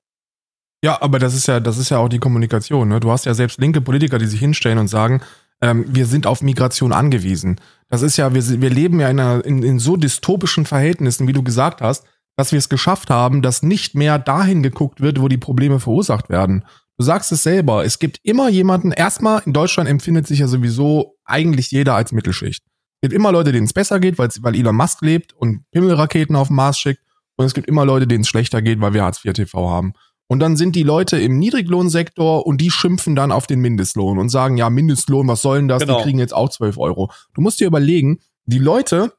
[0.83, 2.89] Ja, aber das ist ja, das ist ja auch die Kommunikation.
[2.89, 2.99] Ne?
[2.99, 5.21] Du hast ja selbst linke Politiker, die sich hinstellen und sagen,
[5.61, 7.59] ähm, wir sind auf Migration angewiesen.
[7.89, 11.33] Das ist ja, wir, wir leben ja in, einer, in, in so dystopischen Verhältnissen, wie
[11.33, 12.05] du gesagt hast,
[12.35, 16.29] dass wir es geschafft haben, dass nicht mehr dahin geguckt wird, wo die Probleme verursacht
[16.29, 16.65] werden.
[16.97, 21.15] Du sagst es selber, es gibt immer jemanden, erstmal in Deutschland empfindet sich ja sowieso
[21.25, 22.63] eigentlich jeder als Mittelschicht.
[22.65, 26.35] Es gibt immer Leute, denen es besser geht, weil, weil Elon Musk lebt und Himmelraketen
[26.35, 27.01] auf den Mars schickt.
[27.35, 29.93] Und es gibt immer Leute, denen es schlechter geht, weil wir Hartz IV TV haben.
[30.27, 34.29] Und dann sind die Leute im Niedriglohnsektor und die schimpfen dann auf den Mindestlohn und
[34.29, 35.81] sagen, ja, Mindestlohn, was soll denn das?
[35.81, 35.97] Genau.
[35.97, 37.11] Die kriegen jetzt auch 12 Euro.
[37.33, 39.13] Du musst dir überlegen, die Leute,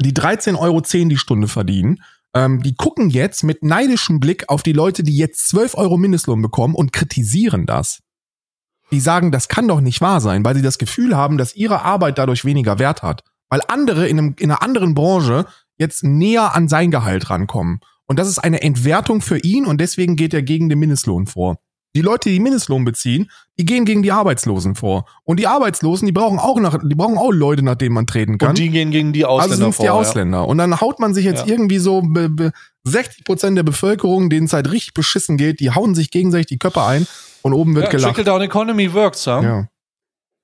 [0.00, 2.02] die 13,10 Euro die Stunde verdienen,
[2.34, 6.42] ähm, die gucken jetzt mit neidischem Blick auf die Leute, die jetzt 12 Euro Mindestlohn
[6.42, 8.00] bekommen und kritisieren das.
[8.90, 11.82] Die sagen, das kann doch nicht wahr sein, weil sie das Gefühl haben, dass ihre
[11.82, 13.24] Arbeit dadurch weniger Wert hat.
[13.48, 15.46] Weil andere in, einem, in einer anderen Branche
[15.78, 17.80] jetzt näher an sein Gehalt rankommen.
[18.12, 21.56] Und das ist eine Entwertung für ihn und deswegen geht er gegen den Mindestlohn vor.
[21.96, 25.06] Die Leute, die Mindestlohn beziehen, die gehen gegen die Arbeitslosen vor.
[25.24, 28.36] Und die Arbeitslosen, die brauchen auch nach, die brauchen auch Leute, nach denen man treten
[28.36, 28.50] kann.
[28.50, 30.38] Und die gehen gegen die Ausländer also sind vor, die Ausländer.
[30.40, 30.44] Ja.
[30.44, 31.54] Und dann haut man sich jetzt ja.
[31.54, 32.02] irgendwie so
[32.84, 36.58] 60 Prozent der Bevölkerung, denen es halt richtig beschissen geht, die hauen sich gegenseitig die
[36.58, 37.06] Köpfe ein
[37.40, 38.14] und oben wird ja, gelacht.
[38.14, 39.42] Trickle down economy works, ja.
[39.42, 39.68] ja.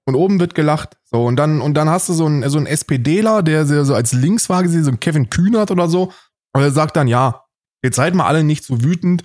[0.07, 0.97] Und oben wird gelacht.
[1.05, 4.15] So, und dann, und dann hast du so einen, so einen SPDler, der so als
[4.15, 6.13] links war gesehen, so ein Kevin Kühnert oder so.
[6.55, 7.45] Und er sagt dann, ja,
[7.83, 9.23] Jetzt seid mal alle nicht so wütend.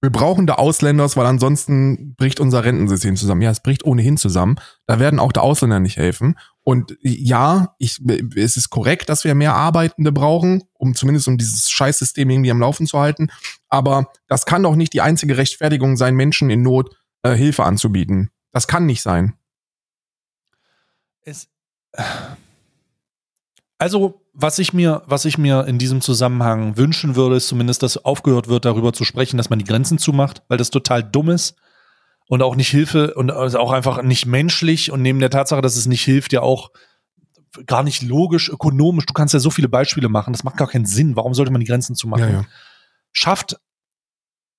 [0.00, 3.42] Wir brauchen da Ausländers, weil ansonsten bricht unser Rentensystem zusammen.
[3.42, 4.56] Ja, es bricht ohnehin zusammen.
[4.86, 6.36] Da werden auch der Ausländer nicht helfen.
[6.64, 8.00] Und ja, ich,
[8.34, 12.58] es ist korrekt, dass wir mehr Arbeitende brauchen, um zumindest um dieses Scheißsystem irgendwie am
[12.58, 13.28] Laufen zu halten.
[13.68, 18.30] Aber das kann doch nicht die einzige Rechtfertigung sein, Menschen in Not äh, Hilfe anzubieten.
[18.50, 19.34] Das kann nicht sein.
[21.20, 21.48] Es,
[23.78, 28.02] also was ich mir, was ich mir in diesem Zusammenhang wünschen würde, ist zumindest, dass
[28.02, 31.56] aufgehört wird, darüber zu sprechen, dass man die Grenzen zumacht, weil das total dumm ist
[32.28, 35.76] und auch nicht Hilfe und also auch einfach nicht menschlich und neben der Tatsache, dass
[35.76, 36.70] es nicht hilft, ja auch
[37.66, 39.04] gar nicht logisch, ökonomisch.
[39.04, 41.16] Du kannst ja so viele Beispiele machen, das macht gar keinen Sinn.
[41.16, 42.24] Warum sollte man die Grenzen zumachen?
[42.24, 42.44] Ja, ja.
[43.12, 43.58] Schafft,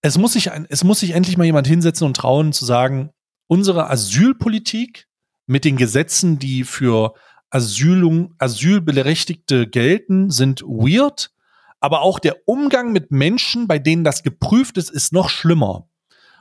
[0.02, 3.10] es muss sich ein, es muss sich endlich mal jemand hinsetzen und trauen zu sagen,
[3.48, 5.08] unsere Asylpolitik
[5.48, 7.16] mit den Gesetzen, die für
[7.54, 11.32] Asylung, Asylberechtigte gelten, sind weird,
[11.80, 15.88] aber auch der Umgang mit Menschen, bei denen das geprüft ist, ist noch schlimmer.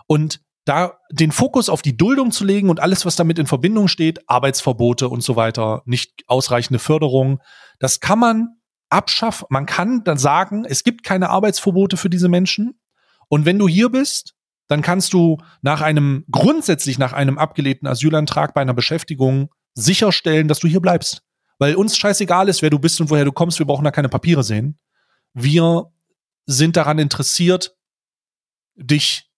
[0.06, 3.88] Und da den Fokus auf die Duldung zu legen und alles, was damit in Verbindung
[3.88, 7.40] steht, Arbeitsverbote und so weiter, nicht ausreichende Förderung,
[7.78, 8.56] das kann man
[8.88, 9.46] abschaffen.
[9.50, 12.80] Man kann dann sagen, es gibt keine Arbeitsverbote für diese Menschen.
[13.28, 14.34] Und wenn du hier bist,
[14.68, 20.58] dann kannst du nach einem, grundsätzlich nach einem abgelehnten Asylantrag bei einer Beschäftigung sicherstellen, dass
[20.58, 21.22] du hier bleibst.
[21.58, 24.08] Weil uns scheißegal ist, wer du bist und woher du kommst, wir brauchen da keine
[24.08, 24.78] Papiere sehen.
[25.32, 25.92] Wir
[26.46, 27.76] sind daran interessiert,
[28.74, 29.30] dich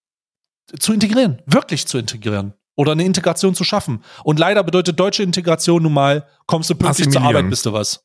[0.78, 4.03] zu integrieren, wirklich zu integrieren oder eine Integration zu schaffen.
[4.24, 8.05] Und leider bedeutet deutsche Integration nun mal, kommst du pünktlich zur Arbeit, bist du was.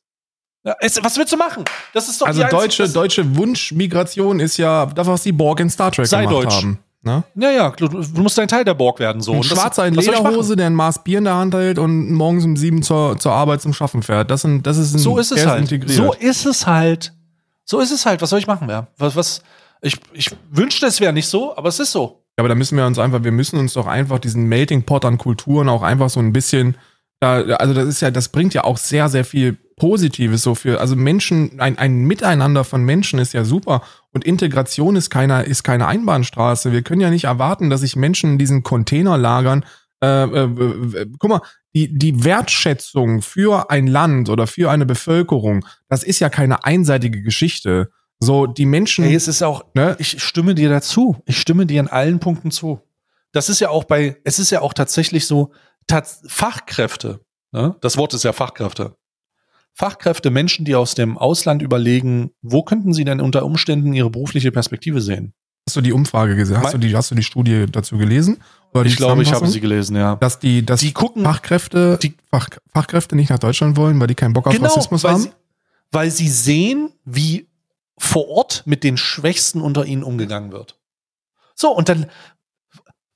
[0.62, 1.64] Ja, es, was willst du machen?
[1.94, 5.90] Das ist doch Also deutsche, deutsche Wunschmigration ist ja das, was die Borg in Star
[5.90, 6.56] Trek Sei gemacht deutsch.
[6.56, 6.78] haben.
[7.02, 7.24] Ne?
[7.34, 9.22] Ja, ja, du, du musst ein Teil der Borg werden.
[9.22, 9.32] So.
[9.32, 9.94] Ein Schwarzer in?
[9.94, 13.32] Lederhose, der ein Maß Bier in der Hand hält und morgens um sieben zur, zur
[13.32, 14.30] Arbeit zum Schaffen fährt.
[14.30, 15.62] Das, sind, das ist ein, So ist es halt.
[15.62, 15.96] integriert.
[15.96, 17.14] So ist es halt.
[17.64, 18.20] So ist es halt.
[18.20, 18.88] Was soll ich machen, ja?
[18.98, 19.42] Was, was,
[19.80, 22.22] ich, ich wünschte, es wäre nicht so, aber es ist so.
[22.36, 25.06] Ja, aber da müssen wir uns einfach, wir müssen uns doch einfach diesen Melting Pot
[25.06, 26.76] an Kulturen auch einfach so ein bisschen,
[27.20, 30.80] da, also das ist ja, das bringt ja auch sehr, sehr viel Positives so für,
[30.80, 35.62] also Menschen, ein, ein Miteinander von Menschen ist ja super und Integration ist keine, ist
[35.62, 36.72] keine Einbahnstraße.
[36.72, 39.64] Wir können ja nicht erwarten, dass sich Menschen in diesen Containerlagern,
[40.02, 41.42] äh, äh, äh, guck mal,
[41.74, 47.22] die, die Wertschätzung für ein Land oder für eine Bevölkerung, das ist ja keine einseitige
[47.22, 47.90] Geschichte.
[48.18, 49.96] So, die Menschen, Hey, es ist auch, ne?
[49.98, 51.16] ich stimme dir dazu.
[51.24, 52.80] Ich stimme dir in allen Punkten zu.
[53.32, 55.52] Das ist ja auch bei, es ist ja auch tatsächlich so,
[55.86, 57.20] tats Fachkräfte,
[57.52, 57.76] ne?
[57.80, 58.96] das Wort ist ja Fachkräfte.
[59.72, 64.50] Fachkräfte, Menschen, die aus dem Ausland überlegen, wo könnten sie denn unter Umständen ihre berufliche
[64.50, 65.32] Perspektive sehen?
[65.68, 66.60] Hast du die Umfrage gesehen?
[66.60, 68.42] Hast du die, hast du die Studie dazu gelesen?
[68.84, 70.16] Ich glaube, ich habe sie gelesen, ja.
[70.16, 74.14] Dass die, dass Die gucken, Fachkräfte, die- Fach, Fachkräfte nicht nach Deutschland wollen, weil die
[74.14, 75.22] keinen Bock auf Rassismus weil haben?
[75.22, 75.30] sie,
[75.92, 77.48] weil sie sehen, wie
[77.98, 80.78] vor Ort mit den Schwächsten unter ihnen umgegangen wird.
[81.54, 82.06] So, und dann,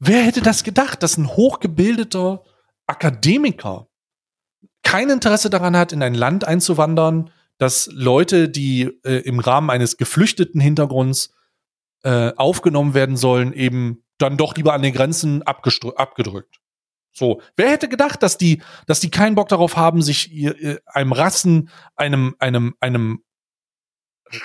[0.06, 2.42] wer hätte das gedacht, dass ein hochgebildeter
[2.86, 3.88] Akademiker
[4.82, 9.96] kein Interesse daran hat, in ein Land einzuwandern, dass Leute, die äh, im Rahmen eines
[9.96, 11.32] geflüchteten Hintergrunds
[12.02, 16.60] äh, aufgenommen werden sollen, eben dann doch lieber an den Grenzen abgedrückt.
[17.12, 20.80] So, wer hätte gedacht, dass die, dass die keinen Bock darauf haben, sich ihr, ihr,
[20.86, 23.22] einem Rassen, einem, einem, einem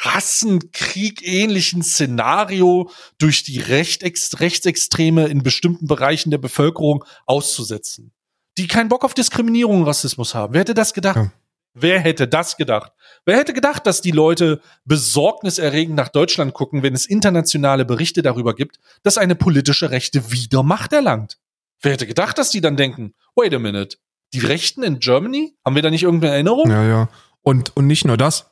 [0.03, 8.11] Rassenkrieg ähnlichen Szenario durch die Rechtsextreme in bestimmten Bereichen der Bevölkerung auszusetzen.
[8.57, 10.53] Die keinen Bock auf Diskriminierung und Rassismus haben.
[10.53, 11.15] Wer hätte das gedacht?
[11.15, 11.31] Ja.
[11.73, 12.91] Wer hätte das gedacht?
[13.25, 18.55] Wer hätte gedacht, dass die Leute besorgniserregend nach Deutschland gucken, wenn es internationale Berichte darüber
[18.55, 21.37] gibt, dass eine politische Rechte wieder Macht erlangt?
[21.81, 23.97] Wer hätte gedacht, dass die dann denken, wait a minute,
[24.33, 25.55] die Rechten in Germany?
[25.63, 26.69] Haben wir da nicht irgendeine Erinnerung?
[26.69, 27.09] Ja, ja.
[27.41, 28.51] Und, und nicht nur das.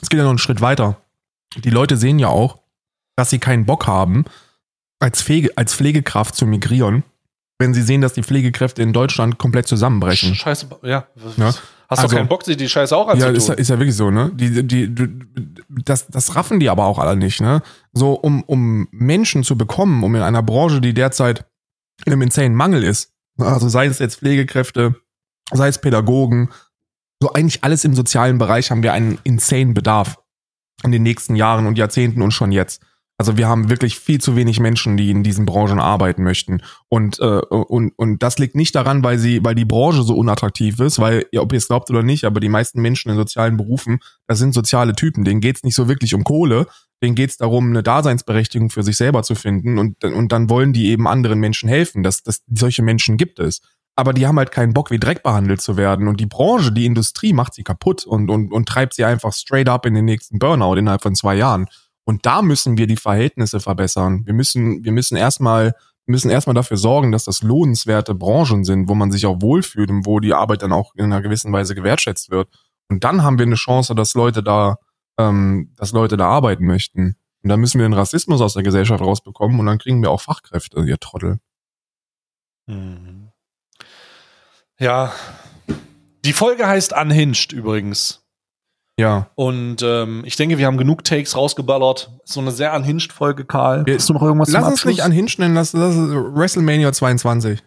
[0.00, 1.00] Es geht ja noch einen Schritt weiter.
[1.56, 2.58] Die Leute sehen ja auch,
[3.16, 4.24] dass sie keinen Bock haben,
[5.00, 7.04] als, Pflege, als Pflegekraft zu migrieren,
[7.58, 10.34] wenn sie sehen, dass die Pflegekräfte in Deutschland komplett zusammenbrechen.
[10.34, 11.06] Scheiße, ja.
[11.36, 11.54] Ja.
[11.90, 13.34] Hast Also- du keinen Bock, sich die Scheiße auch Ja, anzutun?
[13.36, 14.30] ist, ja- ist ja wirklich so, ne?
[14.34, 15.16] Die, die, die,
[15.68, 17.62] das, das raffen die aber auch alle nicht, ne?
[17.92, 21.46] So, um, um Menschen zu bekommen, um in einer Branche, die derzeit
[22.04, 24.96] in einem insane Mangel ist, also sei es jetzt Pflegekräfte,
[25.50, 26.50] sei es Pädagogen,
[27.20, 30.18] so eigentlich alles im sozialen Bereich haben wir einen insane Bedarf
[30.84, 32.82] in den nächsten Jahren und Jahrzehnten und schon jetzt.
[33.20, 36.62] Also wir haben wirklich viel zu wenig Menschen, die in diesen Branchen arbeiten möchten.
[36.88, 40.78] Und, äh, und, und das liegt nicht daran, weil sie, weil die Branche so unattraktiv
[40.78, 43.98] ist, weil, ob ihr es glaubt oder nicht, aber die meisten Menschen in sozialen Berufen,
[44.28, 46.68] das sind soziale Typen, denen geht's nicht so wirklich um Kohle,
[47.02, 50.86] denen geht's darum, eine Daseinsberechtigung für sich selber zu finden und, und dann wollen die
[50.86, 52.04] eben anderen Menschen helfen.
[52.04, 53.62] Das, das, solche Menschen gibt es.
[53.98, 56.06] Aber die haben halt keinen Bock, wie Dreck behandelt zu werden.
[56.06, 59.68] Und die Branche, die Industrie macht sie kaputt und, und, und treibt sie einfach straight
[59.68, 61.66] up in den nächsten Burnout innerhalb von zwei Jahren.
[62.04, 64.22] Und da müssen wir die Verhältnisse verbessern.
[64.24, 65.74] Wir müssen, wir müssen erstmal,
[66.06, 70.06] müssen erstmal dafür sorgen, dass das lohnenswerte Branchen sind, wo man sich auch wohlfühlt und
[70.06, 72.48] wo die Arbeit dann auch in einer gewissen Weise gewertschätzt wird.
[72.88, 74.76] Und dann haben wir eine Chance, dass Leute da,
[75.18, 77.16] ähm, dass Leute da arbeiten möchten.
[77.42, 80.20] Und dann müssen wir den Rassismus aus der Gesellschaft rausbekommen und dann kriegen wir auch
[80.20, 81.40] Fachkräfte, ihr Trottel.
[82.68, 83.32] Mhm.
[84.78, 85.12] Ja.
[86.24, 88.24] Die Folge heißt Unhinged übrigens.
[88.98, 89.30] Ja.
[89.36, 92.10] Und ähm, ich denke, wir haben genug Takes rausgeballert.
[92.24, 93.86] So eine sehr unhinged Folge, Karl.
[93.86, 96.10] Wir- Hast du noch irgendwas Lass zum uns nicht an Hinge nennen, das, das ist
[96.10, 97.62] WrestleMania 22.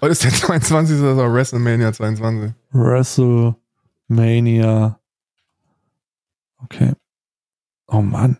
[0.00, 0.98] Heute ist der 22.
[1.00, 2.54] Das ist auch WrestleMania 22.
[2.70, 4.98] WrestleMania.
[6.64, 6.92] Okay.
[7.88, 8.38] Oh Mann.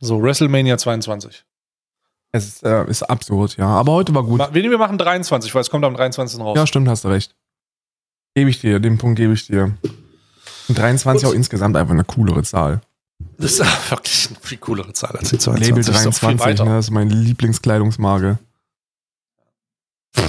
[0.00, 1.44] So, WrestleMania 22.
[2.30, 3.66] Es ist, äh, ist absurd, ja.
[3.66, 4.40] Aber heute war gut.
[4.52, 6.38] Wir wir machen 23, weil es kommt am 23.
[6.40, 6.56] raus.
[6.56, 7.34] Ja, stimmt, hast du recht.
[8.34, 9.76] Gebe ich dir, den Punkt gebe ich dir.
[10.68, 11.30] Und 23 Gut.
[11.30, 12.82] auch insgesamt einfach eine coolere Zahl.
[13.38, 13.60] Das ist
[13.90, 15.68] wirklich eine viel coolere Zahl als die 22.
[15.68, 18.38] Label Das ist 23, ne, das ist meine Lieblingskleidungsmarke.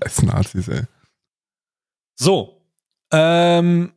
[0.00, 0.82] Als Nazis, ey.
[2.16, 2.60] So.
[3.12, 3.92] Ähm,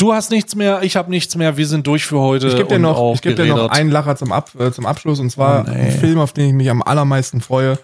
[0.00, 2.46] Du hast nichts mehr, ich habe nichts mehr, wir sind durch für heute.
[2.46, 5.18] Ich gebe dir, noch, ich geb dir noch einen Lacher zum, Ab, äh, zum Abschluss
[5.18, 5.76] und zwar Oh, nee.
[5.76, 7.78] ein Film, auf den ich mich am allermeisten freue.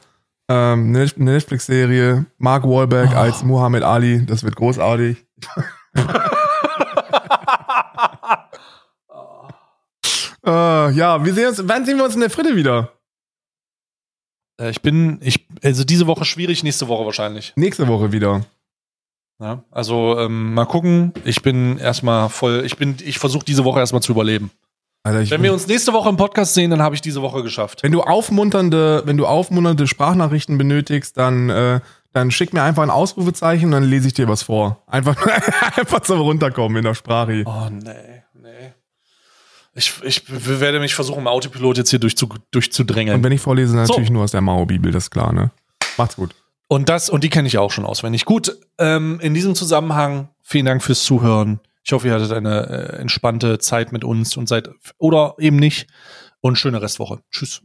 [0.48, 3.16] Ähm, eine eine Netflix-Serie, Mark Wahlberg Oh.
[3.18, 5.24] als Muhammad Ali, das wird großartig.
[10.46, 12.92] äh, ja, wir sehen uns, wann sehen wir uns in der Fritte wieder?
[14.60, 17.52] Äh, Ich bin, ich, also diese Woche schwierig, nächste Woche wahrscheinlich.
[17.56, 18.44] Nächste Woche wieder.
[19.40, 21.12] Ja, also ähm, mal gucken.
[21.24, 24.50] Ich bin erstmal voll, ich bin, ich versuche diese Woche erstmal zu überleben.
[25.02, 27.82] Alter, Wenn wir uns nächste Woche im Podcast sehen, dann habe ich diese Woche geschafft.
[27.82, 31.80] wenn du aufmunternde, wenn du aufmunternde Sprachnachrichten benötigst, dann, äh,
[32.12, 34.82] dann schick mir einfach ein Ausrufezeichen und dann lese ich dir was vor.
[34.86, 35.16] Einfach,
[35.76, 37.42] einfach zum Runterkommen in der Sprache.
[37.44, 38.72] Oh nee, nee.
[39.74, 40.22] Ich, ich
[40.60, 43.18] werde mich versuchen, im Autopilot jetzt hier durchzu, durchzudrängeln.
[43.18, 43.94] Und wenn ich vorlese, dann So.
[43.94, 45.50] natürlich nur aus der Mao-Bibel, das ist klar, ne?
[45.98, 46.34] Macht's gut.
[46.68, 48.24] Und das, und die kenne ich auch schon auswendig.
[48.24, 51.60] Gut, ähm, in diesem Zusammenhang, vielen Dank fürs Zuhören.
[51.84, 55.86] Ich hoffe, ihr hattet eine äh, entspannte Zeit mit uns und seid, oder eben nicht.
[56.40, 57.20] Und schöne Restwoche.
[57.30, 57.62] Tschüss.